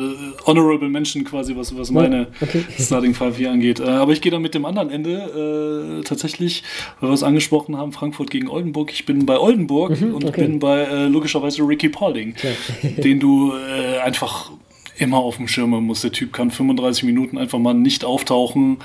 honorable 0.45 0.89
Mention 0.89 1.23
quasi, 1.23 1.55
was, 1.55 1.76
was 1.76 1.89
meine 1.89 2.28
okay. 2.39 2.63
Starting 2.80 3.15
5 3.15 3.36
hier 3.36 3.51
angeht. 3.51 3.80
Äh, 3.80 3.86
aber 3.86 4.11
ich 4.11 4.21
gehe 4.21 4.32
dann 4.32 4.43
mit 4.43 4.53
dem 4.53 4.63
anderen 4.63 4.91
Ende 4.91 5.99
äh, 5.99 6.03
tatsächlich, 6.03 6.63
weil 6.99 7.09
wir 7.09 7.13
es 7.13 7.23
angesprochen 7.23 7.78
haben, 7.78 7.91
Frankfurt 7.93 8.30
gegen 8.30 8.47
Oldenburg. 8.47 8.91
Ich 8.93 9.05
bin 9.05 9.26
bei 9.26 9.39
Oldenburg 9.39 9.99
mhm, 9.99 10.13
und 10.13 10.32
bin 10.34 10.59
bei 10.59 10.82
äh, 10.82 11.07
logischerweise 11.07 11.63
Ricky 11.63 11.89
Paulding, 11.89 12.36
den 12.84 13.19
du 13.19 13.53
äh, 13.53 13.99
einfach 13.99 14.51
immer 14.97 15.17
auf 15.17 15.38
dem 15.38 15.47
Schirm 15.47 15.71
musst. 15.71 16.03
Der 16.03 16.11
Typ 16.11 16.32
kann 16.32 16.51
35 16.51 17.03
Minuten 17.03 17.38
einfach 17.38 17.59
mal 17.59 17.73
nicht 17.73 18.05
auftauchen 18.05 18.78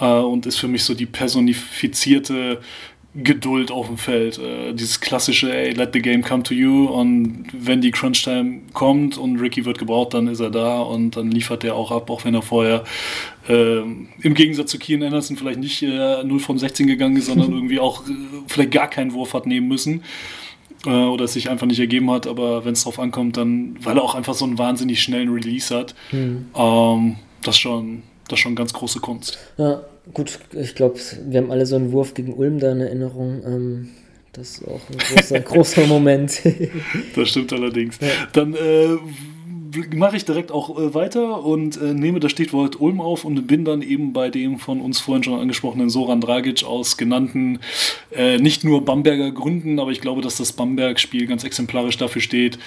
äh, 0.00 0.06
und 0.06 0.46
ist 0.46 0.56
für 0.56 0.68
mich 0.68 0.84
so 0.84 0.94
die 0.94 1.06
personifizierte 1.06 2.60
Geduld 3.14 3.72
auf 3.72 3.88
dem 3.88 3.98
Feld. 3.98 4.38
Äh, 4.38 4.72
dieses 4.72 5.00
klassische, 5.00 5.52
ey, 5.52 5.72
let 5.72 5.90
the 5.92 6.00
game 6.00 6.22
come 6.22 6.44
to 6.44 6.54
you 6.54 6.86
und 6.86 7.46
wenn 7.52 7.80
die 7.80 7.90
Crunch 7.90 8.22
Time 8.22 8.60
kommt 8.72 9.18
und 9.18 9.40
Ricky 9.40 9.64
wird 9.64 9.78
gebraucht, 9.78 10.14
dann 10.14 10.28
ist 10.28 10.38
er 10.38 10.50
da 10.50 10.80
und 10.80 11.16
dann 11.16 11.30
liefert 11.30 11.64
er 11.64 11.74
auch 11.74 11.90
ab, 11.90 12.08
auch 12.08 12.24
wenn 12.24 12.34
er 12.34 12.42
vorher 12.42 12.84
äh, 13.48 13.80
im 13.80 14.34
Gegensatz 14.34 14.70
zu 14.70 14.78
Kian 14.78 15.02
Anderson 15.02 15.36
vielleicht 15.36 15.58
nicht 15.58 15.82
äh, 15.82 16.22
0 16.22 16.38
von 16.38 16.58
16 16.58 16.86
gegangen 16.86 17.16
ist, 17.16 17.26
sondern 17.26 17.52
irgendwie 17.52 17.80
auch 17.80 18.06
äh, 18.06 18.12
vielleicht 18.46 18.70
gar 18.70 18.88
keinen 18.88 19.12
Wurf 19.12 19.34
hat 19.34 19.44
nehmen 19.44 19.66
müssen 19.66 20.04
äh, 20.86 20.90
oder 20.90 21.24
es 21.24 21.32
sich 21.32 21.50
einfach 21.50 21.66
nicht 21.66 21.80
ergeben 21.80 22.12
hat, 22.12 22.28
aber 22.28 22.64
wenn 22.64 22.74
es 22.74 22.84
drauf 22.84 23.00
ankommt, 23.00 23.36
dann, 23.36 23.76
weil 23.82 23.96
er 23.96 24.04
auch 24.04 24.14
einfach 24.14 24.34
so 24.34 24.44
einen 24.44 24.56
wahnsinnig 24.56 25.02
schnellen 25.02 25.30
Release 25.30 25.74
hat, 25.74 25.96
mhm. 26.12 26.46
ähm, 26.54 27.16
das 27.42 27.58
schon 27.58 28.04
das 28.30 28.38
ist 28.38 28.42
schon 28.42 28.54
ganz 28.54 28.72
große 28.72 29.00
Kunst. 29.00 29.38
Ja, 29.58 29.80
gut, 30.12 30.38
ich 30.52 30.74
glaube, 30.74 30.98
wir 31.26 31.40
haben 31.40 31.50
alle 31.50 31.66
so 31.66 31.76
einen 31.76 31.92
Wurf 31.92 32.14
gegen 32.14 32.34
Ulm 32.34 32.58
da 32.58 32.72
in 32.72 32.80
Erinnerung. 32.80 33.42
Ähm, 33.44 33.88
das 34.32 34.58
ist 34.58 34.68
auch 34.68 34.80
ein 34.90 34.98
großer, 34.98 35.40
großer 35.40 35.86
Moment. 35.86 36.40
das 37.16 37.28
stimmt 37.28 37.52
allerdings. 37.52 37.98
Ja. 38.00 38.08
Dann 38.32 38.54
äh, 38.54 38.96
mache 39.94 40.16
ich 40.16 40.24
direkt 40.24 40.52
auch 40.52 40.78
äh, 40.78 40.94
weiter 40.94 41.44
und 41.44 41.80
äh, 41.80 41.94
nehme 41.94 42.20
das 42.20 42.32
Stichwort 42.32 42.80
Ulm 42.80 43.00
auf 43.00 43.24
und 43.24 43.46
bin 43.46 43.64
dann 43.64 43.82
eben 43.82 44.12
bei 44.12 44.30
dem 44.30 44.58
von 44.58 44.80
uns 44.80 45.00
vorhin 45.00 45.22
schon 45.22 45.38
angesprochenen 45.38 45.90
Soran 45.90 46.20
Dragic 46.20 46.64
aus 46.64 46.96
genannten, 46.96 47.60
äh, 48.10 48.38
nicht 48.38 48.64
nur 48.64 48.84
Bamberger 48.84 49.30
Gründen, 49.30 49.78
aber 49.78 49.90
ich 49.90 50.00
glaube, 50.00 50.22
dass 50.22 50.36
das 50.36 50.52
Bamberg-Spiel 50.52 51.26
ganz 51.26 51.44
exemplarisch 51.44 51.96
dafür 51.96 52.22
steht, 52.22 52.58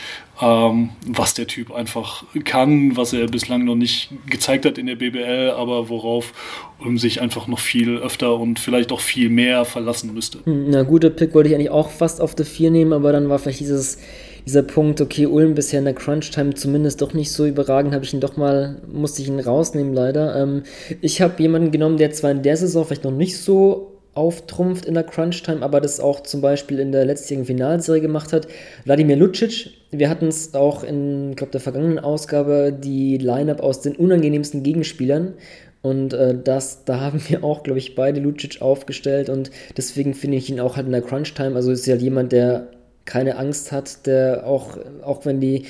ähm, 0.42 0.90
was 1.06 1.34
der 1.34 1.48
Typ 1.48 1.74
einfach 1.74 2.24
kann, 2.44 2.96
was 2.96 3.14
er 3.14 3.28
bislang 3.28 3.66
noch 3.66 3.76
nicht 3.76 4.10
gezeigt 4.30 4.66
hat 4.66 4.78
in 4.78 4.86
der 4.86 4.96
BBL, 4.96 5.52
aber 5.52 5.90
worauf 5.90 6.34
Ulm 6.80 6.98
sich 6.98 7.22
einfach 7.22 7.48
noch 7.48 7.60
viel 7.60 7.98
öfter 7.98 8.40
und 8.40 8.60
vielleicht 8.60 8.92
auch 8.92 9.00
viel 9.00 9.30
mehr 9.30 9.66
verlassen 9.66 10.14
müsste. 10.14 10.40
Hm, 10.44 10.70
na, 10.70 10.84
guter 10.84 11.10
Pick 11.10 11.34
wollte 11.34 11.50
ich 11.50 11.56
eigentlich 11.56 11.70
auch 11.70 11.90
fast 11.90 12.22
auf 12.22 12.36
der 12.36 12.46
4 12.46 12.72
nehmen, 12.72 12.94
aber 12.94 13.12
dann 13.12 13.30
war 13.30 13.40
vielleicht 13.40 13.60
dieses 13.60 14.00
dieser 14.46 14.64
Punkt, 14.64 15.02
okay, 15.02 15.26
Ulm 15.26 15.56
bisher 15.56 15.80
in 15.80 15.86
der 15.86 15.94
Crunch-Time 15.94 16.54
zumindest 16.54 17.02
doch 17.02 17.14
nicht 17.14 17.32
so 17.32 17.46
überragend, 17.46 17.94
habe 17.94 18.04
ich 18.04 18.14
ihn 18.14 18.20
doch 18.20 18.38
mal, 18.38 18.82
musste 18.92 19.22
ich 19.22 19.28
ihn 19.28 19.40
rausnehmen 19.40 19.94
leider. 19.94 20.36
Ähm, 20.36 20.64
ich 21.02 21.22
habe 21.22 21.42
jemanden 21.42 21.72
genommen, 21.72 21.98
der 21.98 22.12
zwar 22.12 22.32
in 22.32 22.42
der 22.42 22.58
Saison 22.58 22.86
vielleicht 22.86 23.04
noch 23.04 23.12
nicht 23.12 23.38
so 23.38 23.94
auftrumpft 24.16 24.86
in 24.86 24.94
der 24.94 25.04
Crunch-Time, 25.04 25.64
aber 25.64 25.82
das 25.82 26.00
auch 26.00 26.22
zum 26.22 26.42
Beispiel 26.42 26.80
in 26.80 26.92
der 26.92 27.06
letztjährigen 27.06 27.46
Finalserie 27.46 28.02
gemacht 28.02 28.32
hat. 28.32 28.48
Wladimir 28.86 29.16
Lucic, 29.16 29.72
wir 29.92 30.10
hatten 30.10 30.28
es 30.28 30.54
auch 30.54 30.84
in, 30.84 31.36
glaube 31.36 31.52
der 31.52 31.62
vergangenen 31.62 32.00
Ausgabe, 32.00 32.72
die 32.78 33.18
Lineup 33.18 33.62
aus 33.62 33.82
den 33.82 33.96
unangenehmsten 33.96 34.62
Gegenspielern. 34.62 35.34
Und 35.82 36.14
äh, 36.14 36.36
das, 36.42 36.86
da 36.86 37.02
haben 37.02 37.22
wir 37.28 37.44
auch, 37.44 37.64
glaube 37.64 37.80
ich, 37.80 37.96
beide 37.96 38.22
Lucic 38.22 38.62
aufgestellt 38.62 39.30
und 39.30 39.52
deswegen 39.76 40.14
finde 40.14 40.38
ich 40.38 40.50
ihn 40.50 40.60
auch 40.60 40.78
halt 40.78 40.86
in 40.86 40.94
der 40.94 41.02
Crunch-Time. 41.02 41.56
Also 41.56 41.72
ist 41.72 41.86
ja 41.86 41.94
halt 41.94 42.02
jemand, 42.02 42.32
der 42.32 42.68
keine 43.06 43.38
Angst 43.38 43.72
hat, 43.72 44.06
der 44.06 44.46
auch, 44.46 44.78
auch 45.04 45.26
wenn 45.26 45.40
die 45.40 45.66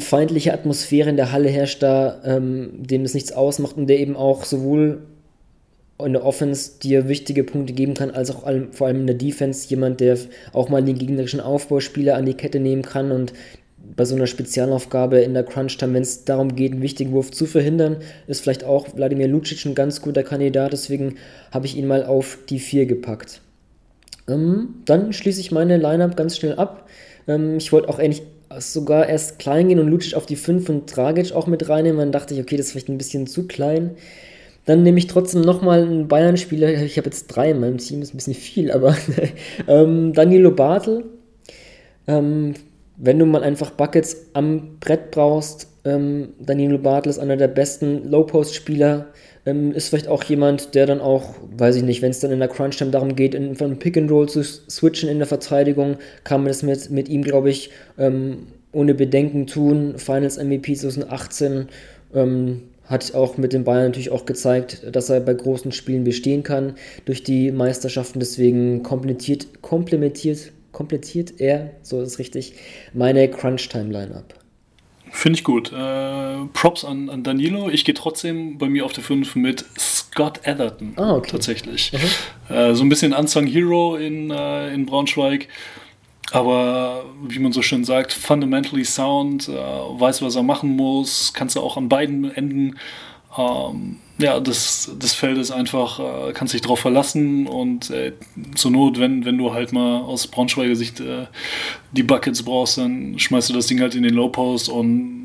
feindliche 0.00 0.52
Atmosphäre 0.52 1.08
in 1.08 1.16
der 1.16 1.32
Halle 1.32 1.48
herrscht, 1.48 1.82
da 1.82 2.20
ähm, 2.24 2.70
dem 2.74 3.02
es 3.02 3.14
nichts 3.14 3.32
ausmacht 3.32 3.76
und 3.76 3.86
der 3.86 3.98
eben 3.98 4.16
auch 4.16 4.44
sowohl 4.44 5.02
in 6.04 6.12
der 6.12 6.24
Offense 6.24 6.72
dir 6.82 7.08
wichtige 7.08 7.44
Punkte 7.44 7.72
geben 7.72 7.94
kann, 7.94 8.10
als 8.10 8.30
auch 8.30 8.44
allem, 8.44 8.72
vor 8.72 8.86
allem 8.86 9.00
in 9.00 9.06
der 9.06 9.16
Defense 9.16 9.68
jemand, 9.68 10.00
der 10.00 10.18
auch 10.52 10.68
mal 10.68 10.82
den 10.82 10.98
gegnerischen 10.98 11.40
Aufbauspieler 11.40 12.16
an 12.16 12.26
die 12.26 12.34
Kette 12.34 12.60
nehmen 12.60 12.82
kann 12.82 13.12
und 13.12 13.32
bei 13.96 14.04
so 14.04 14.14
einer 14.14 14.26
Spezialaufgabe 14.26 15.20
in 15.20 15.34
der 15.34 15.42
Crunch-Time, 15.42 15.94
wenn 15.94 16.02
es 16.02 16.24
darum 16.24 16.54
geht, 16.54 16.72
einen 16.72 16.82
wichtigen 16.82 17.12
Wurf 17.12 17.30
zu 17.30 17.46
verhindern, 17.46 17.96
ist 18.26 18.40
vielleicht 18.40 18.64
auch 18.64 18.94
Wladimir 18.94 19.28
Lucic 19.28 19.64
ein 19.64 19.74
ganz 19.74 20.00
guter 20.00 20.22
Kandidat. 20.22 20.72
Deswegen 20.72 21.16
habe 21.50 21.66
ich 21.66 21.76
ihn 21.76 21.86
mal 21.86 22.04
auf 22.04 22.38
die 22.48 22.60
4 22.60 22.86
gepackt. 22.86 23.40
Ähm, 24.30 24.76
dann 24.84 25.12
schließe 25.12 25.40
ich 25.40 25.50
meine 25.50 25.76
Lineup 25.76 26.16
ganz 26.16 26.36
schnell 26.36 26.54
ab. 26.54 26.88
Ähm, 27.26 27.56
ich 27.56 27.72
wollte 27.72 27.88
auch 27.88 27.98
eigentlich 27.98 28.22
sogar 28.58 29.08
erst 29.08 29.38
klein 29.38 29.68
gehen 29.68 29.78
und 29.78 29.88
Lucic 29.88 30.14
auf 30.14 30.26
die 30.26 30.36
5 30.36 30.68
und 30.68 30.96
Dragic 30.96 31.32
auch 31.32 31.46
mit 31.46 31.68
reinnehmen. 31.68 31.98
Dann 31.98 32.12
dachte 32.12 32.34
ich, 32.34 32.40
okay, 32.40 32.56
das 32.56 32.66
ist 32.66 32.72
vielleicht 32.72 32.88
ein 32.88 32.98
bisschen 32.98 33.26
zu 33.26 33.46
klein. 33.46 33.92
Dann 34.66 34.82
nehme 34.82 34.98
ich 34.98 35.06
trotzdem 35.06 35.40
nochmal 35.40 35.82
einen 35.82 36.08
Bayern-Spieler. 36.08 36.82
Ich 36.82 36.98
habe 36.98 37.06
jetzt 37.06 37.28
drei 37.28 37.50
in 37.50 37.60
meinem 37.60 37.78
Team, 37.78 38.02
ist 38.02 38.12
ein 38.12 38.16
bisschen 38.18 38.34
viel, 38.34 38.70
aber 38.70 38.96
ähm, 39.68 40.12
Danilo 40.12 40.50
Bartel. 40.50 41.04
Ähm, 42.06 42.54
wenn 42.96 43.18
du 43.18 43.24
mal 43.24 43.42
einfach 43.42 43.70
Buckets 43.70 44.26
am 44.34 44.78
Brett 44.80 45.10
brauchst, 45.12 45.68
ähm, 45.84 46.30
Danilo 46.38 46.78
Bartel 46.78 47.10
ist 47.10 47.18
einer 47.18 47.36
der 47.36 47.48
besten 47.48 48.10
Low-Post-Spieler. 48.10 49.06
Ähm, 49.46 49.72
ist 49.72 49.88
vielleicht 49.88 50.08
auch 50.08 50.22
jemand, 50.24 50.74
der 50.74 50.86
dann 50.86 51.00
auch, 51.00 51.34
weiß 51.56 51.76
ich 51.76 51.82
nicht, 51.82 52.02
wenn 52.02 52.10
es 52.10 52.20
dann 52.20 52.30
in 52.30 52.38
der 52.40 52.48
Crunch-Time 52.48 52.90
darum 52.90 53.16
geht, 53.16 53.34
in, 53.34 53.56
von 53.56 53.78
Pick 53.78 53.96
and 53.96 54.10
Roll 54.10 54.28
zu 54.28 54.42
switchen 54.42 55.08
in 55.08 55.18
der 55.18 55.26
Verteidigung, 55.26 55.96
kann 56.24 56.42
man 56.42 56.48
das 56.48 56.62
mit, 56.62 56.90
mit 56.90 57.08
ihm, 57.08 57.22
glaube 57.22 57.50
ich, 57.50 57.70
ähm, 57.98 58.46
ohne 58.72 58.94
Bedenken 58.94 59.46
tun. 59.46 59.94
Finals 59.96 60.36
MVP 60.36 60.74
2018 60.74 61.68
ähm, 62.14 62.62
hat 62.84 63.14
auch 63.14 63.36
mit 63.36 63.52
den 63.52 63.64
Bayern 63.64 63.86
natürlich 63.86 64.10
auch 64.10 64.26
gezeigt, 64.26 64.84
dass 64.92 65.10
er 65.10 65.20
bei 65.20 65.34
großen 65.34 65.72
Spielen 65.72 66.04
bestehen 66.04 66.42
kann 66.42 66.74
durch 67.04 67.22
die 67.22 67.50
Meisterschaften. 67.50 68.20
Deswegen 68.20 68.82
komplementiert, 68.82 69.62
komplementiert 69.62 70.52
komplettiert 70.72 71.40
er, 71.40 71.70
so 71.82 72.00
ist 72.00 72.12
es 72.12 72.18
richtig, 72.18 72.54
meine 72.92 73.28
Crunch-Time-Line-Up. 73.28 74.39
Finde 75.10 75.38
ich 75.38 75.44
gut. 75.44 75.72
Äh, 75.72 76.46
Props 76.52 76.84
an, 76.84 77.10
an 77.10 77.22
Danilo. 77.22 77.68
Ich 77.68 77.84
gehe 77.84 77.94
trotzdem 77.94 78.58
bei 78.58 78.68
mir 78.68 78.84
auf 78.84 78.92
der 78.92 79.04
5 79.04 79.36
mit 79.36 79.64
Scott 79.78 80.40
Atherton. 80.46 80.94
Ah, 80.96 81.14
okay. 81.14 81.30
Tatsächlich. 81.32 81.92
Mhm. 81.92 82.54
Äh, 82.54 82.74
so 82.74 82.82
ein 82.82 82.88
bisschen 82.88 83.12
Unsung 83.12 83.46
Hero 83.46 83.96
in, 83.96 84.30
äh, 84.30 84.72
in 84.72 84.86
Braunschweig. 84.86 85.48
Aber 86.32 87.04
wie 87.26 87.40
man 87.40 87.52
so 87.52 87.60
schön 87.62 87.84
sagt, 87.84 88.12
fundamentally 88.12 88.84
sound, 88.84 89.48
äh, 89.48 89.52
weiß, 89.52 90.22
was 90.22 90.36
er 90.36 90.42
machen 90.42 90.76
muss, 90.76 91.32
kannst 91.34 91.56
du 91.56 91.60
auch 91.60 91.76
an 91.76 91.88
beiden 91.88 92.32
Enden 92.34 92.76
ähm, 93.36 93.96
ja, 94.18 94.38
das, 94.40 94.90
das 94.98 95.14
Feld 95.14 95.38
ist 95.38 95.50
einfach, 95.50 96.28
äh, 96.28 96.32
kannst 96.32 96.52
dich 96.52 96.60
drauf 96.60 96.80
verlassen 96.80 97.46
und 97.46 97.90
äh, 97.90 98.12
zur 98.54 98.70
Not, 98.70 98.98
wenn, 98.98 99.24
wenn 99.24 99.38
du 99.38 99.52
halt 99.52 99.72
mal 99.72 100.00
aus 100.00 100.26
Braunschweiger 100.26 100.76
Sicht 100.76 101.00
äh, 101.00 101.26
die 101.92 102.02
Buckets 102.02 102.42
brauchst, 102.42 102.78
dann 102.78 103.18
schmeißt 103.18 103.48
du 103.48 103.54
das 103.54 103.66
Ding 103.66 103.80
halt 103.80 103.94
in 103.94 104.02
den 104.02 104.14
Low 104.14 104.28
Post 104.28 104.68
und 104.68 105.19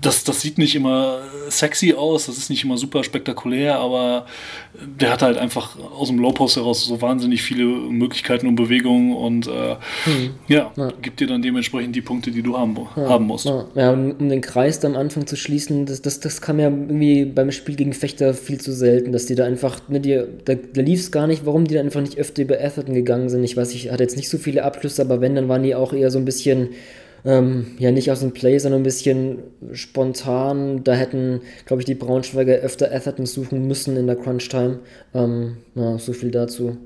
das, 0.00 0.24
das 0.24 0.40
sieht 0.40 0.58
nicht 0.58 0.74
immer 0.74 1.20
sexy 1.48 1.94
aus, 1.94 2.26
das 2.26 2.38
ist 2.38 2.50
nicht 2.50 2.64
immer 2.64 2.76
super 2.76 3.04
spektakulär, 3.04 3.78
aber 3.78 4.26
der 4.74 5.12
hat 5.12 5.22
halt 5.22 5.36
einfach 5.38 5.76
aus 5.78 6.08
dem 6.08 6.18
Low 6.18 6.32
Post 6.32 6.56
heraus 6.56 6.84
so 6.84 7.00
wahnsinnig 7.00 7.42
viele 7.42 7.64
Möglichkeiten 7.64 8.46
und 8.46 8.56
Bewegungen 8.56 9.14
und 9.14 9.46
äh, 9.46 9.76
hm. 10.04 10.30
ja, 10.48 10.72
ja, 10.76 10.92
gibt 11.02 11.20
dir 11.20 11.26
dann 11.26 11.42
dementsprechend 11.42 11.96
die 11.96 12.02
Punkte, 12.02 12.30
die 12.30 12.42
du 12.42 12.56
haben, 12.56 12.76
ja. 12.96 13.08
haben 13.08 13.26
musst. 13.26 13.46
Ja, 13.46 13.66
ja 13.74 13.92
um, 13.92 14.12
um, 14.12 14.28
den 14.28 14.40
Kreis 14.40 14.80
dann 14.80 14.94
am 14.94 15.00
Anfang 15.00 15.26
zu 15.26 15.36
schließen, 15.36 15.86
das, 15.86 16.02
das, 16.02 16.20
das 16.20 16.40
kam 16.40 16.58
ja 16.58 16.66
irgendwie 16.66 17.24
beim 17.24 17.50
Spiel 17.50 17.76
gegen 17.76 17.92
Fechter 17.92 18.34
viel 18.34 18.60
zu 18.60 18.72
selten, 18.72 19.12
dass 19.12 19.26
die 19.26 19.34
da 19.34 19.44
einfach, 19.44 19.88
ne, 19.88 20.00
die, 20.00 20.22
da, 20.44 20.54
da 20.54 20.82
lief 20.82 21.00
es 21.00 21.12
gar 21.12 21.26
nicht, 21.26 21.46
warum 21.46 21.66
die 21.66 21.74
da 21.74 21.80
einfach 21.80 22.00
nicht 22.00 22.18
öfter 22.18 22.42
über 22.42 22.56
Atherton 22.56 22.94
gegangen 22.94 23.28
sind. 23.28 23.44
Ich 23.44 23.56
weiß, 23.56 23.74
ich 23.74 23.90
hatte 23.90 24.02
jetzt 24.02 24.16
nicht 24.16 24.28
so 24.28 24.38
viele 24.38 24.64
Abschlüsse, 24.64 25.02
aber 25.02 25.20
wenn, 25.20 25.34
dann 25.34 25.48
waren 25.48 25.62
die 25.62 25.74
auch 25.74 25.92
eher 25.92 26.10
so 26.10 26.18
ein 26.18 26.24
bisschen 26.24 26.70
ähm, 27.24 27.76
ja 27.78 27.90
nicht 27.90 28.10
aus 28.10 28.20
dem 28.20 28.32
Play, 28.32 28.58
sondern 28.58 28.80
ein 28.80 28.84
bisschen 28.84 29.38
spontan. 29.72 30.84
Da 30.84 30.94
hätten, 30.94 31.40
glaube 31.66 31.82
ich, 31.82 31.86
die 31.86 31.94
Braunschweiger 31.94 32.54
öfter 32.54 32.92
Atherton 32.92 33.26
suchen 33.26 33.66
müssen 33.66 33.96
in 33.96 34.06
der 34.06 34.16
Crunch-Time. 34.16 34.80
Ähm, 35.14 35.58
ja, 35.74 35.98
so 35.98 36.12
viel 36.12 36.30
dazu. 36.30 36.78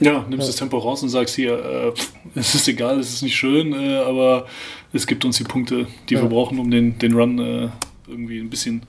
Ja, 0.00 0.26
nimmst 0.28 0.46
ja. 0.46 0.46
das 0.48 0.56
Tempo 0.56 0.78
raus 0.78 1.02
und 1.02 1.10
sagst 1.10 1.34
hier, 1.36 1.52
äh, 1.52 1.92
es 2.38 2.54
ist 2.54 2.68
egal, 2.68 2.98
es 2.98 3.12
ist 3.12 3.22
nicht 3.22 3.36
schön, 3.36 3.72
äh, 3.72 3.98
aber 3.98 4.46
es 4.92 5.06
gibt 5.06 5.24
uns 5.24 5.38
die 5.38 5.44
Punkte, 5.44 5.86
die 6.08 6.14
ja. 6.14 6.22
wir 6.22 6.28
brauchen, 6.28 6.58
um 6.58 6.70
den, 6.70 6.98
den 6.98 7.14
Run 7.14 7.38
äh, 7.38 7.68
irgendwie 8.08 8.40
ein 8.40 8.50
bisschen, 8.50 8.82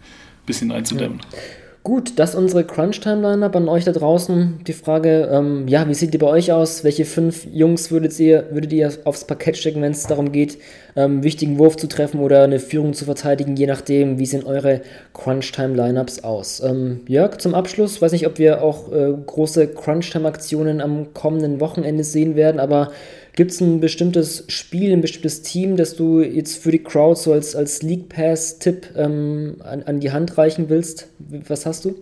bisschen 0.46 0.72
einzudämmen. 0.72 1.20
Ja. 1.32 1.38
Gut, 1.84 2.14
das 2.18 2.30
ist 2.30 2.36
unsere 2.38 2.64
Crunch-Time-Line-Up 2.64 3.58
an 3.58 3.68
euch 3.68 3.84
da 3.84 3.92
draußen. 3.92 4.60
Die 4.66 4.72
Frage, 4.72 5.30
ähm, 5.30 5.68
ja, 5.68 5.86
wie 5.90 5.94
sieht 5.94 6.14
die 6.14 6.18
bei 6.18 6.28
euch 6.28 6.54
aus? 6.54 6.86
Welche 6.86 7.04
fünf 7.04 7.46
Jungs 7.52 7.92
würdet 7.92 8.18
ihr, 8.22 8.46
würdet 8.52 8.72
ihr 8.72 8.90
aufs 9.04 9.26
Parkett 9.28 9.58
stecken, 9.58 9.82
wenn 9.82 9.92
es 9.92 10.08
darum 10.08 10.32
geht, 10.32 10.60
ähm, 10.96 11.24
wichtigen 11.24 11.60
Wurf 11.60 11.76
zu 11.76 11.88
treffen 11.88 12.22
oder 12.22 12.46
eine 12.46 12.60
Führung 12.60 12.94
zu 12.94 13.04
verteidigen, 13.04 13.58
je 13.58 13.68
nachdem, 13.68 14.18
wie 14.18 14.26
sehen 14.26 14.46
eure 14.46 14.80
Crunch-Time-Lineups 15.14 16.24
aus? 16.24 16.62
Ähm, 16.62 17.02
Jörg, 17.06 17.40
zum 17.40 17.54
Abschluss, 17.54 18.02
weiß 18.02 18.14
nicht, 18.14 18.28
ob 18.28 18.40
wir 18.40 18.64
auch 18.64 18.90
äh, 18.94 19.12
große 19.26 19.68
Crunch-Time-Aktionen 19.68 20.80
am 20.80 21.14
kommenden 21.14 21.60
Wochenende 21.60 22.06
sehen 22.06 22.38
werden, 22.38 22.62
aber 22.62 22.92
gibt 23.36 23.52
es 23.52 23.62
ein 23.62 23.80
bestimmtes 23.80 24.46
Spiel, 24.48 24.94
ein 24.94 25.02
bestimmtes 25.02 25.42
Team, 25.42 25.76
das 25.78 25.96
du 25.96 26.22
jetzt 26.22 26.58
für 26.58 26.72
die 26.72 26.84
Crowd 26.84 27.20
so 27.20 27.34
als, 27.34 27.56
als 27.56 27.82
League 27.82 28.10
Pass-Tipp 28.10 28.90
ähm, 28.96 29.56
an, 29.60 29.84
an 29.84 30.00
die 30.00 30.12
Hand 30.12 30.38
reichen 30.38 30.70
willst? 30.70 31.10
Was 31.48 31.66
hast 31.66 31.86
du? 31.86 31.96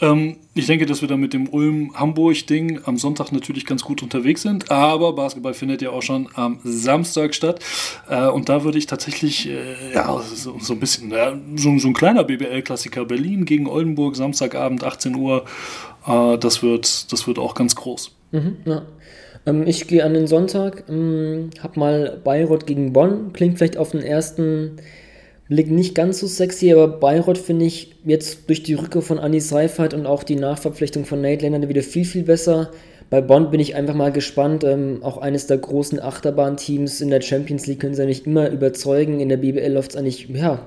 Ähm, 0.00 0.36
ich 0.54 0.66
denke, 0.66 0.86
dass 0.86 1.00
wir 1.00 1.08
da 1.08 1.16
mit 1.16 1.32
dem 1.32 1.48
Ulm-Hamburg-Ding 1.48 2.80
am 2.84 2.98
Sonntag 2.98 3.32
natürlich 3.32 3.64
ganz 3.64 3.82
gut 3.82 4.02
unterwegs 4.02 4.42
sind, 4.42 4.70
aber 4.70 5.12
Basketball 5.14 5.54
findet 5.54 5.82
ja 5.82 5.90
auch 5.90 6.02
schon 6.02 6.28
am 6.34 6.58
Samstag 6.64 7.34
statt. 7.34 7.64
Äh, 8.08 8.26
und 8.26 8.48
da 8.48 8.64
würde 8.64 8.78
ich 8.78 8.86
tatsächlich, 8.86 9.48
äh, 9.48 9.94
ja, 9.94 10.20
so, 10.34 10.58
so, 10.58 10.72
ein 10.74 10.80
bisschen, 10.80 11.10
ja, 11.10 11.38
so, 11.56 11.78
so, 11.78 11.88
ein 11.88 11.94
kleiner 11.94 12.24
BBL-Klassiker 12.24 13.04
Berlin 13.04 13.44
gegen 13.44 13.66
Oldenburg, 13.66 14.16
Samstagabend, 14.16 14.84
18 14.84 15.14
Uhr. 15.14 15.44
Äh, 16.06 16.38
das, 16.38 16.62
wird, 16.62 17.12
das 17.12 17.26
wird 17.26 17.38
auch 17.38 17.54
ganz 17.54 17.74
groß. 17.76 18.10
Mhm, 18.32 18.56
ja. 18.64 18.82
Ähm, 19.46 19.66
ich 19.66 19.86
gehe 19.86 20.04
an 20.04 20.14
den 20.14 20.26
Sonntag, 20.26 20.84
ähm, 20.88 21.50
hab 21.62 21.76
mal 21.76 22.20
Bayreuth 22.22 22.66
gegen 22.66 22.92
Bonn. 22.92 23.32
Klingt 23.32 23.58
vielleicht 23.58 23.76
auf 23.76 23.90
den 23.90 24.02
ersten 24.02 24.76
Blick 25.48 25.70
nicht 25.70 25.94
ganz 25.94 26.20
so 26.20 26.26
sexy, 26.26 26.72
aber 26.72 26.88
Bayreuth 26.88 27.38
finde 27.38 27.66
ich 27.66 27.96
jetzt 28.04 28.48
durch 28.48 28.62
die 28.62 28.74
Rückkehr 28.74 29.02
von 29.02 29.18
Annie 29.18 29.40
Seifert 29.40 29.92
und 29.92 30.06
auch 30.06 30.22
die 30.22 30.36
Nachverpflichtung 30.36 31.04
von 31.04 31.20
Nate 31.20 31.42
Lennart 31.42 31.68
wieder 31.68 31.82
viel, 31.82 32.04
viel 32.04 32.22
besser. 32.22 32.70
Bei 33.10 33.20
Bonn 33.20 33.50
bin 33.50 33.60
ich 33.60 33.74
einfach 33.74 33.94
mal 33.94 34.12
gespannt. 34.12 34.64
Ähm, 34.64 34.98
auch 35.02 35.18
eines 35.18 35.46
der 35.46 35.58
großen 35.58 36.00
Achterbahnteams 36.00 37.00
in 37.00 37.10
der 37.10 37.20
Champions 37.20 37.66
League 37.66 37.80
können 37.80 37.94
sie 37.94 38.02
eigentlich 38.02 38.26
immer 38.26 38.50
überzeugen. 38.50 39.20
In 39.20 39.28
der 39.28 39.36
BBL 39.36 39.72
läuft 39.72 39.92
es 39.92 39.96
eigentlich, 39.96 40.28
ja, 40.28 40.60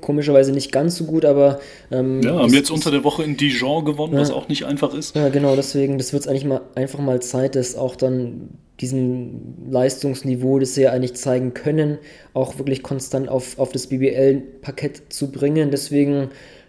komischerweise 0.00 0.52
nicht 0.52 0.72
ganz 0.72 0.96
so 0.96 1.04
gut, 1.04 1.24
aber. 1.24 1.60
Ähm, 1.90 2.22
ja, 2.22 2.38
haben 2.38 2.52
jetzt 2.52 2.70
unter 2.70 2.90
der 2.90 3.04
Woche 3.04 3.24
in 3.24 3.36
Dijon 3.36 3.84
gewonnen, 3.84 4.14
ja, 4.14 4.20
was 4.20 4.30
auch 4.30 4.48
nicht 4.48 4.64
einfach 4.64 4.94
ist. 4.94 5.16
Ja, 5.16 5.28
genau, 5.28 5.56
deswegen, 5.56 5.98
das 5.98 6.12
wird 6.12 6.22
es 6.22 6.28
eigentlich 6.28 6.44
mal 6.44 6.60
einfach 6.74 6.98
mal 6.98 7.20
Zeit, 7.20 7.56
dass 7.56 7.76
auch 7.76 7.96
dann 7.96 8.50
diesem 8.80 9.56
Leistungsniveau, 9.70 10.58
das 10.58 10.74
sie 10.74 10.82
ja 10.82 10.92
eigentlich 10.92 11.14
zeigen 11.14 11.52
können, 11.52 11.98
auch 12.32 12.58
wirklich 12.58 12.82
konstant 12.82 13.28
auf, 13.28 13.58
auf 13.58 13.72
das 13.72 13.88
BBL-Parkett 13.88 15.12
zu 15.12 15.32
bringen. 15.32 15.70
Deswegen 15.70 16.28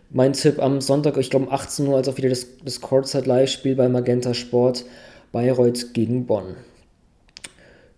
mein 0.10 0.34
Tipp 0.34 0.60
am 0.60 0.82
Sonntag, 0.82 1.18
ich 1.18 1.30
glaube 1.30 1.46
um 1.48 1.54
18 1.54 1.88
Uhr, 1.88 1.98
als 1.98 2.08
auch 2.08 2.18
wieder 2.18 2.30
das, 2.30 2.48
das 2.66 2.82
Courtside-Live-Spiel 2.82 3.76
bei 3.76 3.88
Magenta 3.90 4.34
Sport, 4.34 4.86
Bayreuth 5.32 5.94
gegen 5.94 6.26
Bonn. 6.26 6.56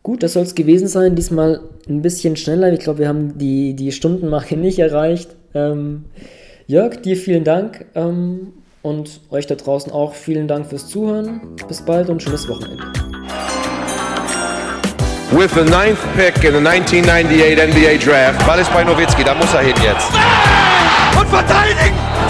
Gut, 0.04 0.24
das 0.24 0.34
soll 0.34 0.44
es 0.44 0.56
gewesen 0.56 0.88
sein. 0.88 1.16
Diesmal 1.16 1.62
ein 1.88 2.02
bisschen 2.02 2.36
schneller. 2.36 2.72
Ich 2.74 2.80
glaube, 2.80 3.00
wir 3.00 3.08
haben 3.08 3.38
die, 3.38 3.76
die 3.76 3.92
Stundenmarke 3.92 4.58
nicht 4.58 4.80
erreicht. 4.80 5.36
Ähm, 5.54 6.06
Jörg, 6.68 7.02
dir 7.02 7.18
vielen 7.18 7.44
Dank 7.44 7.86
ähm, 7.96 8.54
und 8.82 9.22
euch 9.30 9.46
da 9.46 9.56
draußen 9.56 9.92
auch 9.92 10.14
vielen 10.14 10.48
Dank 10.48 10.68
fürs 10.68 10.88
Zuhören. 10.88 11.42
Bis 11.68 11.82
bald 11.82 12.10
und 12.10 12.24
schönes 12.24 12.48
Wochenende. 12.48 12.84
With 15.32 15.52
the 15.54 15.64
ninth 15.64 16.00
pick 16.18 16.44
in 16.44 16.54
the 16.54 16.68
1998 16.68 17.58
NBA 17.58 18.04
Draft. 18.04 18.46
Ball 18.46 18.60
ist 18.60 18.74
bei 18.74 18.84
Nowitzki, 18.84 19.24
da 19.24 19.34
muss 19.34 19.54
er 19.54 19.62
hin 19.62 19.76
jetzt. 19.82 20.10
Und 21.18 21.28
verteidigen! 21.30 22.01